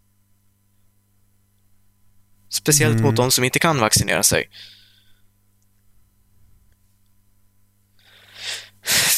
Speciellt 2.49 2.93
Mm. 2.93 3.03
mot 3.05 3.15
de 3.15 3.31
som 3.31 3.43
inte 3.43 3.59
kan 3.59 3.79
vaccinera 3.79 4.23
sig. 4.23 4.49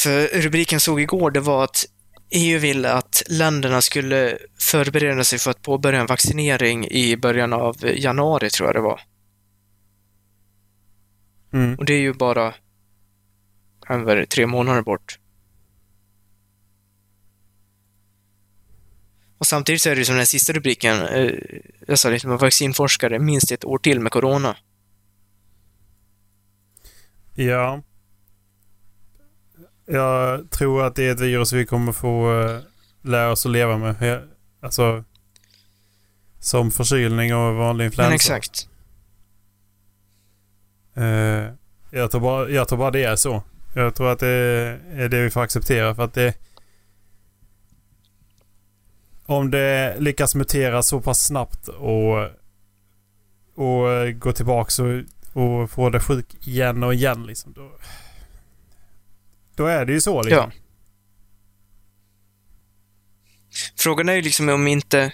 För 0.02 0.40
rubriken 0.40 0.80
såg 0.80 1.00
igår, 1.00 1.30
det 1.30 1.40
var 1.40 1.64
att 1.64 1.86
EU 2.30 2.58
ville 2.58 2.92
att 2.92 3.22
länderna 3.26 3.80
skulle 3.80 4.38
förbereda 4.58 5.24
sig 5.24 5.38
för 5.38 5.50
att 5.50 5.62
påbörja 5.62 6.00
en 6.00 6.06
vaccinering 6.06 6.88
i 6.90 7.16
början 7.16 7.52
av 7.52 7.76
januari, 7.96 8.50
tror 8.50 8.68
jag 8.68 8.76
det 8.76 8.80
var. 8.80 9.00
Mm. 11.52 11.74
Och 11.74 11.84
det 11.84 11.94
är 11.94 12.00
ju 12.00 12.12
bara 12.12 12.54
över 13.88 14.24
tre 14.24 14.46
månader 14.46 14.82
bort. 14.82 15.18
Och 19.38 19.46
samtidigt 19.46 19.82
så 19.82 19.90
är 19.90 19.94
det 19.94 19.98
ju 19.98 20.04
som 20.04 20.16
den 20.16 20.26
sista 20.26 20.52
rubriken, 20.52 21.02
eh, 21.02 21.32
jag 21.86 21.98
sa 21.98 22.10
lite 22.10 22.26
med 22.26 22.38
vaccinforskare, 22.38 23.18
minst 23.18 23.52
ett 23.52 23.64
år 23.64 23.78
till 23.78 24.00
med 24.00 24.12
corona. 24.12 24.56
Ja. 27.34 27.82
Jag 29.92 30.50
tror 30.50 30.84
att 30.84 30.94
det 30.94 31.08
är 31.08 31.12
ett 31.12 31.20
virus 31.20 31.52
vi 31.52 31.66
kommer 31.66 31.92
få 31.92 32.40
eh, 32.40 32.60
lära 33.02 33.30
oss 33.30 33.46
att 33.46 33.52
leva 33.52 33.78
med. 33.78 34.22
Alltså... 34.60 35.04
Som 36.38 36.70
förkylning 36.70 37.34
och 37.34 37.54
vanlig 37.54 37.84
influensa. 37.84 38.08
Men 38.08 38.14
exakt. 38.14 38.68
Eh, 40.94 41.54
jag, 41.90 42.10
tror 42.10 42.20
bara, 42.20 42.48
jag 42.48 42.68
tror 42.68 42.78
bara 42.78 42.90
det 42.90 43.04
är 43.04 43.16
så. 43.16 43.42
Jag 43.74 43.94
tror 43.94 44.12
att 44.12 44.18
det 44.18 44.28
är 44.92 45.08
det 45.08 45.20
vi 45.22 45.30
får 45.30 45.42
acceptera 45.42 45.94
för 45.94 46.04
att 46.04 46.14
det... 46.14 46.34
Om 49.26 49.50
det 49.50 49.96
lyckas 49.98 50.34
mutera 50.34 50.82
så 50.82 51.00
pass 51.00 51.26
snabbt 51.26 51.68
och, 51.68 52.18
och 53.54 54.14
gå 54.14 54.32
tillbaka 54.32 54.82
och, 54.82 55.02
och 55.42 55.70
få 55.70 55.90
det 55.90 56.00
sjuk 56.00 56.46
igen 56.46 56.82
och 56.82 56.94
igen 56.94 57.26
liksom. 57.26 57.52
Då, 57.52 57.70
då 59.60 59.66
är 59.66 59.84
det 59.84 59.92
ju 59.92 60.00
så 60.00 60.22
liksom. 60.22 60.50
Ja. 60.50 60.50
Frågan 63.76 64.08
är 64.08 64.14
ju 64.14 64.22
liksom 64.22 64.48
om 64.48 64.66
inte... 64.66 65.12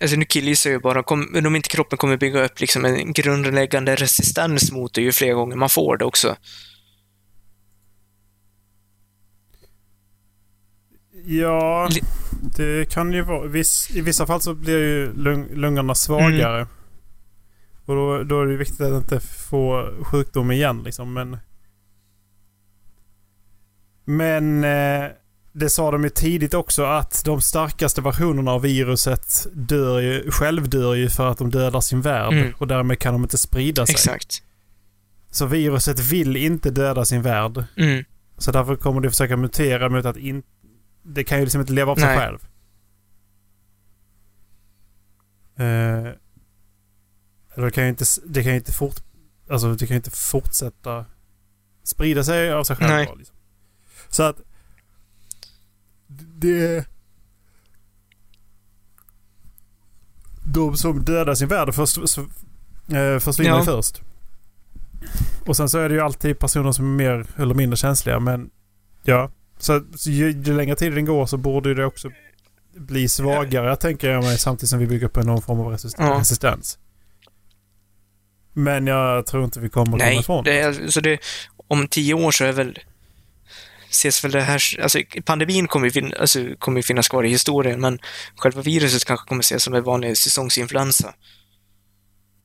Alltså 0.00 0.16
nu 0.16 0.24
killgissar 0.24 0.70
jag 0.70 0.82
bara, 0.82 1.02
kom, 1.02 1.42
om 1.46 1.56
inte 1.56 1.68
kroppen 1.68 1.98
kommer 1.98 2.16
bygga 2.16 2.44
upp 2.44 2.60
liksom 2.60 2.84
en 2.84 3.12
grundläggande 3.12 3.96
resistens 3.96 4.72
mot 4.72 4.94
det 4.94 5.00
ju 5.00 5.12
fler 5.12 5.32
gånger 5.32 5.56
man 5.56 5.68
får 5.68 5.96
det 5.96 6.04
också. 6.04 6.36
Ja, 11.24 11.88
det 12.56 12.92
kan 12.92 13.12
ju 13.12 13.22
vara. 13.22 13.48
Viss, 13.48 13.90
I 13.94 14.00
vissa 14.00 14.26
fall 14.26 14.40
så 14.40 14.54
blir 14.54 14.78
ju 14.78 15.12
lung, 15.14 15.48
lungorna 15.54 15.94
svagare. 15.94 16.66
Och 17.84 17.94
då, 17.94 18.22
då 18.22 18.42
är 18.42 18.46
det 18.46 18.56
viktigt 18.56 18.80
att 18.80 19.02
inte 19.02 19.20
få 19.20 19.94
sjukdom 20.04 20.50
igen 20.50 20.82
liksom. 20.82 21.12
Men, 21.12 21.36
men 24.08 24.64
eh, 24.64 25.10
det 25.52 25.70
sa 25.70 25.90
de 25.90 26.04
ju 26.04 26.10
tidigt 26.10 26.54
också 26.54 26.84
att 26.84 27.22
de 27.24 27.40
starkaste 27.40 28.00
versionerna 28.00 28.52
av 28.52 28.62
viruset 28.62 29.46
dör 29.52 30.00
ju, 30.00 30.30
självdör 30.30 30.94
ju 30.94 31.08
för 31.08 31.30
att 31.30 31.38
de 31.38 31.50
dödar 31.50 31.80
sin 31.80 32.00
värld. 32.00 32.32
Mm. 32.32 32.52
Och 32.58 32.66
därmed 32.66 32.98
kan 32.98 33.12
de 33.12 33.22
inte 33.22 33.38
sprida 33.38 33.86
sig. 33.86 33.92
Exakt. 33.92 34.42
Så 35.30 35.46
viruset 35.46 36.00
vill 36.00 36.36
inte 36.36 36.70
döda 36.70 37.04
sin 37.04 37.22
värld. 37.22 37.64
Mm. 37.76 38.04
Så 38.38 38.52
därför 38.52 38.76
kommer 38.76 39.00
det 39.00 39.10
försöka 39.10 39.36
mutera 39.36 39.88
mot 39.88 40.04
att 40.04 40.16
in... 40.16 40.42
Det 41.02 41.24
kan 41.24 41.38
ju 41.38 41.44
liksom 41.44 41.60
inte 41.60 41.72
leva 41.72 41.92
av 41.92 41.96
sig 41.96 42.16
själv. 42.16 42.38
Eh, 45.56 46.12
eller 47.54 47.64
det 47.64 47.70
kan 47.70 47.84
ju 47.84 47.90
inte, 47.90 48.04
det 48.26 48.42
kan 48.42 48.52
ju 48.52 48.58
inte 48.58 48.72
fort, 48.72 48.96
Alltså 49.50 49.74
det 49.74 49.86
kan 49.86 49.96
inte 49.96 50.10
fortsätta 50.10 51.04
sprida 51.84 52.24
sig 52.24 52.52
av 52.52 52.64
sig 52.64 52.76
själv. 52.76 52.90
Nej. 52.90 53.14
Liksom. 53.18 53.37
Så 54.10 54.22
att 54.22 54.36
det... 56.34 56.84
De 60.44 60.76
som 60.76 61.04
dödar 61.04 61.34
sin 61.34 61.48
värld 61.48 61.74
först, 61.74 61.98
eh, 61.98 63.18
försvinner 63.20 63.50
Ja. 63.58 63.64
först. 63.64 64.00
Och 65.46 65.56
sen 65.56 65.68
så 65.68 65.78
är 65.78 65.88
det 65.88 65.94
ju 65.94 66.00
alltid 66.00 66.38
personer 66.38 66.72
som 66.72 66.84
är 66.84 66.96
mer 66.96 67.26
eller 67.36 67.54
mindre 67.54 67.76
känsliga. 67.76 68.20
Men 68.20 68.50
ja, 69.02 69.30
så, 69.58 69.84
så 69.96 70.10
ju, 70.10 70.30
ju 70.30 70.56
längre 70.56 70.76
tiden 70.76 71.04
går 71.04 71.26
så 71.26 71.36
borde 71.36 71.74
det 71.74 71.84
också 71.84 72.10
bli 72.76 73.08
svagare 73.08 73.76
tänker 73.76 74.10
jag 74.10 74.24
mig 74.24 74.38
samtidigt 74.38 74.70
som 74.70 74.78
vi 74.78 74.86
bygger 74.86 75.06
upp 75.06 75.16
någon 75.16 75.42
form 75.42 75.60
av 75.60 75.72
resist- 75.72 75.96
Ja. 75.98 76.18
resistens. 76.20 76.78
Men 78.52 78.86
jag 78.86 79.26
tror 79.26 79.44
inte 79.44 79.60
vi 79.60 79.68
kommer 79.68 79.86
komma 79.86 79.96
Nej, 80.04 80.18
ifrån 80.18 80.44
det 80.44 80.60
är, 80.60 80.88
så 80.88 81.00
det, 81.00 81.18
om 81.68 81.88
tio 81.88 82.14
år 82.14 82.30
så 82.30 82.44
är 82.44 82.52
väl 82.52 82.78
ses 83.90 84.24
väl 84.24 84.30
det 84.30 84.40
här, 84.40 84.62
alltså 84.82 84.98
pandemin 85.24 85.66
kommer 85.68 85.90
ju, 85.90 86.12
alltså, 86.14 86.54
kommer 86.58 86.82
finnas 86.82 87.08
kvar 87.08 87.24
i 87.24 87.28
historien, 87.28 87.80
men 87.80 87.98
själva 88.36 88.62
viruset 88.62 89.04
kanske 89.04 89.28
kommer 89.28 89.40
ses 89.42 89.62
som 89.62 89.74
en 89.74 89.84
vanlig 89.84 90.16
säsongsinfluensa. 90.16 91.14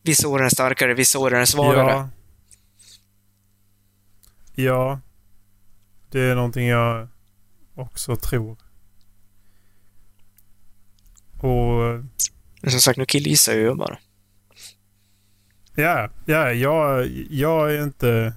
Vissa 0.03 0.27
år 0.27 0.39
är 0.39 0.43
den 0.43 0.51
starkare, 0.51 0.93
vissa 0.93 1.19
år 1.19 1.33
är 1.33 1.37
den 1.37 1.47
svagare. 1.47 1.91
Ja. 1.91 2.09
ja. 4.55 4.99
Det 6.11 6.19
är 6.19 6.35
någonting 6.35 6.67
jag 6.67 7.07
också 7.75 8.15
tror. 8.15 8.57
Och 11.43 12.03
Men 12.61 12.71
som 12.71 12.79
sagt, 12.79 12.97
nu 12.97 13.05
killgissar 13.05 13.53
jag 13.53 13.61
ju 13.61 13.75
bara. 13.75 13.97
ja, 15.75 16.09
ja 16.25 16.51
jag, 16.51 17.07
jag 17.29 17.73
är 17.73 17.83
inte... 17.83 18.33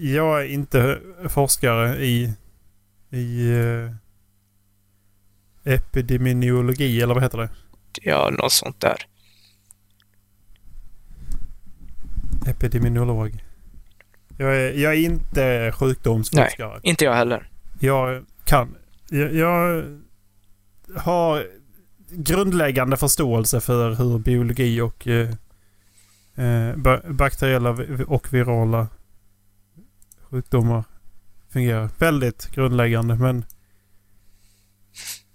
Jag 0.00 0.40
är 0.40 0.44
inte 0.46 0.98
forskare 1.28 1.96
i, 2.04 2.34
i 3.10 3.50
eh, 3.58 3.92
epidemiologi, 5.74 7.02
eller 7.02 7.14
vad 7.14 7.22
heter 7.22 7.38
det? 7.38 7.48
Ja, 8.02 8.30
något 8.30 8.52
sånt 8.52 8.80
där. 8.80 8.96
Epidemiolog. 12.46 13.44
Jag 14.36 14.56
är, 14.56 14.72
jag 14.72 14.94
är 14.94 14.98
inte 14.98 15.72
sjukdomsforskare. 15.74 16.80
Inte 16.82 17.04
jag 17.04 17.14
heller. 17.14 17.50
Jag 17.80 18.24
kan... 18.44 18.76
Jag, 19.10 19.34
jag 19.34 19.84
har 20.96 21.46
grundläggande 22.10 22.96
förståelse 22.96 23.60
för 23.60 23.94
hur 23.94 24.18
biologi 24.18 24.80
och 24.80 25.06
eh, 25.06 25.28
eh, 26.34 26.76
ba- 26.76 27.00
bakteriella 27.08 27.70
och 28.06 28.32
virala 28.34 28.88
sjukdomar 30.30 30.84
fungerar. 31.48 31.90
Väldigt 31.98 32.50
grundläggande 32.50 33.14
men... 33.14 33.44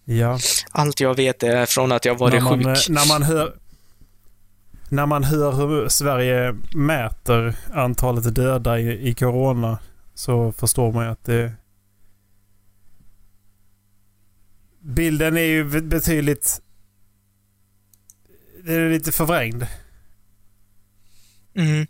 Ja. 0.06 0.40
Allt 0.72 1.00
jag 1.00 1.16
vet 1.16 1.44
är 1.44 1.66
från 1.66 1.92
att 1.92 2.06
jag 2.06 2.16
varit 2.18 2.34
när 2.44 2.50
man, 2.50 2.58
sjuk. 2.76 2.90
eh, 2.90 2.94
När 2.94 3.08
man 3.08 3.24
hör... 3.24 3.58
När 4.90 5.06
man 5.06 5.24
hör 5.24 5.52
hur 5.52 5.90
Sverige 5.90 6.56
mäter 6.76 7.56
antalet 7.74 8.36
döda 8.36 8.80
i, 8.80 9.10
i 9.10 9.14
corona 9.16 9.80
så 10.14 10.52
förstår 10.52 10.92
man 10.92 11.06
ju 11.06 11.12
att 11.12 11.24
det... 11.24 11.54
Bilden 14.80 15.38
är 15.38 15.42
ju 15.42 15.64
be- 15.64 15.82
betydligt... 15.82 16.62
Det 18.64 18.74
är 18.74 18.90
lite 18.90 19.12
förvrängd. 19.12 19.66
Mm. 21.56 21.88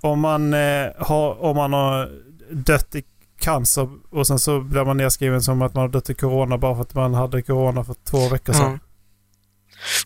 Om 0.00 0.20
man, 0.20 0.54
eh, 0.54 0.86
har, 0.98 1.42
om 1.42 1.56
man 1.56 1.72
har 1.72 2.10
dött 2.50 2.94
i 2.94 3.04
cancer 3.40 3.88
och 4.10 4.26
sen 4.26 4.38
så 4.38 4.60
blir 4.60 4.84
man 4.84 4.96
nedskriven 4.96 5.42
som 5.42 5.62
att 5.62 5.74
man 5.74 5.82
har 5.82 5.88
dött 5.88 6.10
i 6.10 6.14
corona 6.14 6.58
bara 6.58 6.74
för 6.74 6.82
att 6.82 6.94
man 6.94 7.14
hade 7.14 7.42
corona 7.42 7.84
för 7.84 7.94
två 8.04 8.28
veckor 8.28 8.52
sedan. 8.52 8.66
Mm. 8.66 8.80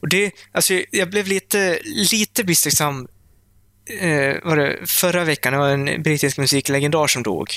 Och 0.01 0.09
det, 0.09 0.33
alltså 0.53 0.75
jag 0.91 1.11
blev 1.11 1.27
lite, 1.27 1.79
lite 2.13 2.45
misstänksam 2.45 3.09
eh, 4.01 4.35
var 4.45 4.57
det 4.57 4.87
förra 4.87 5.25
veckan. 5.25 5.53
Det 5.53 5.59
var 5.59 5.69
en 5.69 6.03
brittisk 6.03 6.39
musiklegendar 6.39 7.07
som 7.07 7.23
dog. 7.23 7.49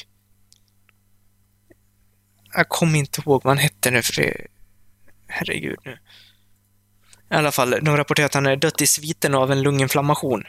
Jag 2.54 2.70
kommer 2.70 3.00
inte 3.00 3.22
ihåg 3.22 3.44
vad 3.44 3.52
han 3.52 3.58
hette 3.58 3.92
nu 3.92 4.02
för 4.02 4.22
det... 4.22 4.48
Herregud 5.28 5.80
nu. 5.86 5.92
I 7.32 7.36
alla 7.36 7.52
fall, 7.52 7.80
de 7.82 7.98
rapporterar 7.98 8.26
att 8.26 8.34
han 8.34 8.46
är 8.46 8.56
dött 8.56 8.82
i 8.82 8.88
sviten 8.88 9.36
av 9.36 9.52
en 9.52 9.62
lunginflammation. 9.62 10.44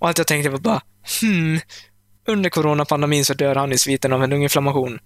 Och 0.00 0.08
allt 0.08 0.18
jag 0.18 0.26
tänkte 0.26 0.50
var 0.50 0.58
bara, 0.58 0.82
hmm, 1.20 1.60
under 2.26 2.50
coronapandemin 2.50 3.24
så 3.24 3.34
dör 3.34 3.54
han 3.54 3.72
i 3.72 3.78
sviten 3.78 4.12
av 4.12 4.22
en 4.22 4.30
lunginflammation. 4.30 4.98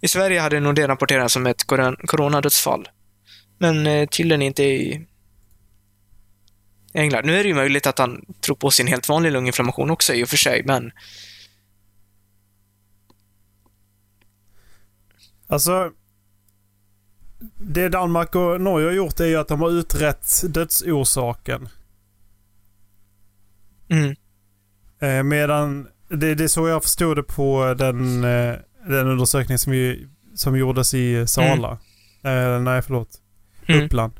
I 0.00 0.08
Sverige 0.08 0.40
hade 0.40 0.60
nog 0.60 0.74
det 0.74 0.88
rapporterats 0.88 1.34
som 1.34 1.46
ett 1.46 1.64
coronadödsfall. 2.06 2.88
Men 3.58 3.86
eh, 3.86 4.08
tydligen 4.08 4.42
inte 4.42 4.62
i 4.62 5.06
England. 6.94 7.26
Nu 7.26 7.38
är 7.38 7.42
det 7.42 7.48
ju 7.48 7.54
möjligt 7.54 7.86
att 7.86 7.98
han 7.98 8.24
tror 8.40 8.56
på 8.56 8.70
sin 8.70 8.86
helt 8.86 9.08
vanlig 9.08 9.32
lunginflammation 9.32 9.90
också 9.90 10.14
i 10.14 10.24
och 10.24 10.28
för 10.28 10.36
sig, 10.36 10.62
men 10.64 10.92
Alltså, 15.48 15.92
det 17.56 17.88
Danmark 17.88 18.34
och 18.34 18.60
Norge 18.60 18.86
har 18.86 18.94
gjort 18.94 19.20
är 19.20 19.26
ju 19.26 19.36
att 19.36 19.48
de 19.48 19.60
har 19.60 19.70
utrett 19.70 20.42
dödsorsaken 20.48 21.68
mm, 23.88 24.16
Eh, 25.00 25.22
medan, 25.22 25.88
det, 26.08 26.34
det 26.34 26.44
är 26.44 26.48
så 26.48 26.68
jag 26.68 26.82
förstod 26.82 27.16
det 27.16 27.22
på 27.22 27.74
den, 27.78 28.24
eh, 28.24 28.54
den 28.88 29.06
undersökning 29.06 29.58
som, 29.58 29.74
ju, 29.74 30.08
som 30.34 30.56
gjordes 30.56 30.94
i 30.94 31.26
Sala. 31.26 31.78
Eh, 32.22 32.60
nej, 32.60 32.82
förlåt. 32.82 33.08
mm, 33.66 33.84
Uppland. 33.84 34.12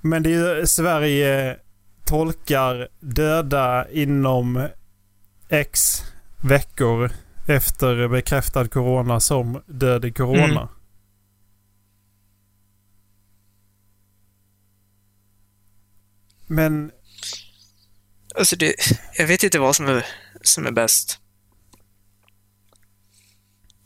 Men 0.00 0.22
det 0.22 0.34
är 0.34 0.58
ju 0.58 0.66
Sverige 0.66 1.56
tolkar 2.04 2.88
döda 3.00 3.90
inom 3.90 4.68
X 5.48 6.02
veckor 6.42 7.10
efter 7.46 8.08
bekräftad 8.08 8.68
corona 8.68 9.20
som 9.20 9.62
död 9.66 10.04
i 10.04 10.12
corona. 10.12 10.44
Mm. 10.44 10.68
Men 16.48 16.90
alltså 18.34 18.56
det, 18.56 18.74
jag 19.14 19.26
vet 19.26 19.42
inte 19.42 19.58
vad 19.58 19.76
som 19.76 19.86
är, 19.86 20.06
som 20.42 20.66
är 20.66 20.70
bäst. 20.70 21.18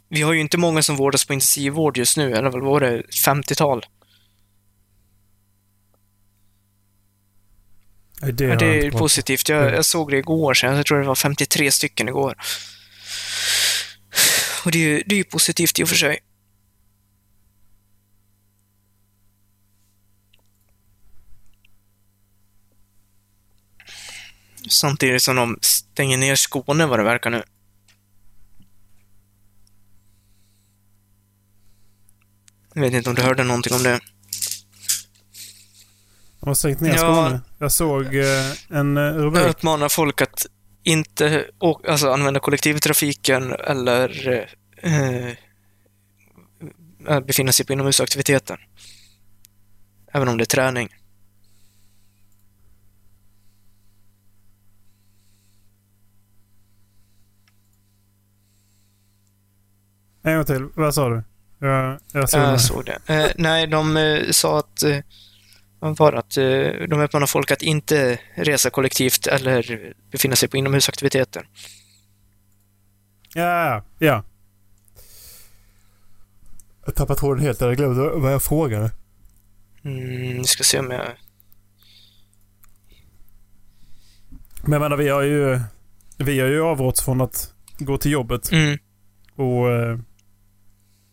Vi 0.08 0.22
har 0.22 0.32
ju 0.32 0.40
inte 0.40 0.58
många 0.58 0.82
som 0.82 0.96
vårdas 0.96 1.24
på 1.24 1.32
intensivvård 1.32 1.98
just 1.98 2.16
nu, 2.16 2.32
eller 2.32 2.50
vad 2.50 2.62
var 2.62 2.80
det, 2.80 3.02
50-tal? 3.02 3.86
det, 8.30 8.44
Ja, 8.44 8.56
det 8.56 8.86
är 8.86 8.90
positivt. 8.90 9.48
Jag, 9.48 9.74
jag 9.74 9.84
såg 9.84 10.10
det 10.10 10.18
igår, 10.18 10.54
så 10.54 10.66
jag 10.66 10.86
tror 10.86 10.98
det 11.00 11.06
var 11.06 11.14
53 11.14 11.70
stycken 11.70 12.08
igår. 12.08 12.34
Och 14.64 14.70
det 14.70 14.78
är 14.78 14.88
ju, 14.88 15.02
det 15.06 15.20
är 15.20 15.24
positivt 15.24 15.78
i 15.78 15.84
och 15.84 15.88
för 15.88 15.96
sig. 15.96 16.18
Samtidigt 24.72 25.22
som 25.22 25.36
de 25.36 25.58
stänger 25.60 26.16
ner 26.18 26.34
Skåne 26.36 26.86
vad 26.86 26.98
det 26.98 27.02
verkar 27.04 27.30
nu. 27.30 27.42
Jag 32.74 32.82
vet 32.82 32.92
inte 32.94 33.08
om 33.10 33.14
du 33.14 33.22
hörde 33.22 33.44
någonting 33.44 33.74
om 33.76 33.82
det. 33.82 34.00
De 36.40 36.46
har 36.48 36.54
stängt 36.54 36.80
ner 36.80 36.90
Ja. 36.90 36.96
Skåne. 36.98 37.40
Jag 37.58 37.72
såg 37.72 38.14
eh, 38.16 38.52
en 38.68 38.96
eh, 38.96 39.02
Jag 39.02 39.14
rubrik. 39.22 39.44
uppmanar 39.46 39.88
folk 39.88 40.20
att 40.22 40.46
inte 40.82 41.46
å- 41.58 41.80
alltså, 41.88 42.10
använda 42.10 42.40
kollektivtrafiken 42.40 43.52
eller 43.52 44.28
eh, 44.82 45.26
eh, 47.08 47.20
befinna 47.20 47.52
sig 47.52 47.66
på 47.66 47.72
inomhusaktiviteter. 47.72 48.68
Även 50.12 50.28
om 50.28 50.36
det 50.38 50.44
är 50.44 50.46
träning. 50.46 50.88
En 60.22 60.36
gång 60.36 60.44
till. 60.44 60.68
Vad 60.74 60.94
sa 60.94 61.08
du? 61.08 61.22
Jag, 61.58 61.98
jag 62.12 62.28
såg 62.28 62.40
det. 62.40 62.46
Jag 62.46 62.60
såg 62.60 62.84
det. 62.84 63.14
Eh, 63.14 63.30
nej, 63.36 63.66
de 63.66 63.96
eh, 63.96 64.30
sa 64.30 64.58
att 64.58 64.82
eh, 64.82 64.98
var 65.78 66.12
att 66.12 66.36
eh, 66.36 66.44
de 66.88 67.00
uppmanar 67.00 67.26
folk 67.26 67.50
att 67.50 67.62
inte 67.62 68.18
resa 68.34 68.70
kollektivt 68.70 69.26
eller 69.26 69.92
befinna 70.10 70.36
sig 70.36 70.48
på 70.48 70.56
inomhusaktiviteter. 70.56 71.48
Ja, 73.34 73.84
ja. 73.98 74.24
Jag 76.86 76.94
tappade 76.94 77.20
tråden 77.20 77.44
helt. 77.44 77.60
Jag 77.60 77.76
glömde 77.76 78.08
vad 78.08 78.32
jag 78.32 78.42
frågade. 78.42 78.90
Mm, 79.84 80.44
ska 80.44 80.64
se 80.64 80.78
om 80.78 80.90
jag... 80.90 81.06
Men 84.62 84.72
jag 84.72 84.80
menar, 84.80 84.96
vi 84.96 85.08
har 85.08 85.22
ju... 85.22 85.60
Vi 86.16 86.40
har 86.40 86.48
ju 86.48 86.62
avrått 86.62 87.00
från 87.00 87.20
att 87.20 87.54
gå 87.78 87.98
till 87.98 88.10
jobbet 88.10 88.52
Mm, 88.52 88.78
och... 89.36 89.66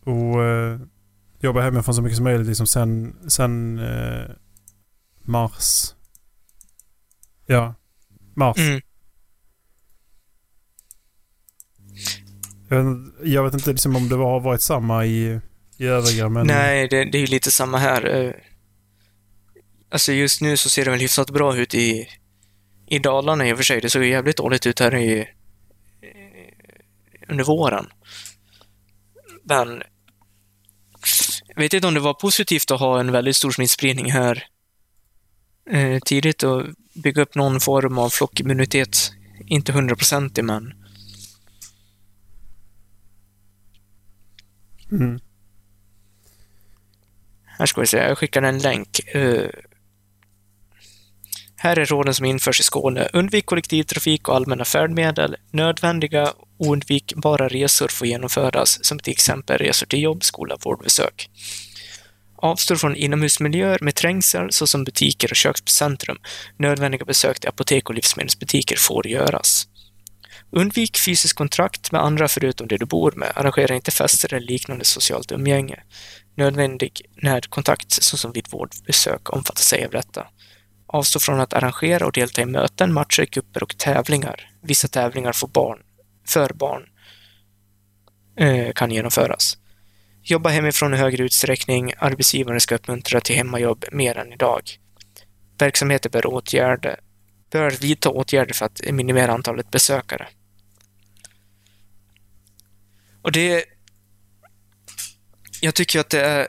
eh, 0.06 0.12
Och... 0.12 0.44
eh, 0.44 0.80
Jobba 1.42 1.60
hemifrån 1.60 1.94
så 1.94 2.02
mycket 2.02 2.16
som 2.16 2.24
möjligt 2.24 2.46
liksom 2.46 2.66
sen... 2.66 3.16
Sen... 3.30 3.78
eh, 3.78 4.30
Mars. 5.22 5.94
Ja. 7.46 7.74
Mars. 8.36 8.58
mm. 8.58 8.80
Jag, 12.68 12.84
vet, 12.84 13.12
jag 13.24 13.44
vet 13.44 13.54
inte 13.54 13.70
liksom 13.70 13.96
om 13.96 14.08
det 14.08 14.16
har 14.16 14.40
varit 14.40 14.60
samma 14.62 15.06
i, 15.06 15.40
i 15.76 15.86
övriga 15.86 16.28
men... 16.28 16.46
Nej, 16.46 16.88
det, 16.88 17.04
det 17.04 17.18
är 17.18 17.20
ju 17.20 17.26
lite 17.26 17.50
samma 17.50 17.78
här. 17.78 18.24
Eh, 18.24 18.32
Alltså 19.92 20.12
just 20.12 20.40
nu 20.40 20.56
så 20.56 20.68
ser 20.68 20.84
det 20.84 20.90
väl 20.90 21.00
hyfsat 21.00 21.30
bra 21.30 21.56
ut 21.56 21.74
i, 21.74 22.08
i 22.86 22.98
Dalarna 22.98 23.48
i 23.48 23.52
och 23.52 23.56
för 23.56 23.64
sig. 23.64 23.80
Det 23.80 23.90
såg 23.90 24.02
ju 24.04 24.10
jävligt 24.10 24.36
dåligt 24.36 24.66
ut 24.66 24.80
här 24.80 24.94
i, 24.94 25.28
under 27.28 27.44
våren. 27.44 27.86
Men 29.44 29.82
jag 31.46 31.62
vet 31.62 31.74
inte 31.74 31.86
om 31.86 31.94
det 31.94 32.00
var 32.00 32.14
positivt 32.14 32.70
att 32.70 32.80
ha 32.80 33.00
en 33.00 33.12
väldigt 33.12 33.36
stor 33.36 33.50
smittspridning 33.50 34.12
här 34.12 34.44
eh, 35.70 35.98
tidigt 35.98 36.42
och 36.42 36.64
bygga 36.94 37.22
upp 37.22 37.34
någon 37.34 37.60
form 37.60 37.98
av 37.98 38.10
flockimmunitet. 38.10 39.12
Inte 39.46 39.72
hundraprocentig, 39.72 40.44
men 40.44 40.74
Mm. 44.92 45.20
Här 47.44 47.66
ska 47.66 47.80
vi 47.80 47.86
se, 47.86 47.96
jag 47.96 48.18
skickar 48.18 48.42
en 48.42 48.58
länk. 48.58 49.00
Eh, 49.14 49.48
här 51.56 51.78
är 51.78 51.86
råden 51.86 52.14
som 52.14 52.26
införs 52.26 52.60
i 52.60 52.62
Skåne. 52.62 53.08
Undvik 53.12 53.46
kollektivtrafik 53.46 54.28
och 54.28 54.36
allmänna 54.36 54.64
färdmedel. 54.64 55.36
Nödvändiga 55.50 56.32
oundvikbara 56.60 57.48
resor 57.48 57.88
får 57.88 58.06
genomföras, 58.06 58.84
som 58.84 58.98
till 58.98 59.12
exempel 59.12 59.58
resor 59.58 59.86
till 59.86 60.02
jobb, 60.02 60.24
skola, 60.24 60.56
vårdbesök. 60.64 61.30
Avstå 62.36 62.76
från 62.76 62.96
inomhusmiljöer 62.96 63.78
med 63.80 63.94
trängsel 63.94 64.52
såsom 64.52 64.84
butiker 64.84 65.30
och 65.30 65.36
köpcentrum. 65.36 66.18
Nödvändiga 66.56 67.04
besök 67.04 67.40
till 67.40 67.48
apotek 67.48 67.88
och 67.88 67.94
livsmedelsbutiker 67.94 68.76
får 68.76 69.06
göras. 69.06 69.66
Undvik 70.52 70.98
fysisk 70.98 71.36
kontakt 71.36 71.92
med 71.92 72.02
andra 72.02 72.28
förutom 72.28 72.68
det 72.68 72.76
du 72.76 72.86
bor 72.86 73.12
med. 73.16 73.32
Arrangera 73.34 73.74
inte 73.74 73.90
fester 73.90 74.34
eller 74.34 74.46
liknande 74.46 74.84
socialt 74.84 75.32
umgänge. 75.32 75.82
Nödvändig 76.36 77.02
närkontakt 77.22 77.92
såsom 77.92 78.32
vid 78.32 78.46
vårdbesök 78.50 79.32
omfattas 79.32 79.72
ej 79.72 79.84
av 79.84 79.90
detta. 79.90 80.26
Avstå 80.86 81.18
från 81.20 81.40
att 81.40 81.52
arrangera 81.52 82.06
och 82.06 82.12
delta 82.12 82.42
i 82.42 82.46
möten, 82.46 82.92
matcher, 82.92 83.24
kupper 83.24 83.62
och 83.62 83.78
tävlingar. 83.78 84.50
Vissa 84.62 84.88
tävlingar 84.88 85.32
får 85.32 85.48
barn, 85.48 85.78
för 86.28 86.52
barn 86.54 86.88
eh, 88.36 88.72
kan 88.72 88.90
genomföras. 88.90 89.56
Jobba 90.22 90.50
hemifrån 90.50 90.94
i 90.94 90.96
högre 90.96 91.24
utsträckning. 91.24 91.92
Arbetsgivaren 91.98 92.60
ska 92.60 92.74
uppmuntra 92.74 93.20
till 93.20 93.36
hemmajobb 93.36 93.84
mer 93.92 94.18
än 94.18 94.32
idag. 94.32 94.62
Verksamheter 95.58 96.10
bör, 96.10 96.26
åtgärda, 96.26 96.96
bör 97.50 97.70
vidta 97.70 98.10
åtgärder 98.10 98.54
för 98.54 98.66
att 98.66 98.80
minimera 98.90 99.32
antalet 99.32 99.70
besökare. 99.70 100.28
Och 103.22 103.32
det... 103.32 103.64
Jag 105.60 105.74
tycker 105.74 106.00
att 106.00 106.10
det 106.10 106.20
är... 106.20 106.48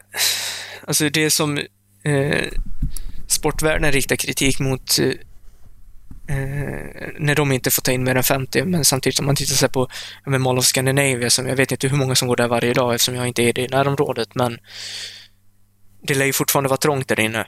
Alltså 0.87 1.09
det 1.09 1.29
som 1.29 1.57
eh, 2.03 2.47
sportvärlden 3.27 3.91
riktar 3.91 4.15
kritik 4.15 4.59
mot 4.59 4.99
eh, 4.99 5.11
när 7.19 7.35
de 7.35 7.51
inte 7.51 7.71
får 7.71 7.81
ta 7.81 7.91
in 7.91 8.03
mer 8.03 8.15
än 8.15 8.23
50, 8.23 8.65
men 8.65 8.85
samtidigt 8.85 9.19
om 9.19 9.25
man 9.25 9.35
tittar 9.35 9.55
sig 9.55 9.69
på 9.69 9.87
med 10.25 10.41
Mall 10.41 10.57
of 10.57 10.65
Scandinavia, 10.65 11.29
som 11.29 11.47
jag 11.47 11.55
vet 11.55 11.71
inte 11.71 11.87
hur 11.87 11.97
många 11.97 12.15
som 12.15 12.27
går 12.27 12.35
där 12.35 12.47
varje 12.47 12.73
dag 12.73 12.93
eftersom 12.93 13.15
jag 13.15 13.27
inte 13.27 13.43
är 13.43 13.47
i 13.47 13.51
det 13.51 13.71
närområdet, 13.71 14.35
men 14.35 14.59
det 16.03 16.13
lär 16.15 16.25
ju 16.25 16.33
fortfarande 16.33 16.69
vara 16.69 16.77
trångt 16.77 17.07
där 17.07 17.19
inne. 17.19 17.47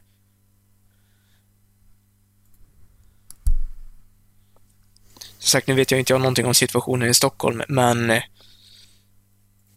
Som 5.39 5.47
sagt, 5.49 5.67
nu 5.67 5.73
vet 5.73 5.91
jag 5.91 5.99
inte 5.99 6.13
jag 6.13 6.21
någonting 6.21 6.45
om 6.45 6.53
situationen 6.53 7.09
i 7.09 7.13
Stockholm, 7.13 7.61
men 7.67 8.09
eh, 8.09 8.23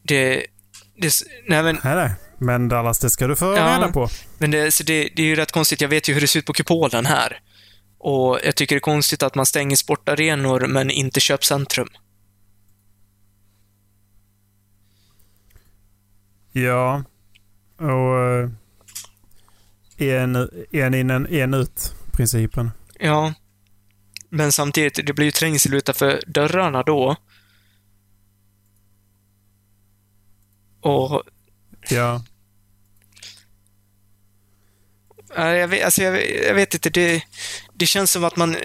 det... 0.03 0.47
det 0.97 1.13
nej, 1.49 1.63
men 1.63 1.79
Nej, 1.85 1.95
nej. 1.95 2.11
Men 2.39 2.69
Dallas, 2.69 2.99
det 2.99 3.11
ska 3.11 3.27
du 3.27 3.37
få 3.37 3.45
Ja. 3.57 3.77
reda 3.77 3.93
på. 3.93 4.09
Men 4.39 4.51
det, 4.51 4.73
så 4.73 4.83
det, 4.85 5.09
det 5.17 5.23
är 5.23 5.27
ju 5.27 5.37
rätt 5.37 5.53
konstigt. 5.53 5.81
Jag 5.81 5.89
vet 5.89 6.09
ju 6.09 6.15
hur 6.15 6.21
det 6.21 6.27
ser 6.29 6.39
ut 6.39 6.47
på 6.47 6.53
kupolen 6.53 7.07
här. 7.07 7.41
Och 8.07 8.39
jag 8.45 8.57
tycker 8.57 8.75
det 8.75 8.79
är 8.79 8.81
konstigt 8.81 9.23
att 9.23 9.35
man 9.35 9.47
stänger 9.47 9.77
sportarenor 9.77 10.67
men 10.67 10.91
inte 10.91 11.21
köpcentrum. 11.21 11.89
Ja. 16.53 17.05
Och... 17.77 18.51
En, 19.97 20.37
en 20.73 20.95
in, 20.95 21.11
en, 21.11 21.27
en 21.27 21.55
ut-principen. 21.55 22.71
Ja. 23.01 23.35
Men 24.29 24.53
samtidigt, 24.53 25.07
det 25.07 25.13
blir 25.13 25.27
ju 25.27 25.33
trängsel 25.33 25.75
utanför 25.75 26.23
dörrarna 26.27 26.83
då. 26.83 27.17
Och 30.81 31.23
Ja. 31.89 32.23
Ja, 35.37 35.55
jag, 35.55 35.69
vet, 35.69 35.85
alltså 35.85 36.03
jag, 36.03 36.31
jag 36.45 36.55
vet 36.55 36.75
inte, 36.75 36.91
det, 36.91 37.23
det 37.77 37.87
känns 37.87 38.11
som 38.11 38.25
att 38.25 38.37
man... 38.37 38.55
eh, 38.55 38.61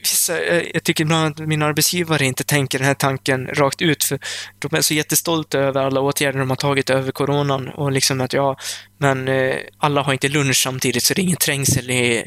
Vissa, 0.00 0.44
jag, 0.44 0.70
jag 0.74 0.84
tycker 0.84 1.04
ibland 1.04 1.40
att 1.40 1.48
min 1.48 1.62
arbetsgivare 1.62 2.24
inte 2.26 2.44
tänker 2.44 2.78
den 2.78 2.86
här 2.86 2.94
tanken 2.94 3.46
rakt 3.46 3.82
ut, 3.82 4.04
för 4.04 4.18
de 4.58 4.76
är 4.76 4.80
så 4.80 4.94
jättestolta 4.94 5.58
över 5.58 5.80
alla 5.80 6.00
åtgärder 6.00 6.38
de 6.38 6.50
har 6.50 6.56
tagit 6.56 6.90
över 6.90 7.12
coronan 7.12 7.68
och 7.68 7.92
liksom 7.92 8.20
att 8.20 8.32
ja, 8.32 8.56
men 8.98 9.28
eh, 9.28 9.56
alla 9.78 10.02
har 10.02 10.12
inte 10.12 10.28
lunch 10.28 10.56
samtidigt 10.56 11.02
så 11.02 11.14
det 11.14 11.20
är 11.20 11.22
ingen 11.22 11.36
trängsel 11.36 11.90
i, 11.90 12.24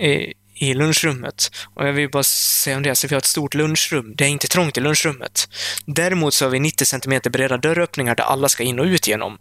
i, 0.00 0.32
i 0.54 0.74
lunchrummet. 0.74 1.50
Och 1.74 1.88
jag 1.88 1.92
vill 1.92 2.10
bara 2.10 2.22
säga 2.22 2.76
om 2.76 2.82
det, 2.82 2.94
så 2.94 3.06
vi 3.08 3.14
har 3.14 3.18
ett 3.18 3.24
stort 3.24 3.54
lunchrum. 3.54 4.14
Det 4.16 4.24
är 4.24 4.28
inte 4.28 4.48
trångt 4.48 4.76
i 4.76 4.80
lunchrummet. 4.80 5.48
Däremot 5.86 6.34
så 6.34 6.44
har 6.44 6.50
vi 6.50 6.60
90 6.60 6.84
cm 6.84 7.20
breda 7.32 7.56
dörröppningar 7.56 8.14
där 8.14 8.24
alla 8.24 8.48
ska 8.48 8.62
in 8.62 8.78
och 8.78 8.86
ut 8.86 9.08
genom. 9.08 9.38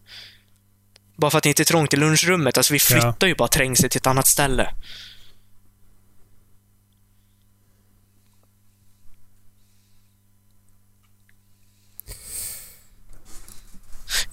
Bara 1.17 1.31
för 1.31 1.37
att 1.37 1.43
det 1.43 1.49
inte 1.49 1.63
är 1.63 1.65
trångt 1.65 1.93
i 1.93 1.97
lunchrummet. 1.97 2.57
Alltså 2.57 2.73
vi 2.73 2.79
flyttar 2.79 3.27
ju 3.27 3.35
bara 3.35 3.47
trängsel 3.47 3.89
till 3.89 3.99
ett 3.99 4.07
annat 4.07 4.27
ställe. 4.27 4.69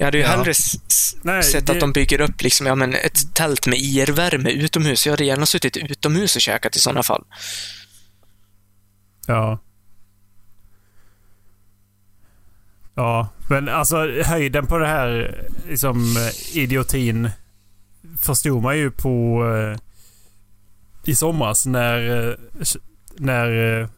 Jag 0.00 0.04
hade 0.06 0.18
ju 0.18 0.24
Ja. 0.24 0.30
hellre 0.30 0.52
Nej, 1.22 1.42
sett 1.42 1.66
det- 1.66 1.72
att 1.72 1.80
de 1.80 1.92
bygger 1.92 2.20
upp 2.20 2.42
liksom, 2.42 2.66
ja, 2.66 2.74
men 2.74 2.94
ett 2.94 3.34
tält 3.34 3.66
med 3.66 3.78
IR-värme 3.78 4.50
utomhus. 4.50 5.06
Jag 5.06 5.12
hade 5.12 5.24
gärna 5.24 5.46
suttit 5.46 5.76
utomhus 5.76 6.36
och 6.36 6.42
käkat 6.42 6.76
i 6.76 6.78
sådana 6.78 7.02
fall. 7.02 7.24
Ja. 9.26 9.58
Ja, 12.94 13.28
men 13.50 13.68
alltså 13.68 13.96
höjden 14.22 14.66
på 14.66 14.78
det 14.78 14.86
här 14.86 15.34
liksom 15.68 16.16
idiotin 16.52 17.30
förstod 18.22 18.62
man 18.62 18.78
ju 18.78 18.90
på 18.90 19.44
eh, 19.54 19.78
i 21.04 21.14
somras 21.16 21.66
när 21.66 22.28
eh, 22.28 22.34
när 23.16 23.80
eh, 23.80 23.88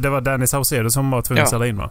det 0.00 0.08
var 0.08 0.20
Danny 0.20 0.46
Saucedo 0.46 0.90
som 0.90 1.10
var 1.10 1.22
tvungen 1.22 1.38
Ja. 1.38 1.42
att 1.42 1.48
ställa 1.48 1.66
in 1.66 1.76
va? 1.76 1.90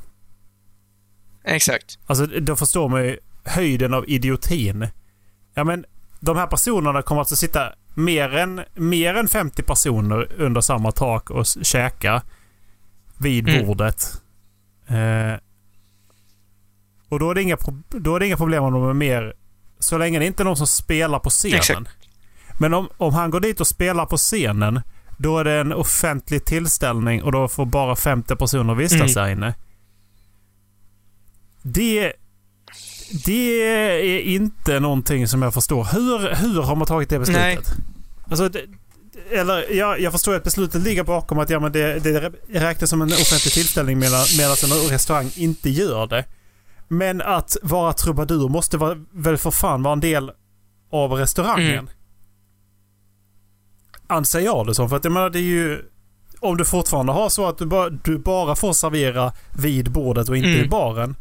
Exakt. 1.46 2.00
Alltså 2.06 2.26
då 2.26 2.56
förstår 2.56 2.90
man 2.90 3.04
ju 3.04 3.18
höjden 3.44 3.94
av 3.94 4.10
idiotin. 4.10 4.88
Ja 5.54 5.64
men 5.64 5.86
de 6.20 6.38
här 6.38 6.48
personerna 6.48 7.02
kommer 7.02 7.22
alltså 7.22 7.36
sitta 7.36 7.74
mer 7.94 8.36
än, 8.36 8.62
mer 8.74 9.16
än 9.16 9.28
50 9.28 9.64
personer 9.64 10.32
under 10.38 10.62
samma 10.62 10.92
tak 10.92 11.30
och 11.30 11.46
käka 11.62 12.22
vid 13.18 13.50
Mm. 13.50 13.68
bordet. 13.68 14.22
Eh, 14.88 15.40
och 17.10 17.20
då 17.20 17.32
är, 17.32 17.36
det 17.36 17.42
inga, 17.42 17.58
då 17.90 18.16
är 18.16 18.20
det 18.20 18.26
inga 18.28 18.38
problem 18.38 18.64
om 18.64 18.74
de 18.74 18.90
är 18.90 18.94
mer... 18.94 19.34
Så 19.80 19.98
länge 19.98 20.20
det 20.20 20.26
inte 20.26 20.44
är 20.44 20.46
någon 20.46 20.58
som 20.58 20.68
spelar 20.68 21.20
på 21.20 21.30
scenen. 21.30 21.58
Exakt. 21.58 21.90
Men 22.60 22.74
om, 22.74 22.90
om 22.98 23.14
han 23.14 23.32
går 23.32 23.40
dit 23.40 23.60
och 23.62 23.68
spelar 23.68 24.06
på 24.06 24.18
scenen, 24.18 24.82
då 25.18 25.38
är 25.40 25.44
det 25.44 25.54
en 25.54 25.74
offentlig 25.74 26.46
tillställning 26.46 27.24
och 27.24 27.32
då 27.32 27.48
får 27.48 27.66
bara 27.66 27.96
50 27.96 28.36
personer 28.36 28.76
vistas 28.76 29.02
Mm. 29.02 29.14
där 29.14 29.28
inne. 29.32 29.54
Det, 31.68 32.14
det 33.26 33.62
är 33.62 34.20
inte 34.20 34.80
någonting 34.80 35.28
som 35.28 35.42
jag 35.42 35.54
förstår. 35.54 35.84
Hur, 35.84 36.36
hur 36.36 36.62
har 36.62 36.76
man 36.76 36.88
tagit 36.88 37.10
det 37.10 37.20
beslutet? 37.20 37.74
Alltså, 38.30 38.50
det, 38.50 38.62
eller, 39.32 39.74
ja, 39.74 39.98
jag 39.98 40.12
förstår 40.12 40.36
att 40.36 40.44
beslutet 40.44 40.82
ligger 40.82 41.04
bakom 41.04 41.40
att 41.40 41.50
ja, 41.50 41.60
men 41.60 41.72
det, 41.72 42.00
det 42.00 42.32
räknas 42.50 42.90
som 42.90 43.02
en 43.02 43.08
offentlig 43.08 43.54
tillställning 43.54 44.00
medan, 44.00 44.26
medan 44.38 44.56
en 44.64 44.90
restaurang 44.90 45.32
inte 45.36 45.70
gör 45.70 46.08
det. 46.08 46.26
Men 46.88 47.22
att 47.22 47.58
vara 47.62 47.94
trubadur 47.94 48.50
måste 48.50 48.78
vara, 48.78 48.98
väl 49.12 49.38
för 49.38 49.52
fan 49.52 49.84
vara 49.84 49.94
en 49.94 50.00
del 50.00 50.32
av 50.92 51.12
restaurangen. 51.12 51.72
Mm. 51.74 51.88
Anser 54.08 54.40
jag 54.40 54.68
det 54.68 54.76
som. 54.76 54.90
För 54.90 54.96
att 54.96 55.04
jag 55.04 55.14
menar 55.14 55.30
det 55.30 55.40
är 55.40 55.42
ju... 55.42 55.82
Om 56.40 56.58
du 56.58 56.66
fortfarande 56.66 57.12
har 57.14 57.30
så 57.30 57.48
att 57.48 57.58
du 57.58 57.66
bara, 57.66 57.90
du 57.90 58.18
bara 58.18 58.56
får 58.56 58.74
servera 58.74 59.34
vid 59.58 59.92
bordet 59.92 60.30
och 60.30 60.38
inte 60.38 60.50
Mm. 60.50 60.66
i 60.66 60.68
baren. 60.68 61.16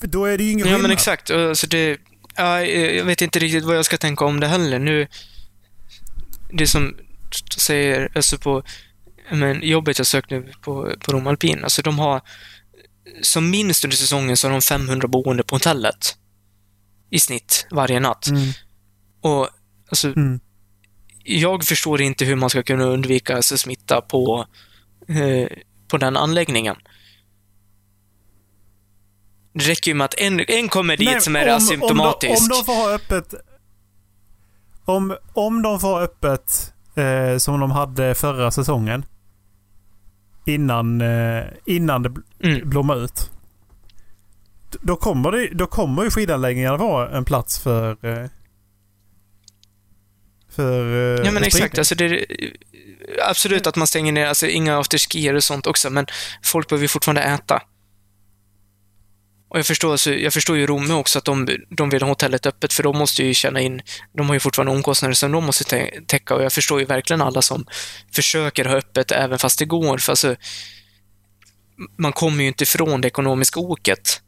Då- 0.00 0.24
är 0.24 0.38
det 0.38 0.44
ju 0.44 0.50
ingen 0.52 0.68
Ja, 0.68 0.78
men 0.78 0.90
exakt. 0.90 1.30
Alltså 1.30 1.66
det, 1.66 1.98
ja, 2.36 2.62
jag 2.64 3.04
vet 3.04 3.22
inte 3.22 3.38
riktigt 3.38 3.64
vad 3.64 3.76
jag 3.76 3.84
ska 3.84 3.96
tänka 3.96 4.24
om 4.24 4.40
det 4.40 4.46
heller. 4.46 4.78
Nu, 4.78 5.06
det 6.52 6.66
som 6.66 6.96
säger, 7.58 8.12
alltså 8.14 8.38
på 8.38 8.62
men 9.32 9.62
jobbet 9.62 9.98
jag 9.98 10.06
sökte 10.06 10.40
på, 10.40 10.92
på 11.00 11.12
Rom 11.12 11.26
Alpin, 11.26 11.64
alltså 11.64 11.82
de 11.82 11.98
har 11.98 12.20
som 13.22 13.50
minst 13.50 13.84
under 13.84 13.96
säsongen 13.96 14.36
så 14.36 14.46
har 14.48 14.52
de 14.52 14.62
500 14.62 15.08
boende 15.08 15.42
på 15.42 15.54
hotellet 15.54 16.16
i 17.10 17.18
snitt 17.18 17.66
varje 17.70 18.00
natt. 18.00 18.26
Mm. 18.26 18.50
Och 19.20 19.48
alltså, 19.88 20.08
Mm. 20.08 20.40
jag 21.24 21.64
förstår 21.64 22.00
inte 22.00 22.24
hur 22.24 22.36
man 22.36 22.50
ska 22.50 22.62
kunna 22.62 22.84
undvika 22.84 23.36
alltså, 23.36 23.58
smitta 23.58 24.00
på, 24.00 24.46
eh, 25.08 25.48
på 25.88 25.98
den 25.98 26.16
anläggningen. 26.16 26.76
Det 29.54 29.64
räcker 29.64 29.90
ju 29.90 29.94
med 29.94 30.04
att 30.04 30.14
en, 30.18 30.40
en 30.48 30.68
kommer 30.68 30.96
dit 30.96 31.08
Nej, 31.08 31.20
som 31.20 31.36
är 31.36 31.46
asymptomatisk. 31.46 32.42
Om 32.42 32.48
de, 32.48 32.54
om 32.54 32.58
de 32.58 32.64
får 32.64 32.74
ha 32.74 32.94
öppet... 32.94 33.34
Om, 34.84 35.16
om 35.32 35.62
de 35.62 35.80
får 35.80 35.88
ha 35.88 36.00
öppet 36.00 36.72
eh, 36.94 37.38
som 37.38 37.60
de 37.60 37.70
hade 37.70 38.14
förra 38.14 38.50
säsongen. 38.50 39.04
Innan, 40.46 41.00
eh, 41.00 41.44
innan 41.66 42.02
det 42.02 42.08
bl- 42.08 42.22
Mm. 42.42 42.70
blommar 42.70 43.04
ut. 43.04 43.30
Då 44.80 44.96
kommer, 44.96 45.32
det, 45.32 45.48
då 45.52 45.66
kommer 45.66 46.04
ju 46.04 46.10
skidanläggningarna 46.10 46.76
vara 46.76 47.16
en 47.16 47.24
plats 47.24 47.58
för... 47.58 47.90
Eh, 48.06 48.28
för 50.50 50.94
eh, 51.18 51.24
Ja 51.26 51.32
men 51.32 51.42
exakt, 51.42 51.78
alltså 51.78 51.94
det 51.94 52.26
absolut 53.28 53.66
att 53.66 53.76
man 53.76 53.86
stänger 53.86 54.12
ner, 54.12 54.26
alltså 54.26 54.46
inga 54.46 54.78
afterskier 54.78 55.34
och 55.34 55.44
sånt 55.44 55.66
också, 55.66 55.90
men 55.90 56.06
folk 56.42 56.68
behöver 56.68 56.84
ju 56.84 56.88
fortfarande 56.88 57.22
äta. 57.22 57.62
Och 59.54 59.58
jag 59.58 59.66
förstår, 59.66 59.92
alltså, 59.92 60.14
jag 60.14 60.32
förstår 60.32 60.56
ju 60.56 60.66
Romme 60.66 60.94
också 60.94 61.18
att 61.18 61.24
de, 61.24 61.48
de 61.70 61.90
vill 61.90 62.02
ha 62.02 62.08
hotellet 62.08 62.46
öppet, 62.46 62.72
för 62.72 62.82
de 62.82 62.98
måste 62.98 63.24
ju 63.24 63.34
tjäna 63.34 63.60
in, 63.60 63.82
de 64.12 64.26
har 64.26 64.34
ju 64.34 64.40
fortfarande 64.40 64.72
omkostnader 64.72 65.14
som 65.14 65.32
de 65.32 65.44
måste 65.44 65.64
tä- 65.64 66.06
täcka 66.06 66.34
och 66.34 66.42
jag 66.42 66.52
förstår 66.52 66.80
ju 66.80 66.86
verkligen 66.86 67.22
alla 67.22 67.42
som 67.42 67.66
försöker 68.12 68.64
ha 68.64 68.76
öppet 68.76 69.12
även 69.12 69.38
fast 69.38 69.58
det 69.58 69.64
går, 69.64 69.98
för 69.98 70.12
alltså, 70.12 70.36
man 71.96 72.12
kommer 72.12 72.42
ju 72.42 72.48
inte 72.48 72.64
ifrån 72.64 73.00
det 73.00 73.08
ekonomiska 73.08 73.60
oket. 73.60 74.22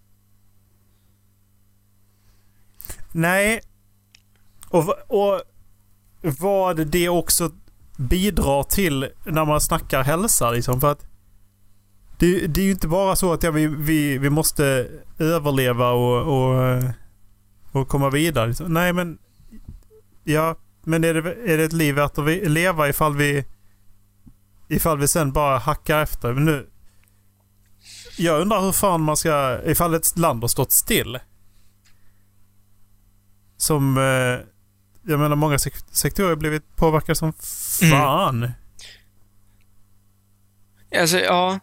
Nej. 3.12 3.60
Och, 4.68 4.88
och 5.08 5.42
vad 6.20 6.86
det 6.86 7.08
också 7.08 7.50
bidrar 7.96 8.62
till 8.62 9.08
när 9.24 9.44
man 9.44 9.60
snackar 9.60 10.04
hälsa 10.04 10.50
liksom. 10.50 10.80
För 10.80 10.92
att 10.92 11.04
det, 12.18 12.46
det 12.46 12.60
är 12.60 12.64
ju 12.64 12.70
inte 12.70 12.88
bara 12.88 13.16
så 13.16 13.32
att 13.32 13.42
ja, 13.42 13.50
vi, 13.50 13.66
vi, 13.66 14.18
vi 14.18 14.30
måste 14.30 14.88
överleva 15.18 15.90
och, 15.90 16.22
och, 16.22 16.82
och 17.72 17.88
komma 17.88 18.10
vidare. 18.10 18.68
Nej 18.68 18.92
men... 18.92 19.18
Ja, 20.24 20.56
men 20.84 21.04
är 21.04 21.14
det, 21.14 21.52
är 21.52 21.58
det 21.58 21.64
ett 21.64 21.72
liv 21.72 21.94
värt 21.94 22.18
att 22.18 22.26
leva 22.50 22.88
ifall 22.88 23.16
vi... 23.16 23.44
Ifall 24.68 24.98
vi 24.98 25.08
sen 25.08 25.32
bara 25.32 25.58
hackar 25.58 26.02
efter? 26.02 26.32
Men 26.32 26.44
nu... 26.44 26.70
Jag 28.18 28.40
undrar 28.40 28.60
hur 28.60 28.72
fan 28.72 29.00
man 29.00 29.16
ska... 29.16 29.60
Ifall 29.64 29.94
ett 29.94 30.18
land 30.18 30.42
har 30.42 30.48
stått 30.48 30.72
still. 30.72 31.18
Som... 33.56 33.98
Eh, 33.98 34.46
jag 35.08 35.20
menar 35.20 35.36
många 35.36 35.56
sek- 35.56 35.94
sektorer 35.94 36.28
har 36.28 36.36
blivit 36.36 36.76
påverkade 36.76 37.16
som 37.16 37.32
fan. 37.90 38.50
Alltså, 41.00 41.18
ja. 41.18 41.58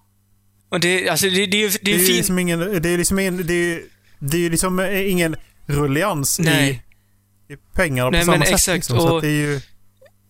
Och 0.74 0.80
det, 0.80 1.10
alltså, 1.10 1.30
det, 1.30 1.46
det, 1.46 1.68
det 1.68 1.80
Det 1.82 1.92
är 1.94 1.98
ju 1.98 2.06
fint. 2.06 2.18
liksom 2.18 2.40
ingen... 2.40 2.82
Det 2.82 2.90
är 2.90 2.98
liksom 2.98 3.20
ingen... 3.20 3.48
Det 3.48 3.54
är, 3.54 3.82
det 4.20 4.46
är 4.46 4.50
liksom 4.50 4.80
eh, 4.80 5.12
ingen 5.12 5.36
rullians 5.66 6.40
i, 6.40 6.44
i 6.44 7.58
pengarna 7.76 8.10
Nej, 8.10 8.20
på 8.20 8.26
samma 8.26 8.46
sätt. 8.46 8.54
exakt, 8.54 8.76
Liksom. 8.76 9.00
Så 9.00 9.20
det 9.20 9.28
är 9.28 9.32
ju... 9.32 9.62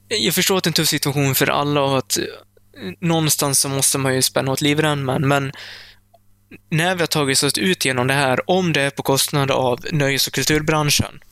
Jag 0.07 0.35
förstår 0.35 0.57
att 0.57 0.63
det 0.63 0.67
är 0.67 0.69
en 0.69 0.73
tuff 0.73 0.87
situation 0.87 1.35
för 1.35 1.47
alla 1.49 1.81
och 1.81 1.97
att 1.97 2.17
eh, 2.17 2.23
någonstans 2.99 3.59
så 3.59 3.69
måste 3.69 3.97
man 3.97 4.15
ju 4.15 4.21
spänna 4.21 4.51
åt 4.51 4.61
livremmen, 4.61 5.27
men 5.27 5.51
när 6.69 6.95
vi 6.95 7.01
har 7.01 7.07
tagit 7.07 7.43
oss 7.43 7.57
ut 7.57 7.85
genom 7.85 8.07
det 8.07 8.13
här, 8.13 8.49
om 8.49 8.73
det 8.73 8.81
är 8.81 8.89
på 8.89 9.03
kostnad 9.03 9.51
av 9.51 9.79
nöjes 9.91 10.27
och 10.27 10.33
kulturbranschen, 10.33 11.23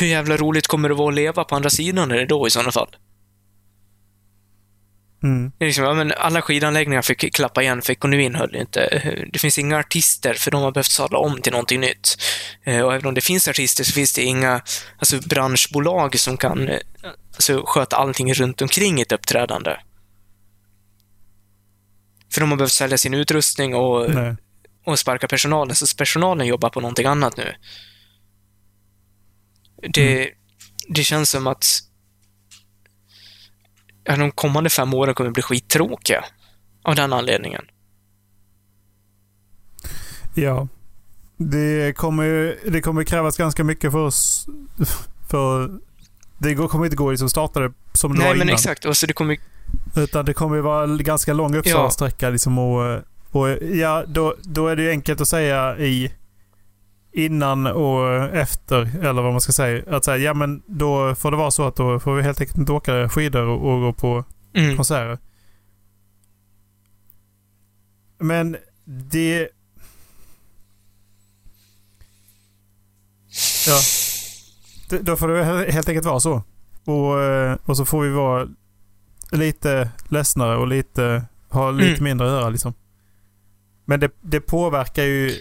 hur 0.00 0.06
jävla 0.06 0.36
roligt 0.36 0.66
kommer 0.66 0.88
det 0.88 0.94
vara 0.94 1.08
att 1.08 1.14
leva 1.14 1.44
på 1.44 1.54
andra 1.54 1.70
sidan 1.70 2.10
är 2.10 2.16
det 2.16 2.26
då 2.26 2.46
i 2.46 2.50
sådana 2.50 2.72
fall? 2.72 2.96
Mm. 5.22 5.52
Det 5.58 5.64
är 5.64 5.66
liksom, 5.66 5.84
ja, 5.84 5.94
men 5.94 6.12
alla 6.12 6.42
skidanläggningar 6.42 7.02
fick 7.02 7.34
klappa 7.34 7.62
igen 7.62 7.82
för 7.82 7.92
ekonomin 7.92 8.34
höll 8.34 8.56
inte. 8.56 9.02
Det 9.32 9.38
finns 9.38 9.58
inga 9.58 9.78
artister 9.78 10.34
för 10.34 10.50
de 10.50 10.62
har 10.62 10.72
behövt 10.72 10.90
sadla 10.90 11.18
om 11.18 11.40
till 11.42 11.52
någonting 11.52 11.80
nytt. 11.80 12.16
Eh, 12.64 12.80
Och 12.80 12.94
även 12.94 13.06
om 13.06 13.14
det 13.14 13.20
finns 13.20 13.48
artister 13.48 13.84
så 13.84 13.92
finns 13.92 14.12
det 14.12 14.22
inga 14.22 14.62
alltså, 14.98 15.20
branschbolag 15.28 16.18
som 16.18 16.36
kan 16.36 16.68
eh, 16.68 16.78
alltså, 17.34 17.62
sköta 17.66 17.96
allting 17.96 18.34
runt 18.34 18.62
omkring 18.62 19.00
ett 19.00 19.12
uppträdande. 19.12 19.76
För 22.32 22.40
de 22.40 22.50
har 22.50 22.56
behövt 22.58 22.72
sälja 22.72 22.98
sin 22.98 23.14
utrustning 23.14 23.74
och, 23.74 24.10
Nej. 24.10 24.36
och 24.84 24.98
sparka 24.98 25.28
personalen, 25.28 25.76
så 25.76 25.96
personalen 25.96 26.46
jobbar 26.46 26.70
på 26.70 26.80
någonting 26.80 27.06
annat 27.06 27.36
nu. 27.36 27.54
Det, 29.92 30.30
det 30.88 31.04
känns 31.04 31.30
som 31.30 31.46
att 31.46 31.64
de 34.18 34.30
kommande 34.30 34.70
fem 34.70 34.94
åren 34.94 35.14
kommer 35.14 35.30
bli 35.30 35.42
skittråkiga 35.42 36.24
av 36.82 36.94
den 36.94 37.12
anledningen. 37.12 37.64
Ja. 40.34 40.68
Det 41.36 41.96
kommer 41.96 42.56
det 42.70 42.80
kommer 42.80 43.04
krävas 43.04 43.36
ganska 43.36 43.64
mycket 43.64 43.92
för 43.92 43.98
oss. 43.98 44.46
För 45.30 45.70
det 46.38 46.54
kommer 46.54 46.84
inte 46.84 46.96
gå 46.96 47.10
liksom 47.10 47.28
starta 47.28 47.60
det 47.60 47.72
som 47.92 48.12
det 48.12 48.18
Nej, 48.18 48.28
var 48.28 48.34
men 48.34 48.42
innan. 48.42 48.54
exakt. 48.54 48.86
Alltså, 48.86 49.06
det 49.06 49.12
kommer, 49.12 49.38
Utan 49.96 50.24
det 50.24 50.34
kommer 50.34 50.58
vara 50.60 50.86
ganska 50.86 51.32
lång 51.32 51.56
uppstartsträcka 51.56 52.30
liksom 52.30 52.58
och, 52.58 53.00
och 53.30 53.48
ja, 53.62 54.04
då, 54.06 54.34
då 54.42 54.68
är 54.68 54.76
det 54.76 54.82
ju 54.82 54.90
enkelt 54.90 55.20
att 55.20 55.28
säga 55.28 55.78
i 55.78 56.12
innan 57.12 57.66
och 57.66 58.14
efter, 58.34 59.04
eller 59.04 59.22
vad 59.22 59.32
man 59.32 59.40
ska 59.40 59.52
säga. 59.52 59.96
Att 59.96 60.04
säga, 60.04 60.16
ja 60.16 60.34
men 60.34 60.62
då 60.66 61.14
får 61.14 61.30
det 61.30 61.36
vara 61.36 61.50
så 61.50 61.66
att 61.66 61.76
då 61.76 62.00
får 62.00 62.14
vi 62.14 62.22
helt 62.22 62.40
enkelt 62.40 62.58
inte 62.58 62.72
åka 62.72 63.08
skidor 63.08 63.46
och, 63.46 63.72
och 63.72 63.80
gå 63.80 63.92
på 63.92 64.24
mm, 64.54 64.76
konserter. 64.76 65.18
Men 68.18 68.56
det... 68.84 69.48
Ja. 73.66 73.80
Det, 74.90 74.98
då 74.98 75.16
får 75.16 75.28
det 75.28 75.44
he- 75.44 75.70
helt 75.70 75.88
enkelt 75.88 76.06
vara 76.06 76.20
så. 76.20 76.42
Och, 76.84 77.22
eh, 77.22 77.56
och 77.64 77.76
så 77.76 77.84
får 77.84 78.02
vi 78.02 78.10
vara 78.10 78.48
lite 79.32 79.90
ledsnare 80.08 80.56
och 80.56 80.66
lite, 80.66 81.24
ha 81.48 81.70
lite 81.70 81.90
Mm. 81.90 82.04
mindre 82.04 82.26
att 82.26 82.32
göra 82.40 82.48
liksom. 82.50 82.74
Men 83.84 84.00
det, 84.00 84.10
det 84.20 84.40
påverkar 84.40 85.02
ju 85.04 85.34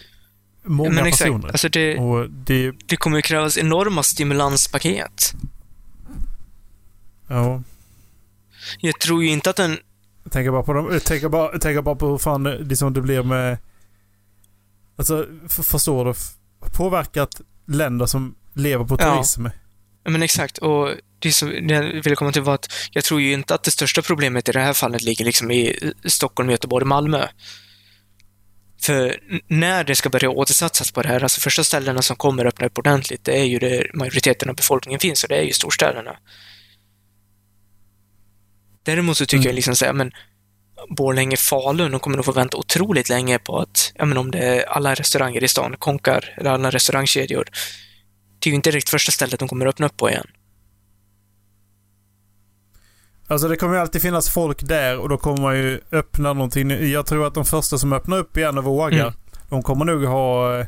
många 0.70 0.90
men 0.90 1.06
exakt. 1.06 1.24
personer. 1.24 1.48
Alltså, 1.48 1.70
det, 1.70 1.98
Och 1.98 2.30
det, 2.30 2.72
det 2.86 2.98
kommer 2.98 3.22
krävas 3.22 3.58
enorma 3.58 4.04
stimulanspaket. 4.04 5.34
ja. 7.28 7.64
Jag 8.80 9.00
tror 9.00 9.24
ju 9.24 9.30
inte 9.30 9.50
att 9.50 9.60
en... 9.60 9.78
Tänker 10.30 10.52
bara 10.52 10.64
på, 10.64 10.74
dem, 10.74 11.00
tänker 11.06 11.30
bara, 11.30 11.60
tänker 11.60 11.82
bara 11.82 11.96
på 11.96 12.08
hur 12.08 12.18
fan 12.18 12.44
det, 12.44 12.60
liksom 12.60 12.94
det 12.94 13.02
blir 13.02 13.24
med... 13.24 13.58
Alltså, 14.96 15.26
f- 15.46 15.66
förstår 15.66 16.06
du? 16.06 16.14
Påverkat 16.78 17.42
länder 17.68 18.06
som 18.06 18.36
lever 18.54 18.86
på 18.86 18.98
turism. 18.98 19.46
Ja, 20.04 20.12
men 20.12 20.24
exakt. 20.24 20.58
Och 20.58 20.92
det 21.20 21.32
som 21.32 21.70
jag 21.70 21.84
ville 22.04 22.16
komma 22.16 22.32
till 22.32 22.42
var 22.42 22.54
att 22.54 22.72
jag 22.92 23.04
tror 23.04 23.22
ju 23.22 23.32
inte 23.34 23.56
att 23.56 23.64
det 23.64 23.72
största 23.72 24.02
problemet 24.02 24.50
i 24.50 24.52
det 24.52 24.60
här 24.60 24.74
fallet 24.74 25.02
ligger 25.02 25.26
liksom 25.26 25.52
i 25.52 25.92
Stockholm, 26.06 26.50
Göteborg, 26.50 26.86
Malmö. 26.86 27.28
För 28.82 29.20
när 29.48 29.84
det 29.84 29.96
ska 29.96 30.10
börja 30.10 30.30
återsatsas 30.30 30.92
på 30.92 31.02
det 31.02 31.08
här, 31.08 31.24
alltså 31.24 31.42
första 31.42 31.64
ställena 31.64 32.02
som 32.02 32.16
kommer 32.16 32.46
öppna 32.46 32.68
upp 32.68 32.78
ordentligt, 32.78 33.24
det 33.24 33.40
är 33.40 33.44
ju 33.44 33.60
där 33.60 33.92
majoriteten 33.94 34.50
av 34.50 34.56
befolkningen 34.56 35.00
finns 35.00 35.24
och 35.24 35.30
det 35.30 35.36
är 35.38 35.44
ju 35.44 35.54
storstäderna. 35.54 36.18
Däremot 38.84 39.18
så 39.18 39.26
tycker 39.26 39.38
Mm. 39.38 39.48
jag 39.48 39.56
liksom 39.56 39.76
såhär, 39.76 39.94
men 39.94 40.12
Borlänge, 40.90 41.38
Falun, 41.38 41.92
de 41.92 42.00
kommer 42.00 42.18
nog 42.18 42.26
få 42.26 42.32
vänta 42.32 42.58
otroligt 42.58 43.10
länge 43.10 43.40
på 43.40 43.60
att, 43.60 43.92
ja 43.96 44.06
men 44.06 44.18
om 44.18 44.32
det 44.32 44.40
är 44.40 44.70
alla 44.70 44.94
restauranger 44.94 45.44
i 45.44 45.48
stan 45.48 45.76
konkar, 45.80 46.36
eller 46.38 46.50
alla 46.50 46.70
restaurangkedjor. 46.70 47.48
Det 48.40 48.50
är 48.50 48.52
ju 48.52 48.56
inte 48.56 48.72
direkt 48.72 48.90
första 48.90 49.12
stället 49.12 49.40
de 49.40 49.48
kommer 49.48 49.66
öppna 49.66 49.86
upp 49.86 49.98
på 49.98 50.10
igen. 50.10 50.28
Alltså 53.32 53.48
det 53.48 53.56
kommer 53.56 53.74
ju 53.76 53.80
alltid 53.82 54.02
finnas 54.02 54.30
folk 54.30 54.64
där 54.68 54.98
och 55.00 55.10
då 55.10 55.18
kommer 55.18 55.42
man 55.42 55.58
ju 55.58 55.80
öppna 55.92 56.34
någonting. 56.34 56.92
Jag 56.92 57.06
tror 57.06 57.28
att 57.28 57.34
de 57.34 57.46
första 57.46 57.78
som 57.78 57.94
öppnar 57.94 58.18
upp 58.18 58.38
igen 58.38 58.58
och 58.58 58.64
vågar, 58.64 59.00
Mm. 59.02 59.14
de 59.50 59.64
kommer 59.64 59.86
nog 59.86 60.04
ha... 60.04 60.60
eh, 60.60 60.66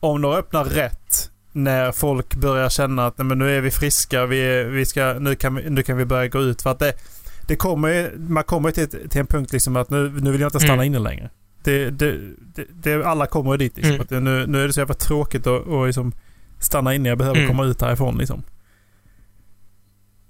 Om 0.00 0.22
de 0.22 0.32
öppnar 0.32 0.64
rätt, 0.64 1.30
när 1.52 1.92
folk 1.92 2.34
börjar 2.34 2.68
känna 2.68 3.06
att 3.06 3.18
nej, 3.18 3.24
men 3.26 3.38
nu 3.38 3.56
är 3.56 3.60
vi 3.60 3.70
friska, 3.70 4.26
vi, 4.26 4.40
är- 4.40 4.64
vi 4.64 4.86
ska, 4.86 5.12
nu, 5.20 5.34
kan 5.34 5.54
vi, 5.54 5.70
nu 5.70 5.82
kan 5.82 5.96
vi 5.96 6.04
börja 6.04 6.28
gå 6.28 6.40
ut. 6.40 6.62
För 6.62 6.70
att 6.70 6.78
det, 6.78 6.92
det 7.48 7.56
kommer 7.56 8.12
man 8.16 8.44
kommer 8.44 8.68
ju 8.68 8.72
till, 8.86 9.08
till 9.08 9.20
en 9.20 9.26
punkt 9.26 9.52
liksom 9.52 9.76
att 9.76 9.90
nu, 9.90 10.08
nu 10.20 10.32
vill 10.32 10.40
jag 10.40 10.48
inte 10.48 10.58
stanna 10.60 10.72
Mm. 10.74 10.86
inne 10.86 10.98
längre. 10.98 11.30
Det, 11.64 11.90
det, 11.90 12.12
det, 12.54 12.64
det, 12.82 13.04
alla 13.06 13.26
kommer 13.26 13.56
dit 13.56 13.76
liksom. 13.76 13.90
Mm. 13.94 14.02
Att 14.02 14.10
nu, 14.10 14.46
nu 14.46 14.62
är 14.62 14.66
det 14.66 14.72
så 14.72 14.80
jävla 14.80 14.94
tråkigt 14.94 15.46
att, 15.46 15.68
att 15.68 15.86
liksom 15.86 16.12
stanna 16.58 16.94
inne. 16.94 17.08
Jag 17.08 17.18
behöver 17.18 17.38
Mm. 17.38 17.48
komma 17.50 17.64
ut 17.64 17.80
härifrån 17.80 18.18
liksom. 18.18 18.42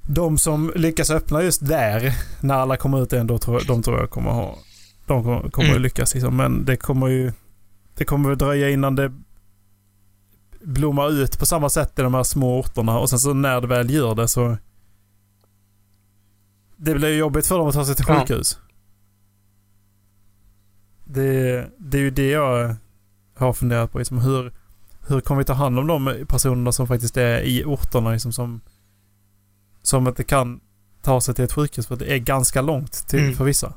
De 0.06 0.38
som 0.38 0.72
lyckas 0.76 1.10
öppna 1.10 1.42
just 1.42 1.66
där, 1.66 2.14
när 2.40 2.54
alla 2.54 2.76
kommer 2.76 3.02
ut 3.02 3.12
igen, 3.12 3.26
då 3.26 3.38
tror, 3.38 3.62
de 3.66 3.82
tror 3.82 4.00
jag 4.00 4.10
kommer 4.10 4.30
ha... 4.30 4.58
De 5.06 5.24
kommer, 5.24 5.50
kommer 5.50 5.70
Mm. 5.70 5.82
lyckas 5.82 6.14
liksom. 6.14 6.36
Men 6.36 6.64
det 6.64 6.76
kommer 6.76 7.06
ju... 7.08 7.32
Det 7.94 8.04
kommer 8.04 8.28
väl 8.28 8.38
dröja 8.38 8.70
innan 8.70 8.96
det 8.96 9.12
blommar 10.64 11.10
ut 11.12 11.38
på 11.38 11.46
samma 11.46 11.68
sätt 11.70 11.98
i 11.98 12.02
de 12.02 12.14
här 12.14 12.22
små 12.22 12.58
orterna. 12.60 12.98
Och 12.98 13.10
sen 13.10 13.18
så 13.18 13.34
när 13.34 13.60
det 13.60 13.66
väl 13.66 13.90
gör 13.90 14.14
det 14.14 14.28
så... 14.28 14.56
Det 16.76 16.94
blir 16.94 17.08
ju 17.08 17.16
jobbigt 17.16 17.46
för 17.46 17.58
dem 17.58 17.68
att 17.68 17.74
ta 17.74 17.84
sig 17.84 17.94
till 17.94 18.04
Ja. 18.08 18.20
sjukhus. 18.20 18.58
Det, 21.04 21.66
det 21.78 21.98
är 21.98 22.02
ju 22.02 22.10
det 22.10 22.28
jag 22.30 22.76
har 23.34 23.52
funderat 23.52 23.92
på. 23.92 23.98
Liksom, 23.98 24.18
hur, 24.18 24.52
hur 25.08 25.20
kommer 25.20 25.38
vi 25.38 25.44
ta 25.44 25.52
hand 25.52 25.78
om 25.78 25.86
de 25.86 26.24
personerna 26.28 26.72
som 26.72 26.86
faktiskt 26.86 27.16
är 27.16 27.40
i 27.40 27.64
orterna 27.64 28.10
liksom, 28.10 28.32
som, 28.32 28.60
som 29.82 30.08
inte 30.08 30.24
kan 30.24 30.60
ta 31.02 31.20
sig 31.20 31.34
till 31.34 31.44
ett 31.44 31.52
sjukhus 31.52 31.86
för 31.86 31.96
det 31.96 32.12
är 32.14 32.18
ganska 32.18 32.62
långt 32.62 33.08
till, 33.08 33.18
Mm. 33.20 33.34
för 33.34 33.44
vissa. 33.44 33.74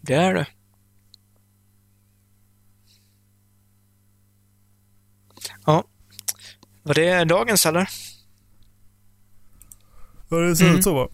Det 0.00 0.14
är 0.14 0.34
det. 0.34 0.46
Ja. 5.66 5.84
Var 6.82 6.94
det 6.94 7.24
dagens 7.24 7.66
eller? 7.66 7.88
Ja, 10.28 10.36
det 10.36 10.56
ser 10.56 10.64
Mm. 10.64 10.76
ut 10.78 10.84
så 10.84 10.94
va? 10.94 11.08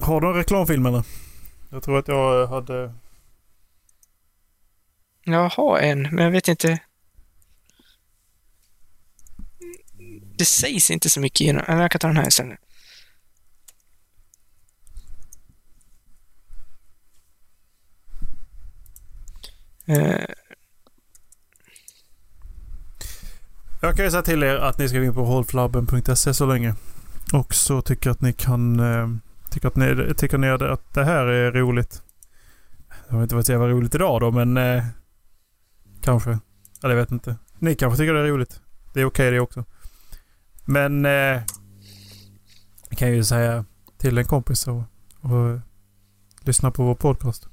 Har 0.00 0.20
du 0.20 0.28
en 0.28 0.34
reklamfilm 0.34 0.86
eller? 0.86 1.04
Jag 1.70 1.82
tror 1.82 1.98
att 1.98 2.08
jag 2.08 2.46
hade... 2.46 2.94
Jag 5.24 5.48
har 5.48 5.78
en, 5.78 6.02
men 6.02 6.24
jag 6.24 6.30
vet 6.30 6.48
inte. 6.48 6.78
Det 10.38 10.44
sägs 10.44 10.90
inte 10.90 11.10
så 11.10 11.20
mycket 11.20 11.40
i 11.40 11.52
den. 11.52 11.80
Jag 11.80 11.90
kan 11.90 11.98
ta 11.98 12.06
den 12.06 12.16
här 12.16 12.28
istället. 12.28 12.58
Eh, 19.86 20.34
Jag 23.80 23.96
kan 23.96 24.04
ju 24.04 24.10
säga 24.10 24.22
till 24.22 24.42
er 24.42 24.56
att 24.56 24.78
ni 24.78 24.88
ska 24.88 24.98
gå 24.98 25.04
in 25.04 25.14
på 25.14 25.24
hållflabben.se 25.24 26.34
så 26.34 26.46
länge. 26.46 26.74
Och 27.32 27.54
så 27.54 27.82
tycker 27.82 28.10
jag 28.10 28.14
att 28.14 28.20
ni 28.20 28.32
kan... 28.32 28.80
Eh, 28.80 29.08
tycker, 29.50 29.68
att 29.68 29.76
ni, 29.76 30.14
tycker 30.16 30.38
ni 30.38 30.48
att 30.48 30.94
det 30.94 31.04
här 31.04 31.26
är 31.26 31.52
roligt. 31.52 32.02
Det 33.08 33.14
har 33.14 33.22
inte 33.22 33.34
varit 33.34 33.46
så 33.46 33.52
jävla 33.52 33.68
roligt 33.68 33.94
idag 33.94 34.20
då, 34.20 34.30
men... 34.30 34.56
Eh, 34.56 34.84
kanske. 36.02 36.38
Eller 36.82 36.94
jag 36.94 37.02
vet 37.02 37.10
inte. 37.10 37.36
Ni 37.58 37.74
kanske 37.74 37.96
tycker 37.96 38.14
det 38.14 38.20
är 38.20 38.24
roligt. 38.24 38.60
Det 38.94 39.00
är 39.00 39.04
okej 39.04 39.30
det 39.30 39.40
också. 39.40 39.64
Men... 40.68 41.04
Eh, 41.04 41.42
jag 42.88 42.98
kan 42.98 43.12
ju 43.12 43.24
säga 43.24 43.64
till 43.98 44.18
en 44.18 44.24
kompis 44.24 44.66
och, 44.66 44.82
och 45.20 45.60
lyssna 46.40 46.70
på 46.70 46.84
vår 46.84 46.94
podcast. 46.94 47.48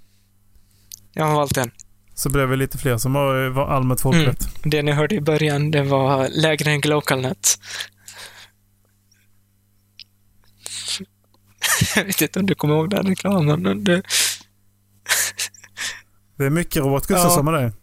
jag 1.14 1.26
har 1.26 1.36
valt 1.36 1.58
en. 1.58 1.72
Så 2.14 2.30
blir 2.30 2.46
vi 2.46 2.58
lite 2.58 2.78
fler 2.78 2.98
som 2.98 3.14
var 3.14 3.68
allmänt 3.68 4.02
folkrätt. 4.02 4.50
Det 4.64 4.82
ni 4.82 4.92
hörde 4.92 5.16
i 5.16 5.22
början, 5.22 5.72
det 5.72 5.84
var 5.84 6.30
lägre 6.30 6.72
än 6.72 6.82
Glocalnet. 6.82 7.60
jag 11.96 12.06
vet 12.06 12.22
inte 12.22 12.40
om 12.40 12.46
du 12.46 12.56
kommer 12.56 12.76
ihåg 12.76 12.90
den 12.90 13.08
reklamen, 13.08 13.62
men 13.62 13.84
det... 13.84 14.02
Det 16.38 16.46
är 16.46 16.50
mycket 16.50 16.84
Robert 16.84 17.08
Gustafsson 17.08 17.46
med 17.46 17.54
det. 17.54 17.74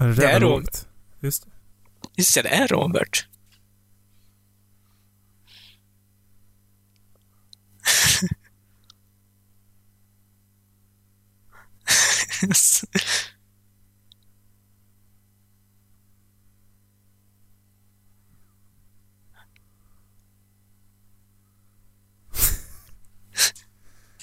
Är 0.00 0.08
det, 0.08 0.14
Det 0.14 0.30
är 0.30 0.40
Robert. 0.40 0.86
Just 1.20 1.44
det. 1.44 1.50
Just 2.16 2.34
det, 2.34 2.42
det 2.42 2.48
är 2.48 2.68
Robert. 2.68 3.26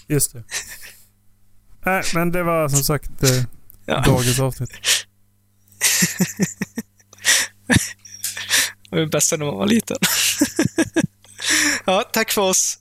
Just 0.08 0.34
det. 0.34 0.44
Nej, 1.86 2.04
men 2.14 2.32
det 2.32 2.44
var 2.44 2.70
som 2.70 2.80
sagt 2.84 3.24
eh, 3.24 3.44
Ja. 3.86 4.02
dagens 4.06 4.40
avsnitt. 4.40 5.07
Det 8.90 8.96
var 8.96 9.00
det 9.00 9.08
bästa 9.08 9.38
när 9.38 9.46
man 9.46 9.56
var 9.56 9.68
liten. 9.68 9.98
ja, 11.86 12.04
tack 12.14 12.32
för 12.32 12.42
oss. 12.42 12.80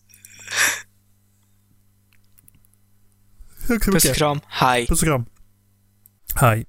Puss 3.68 4.04
och 4.04 4.16
kram. 4.16 4.40
Hej. 4.48 4.86
Puss 4.86 5.02
och 5.02 5.06
kram. 5.08 5.24
Hej. 6.34 6.66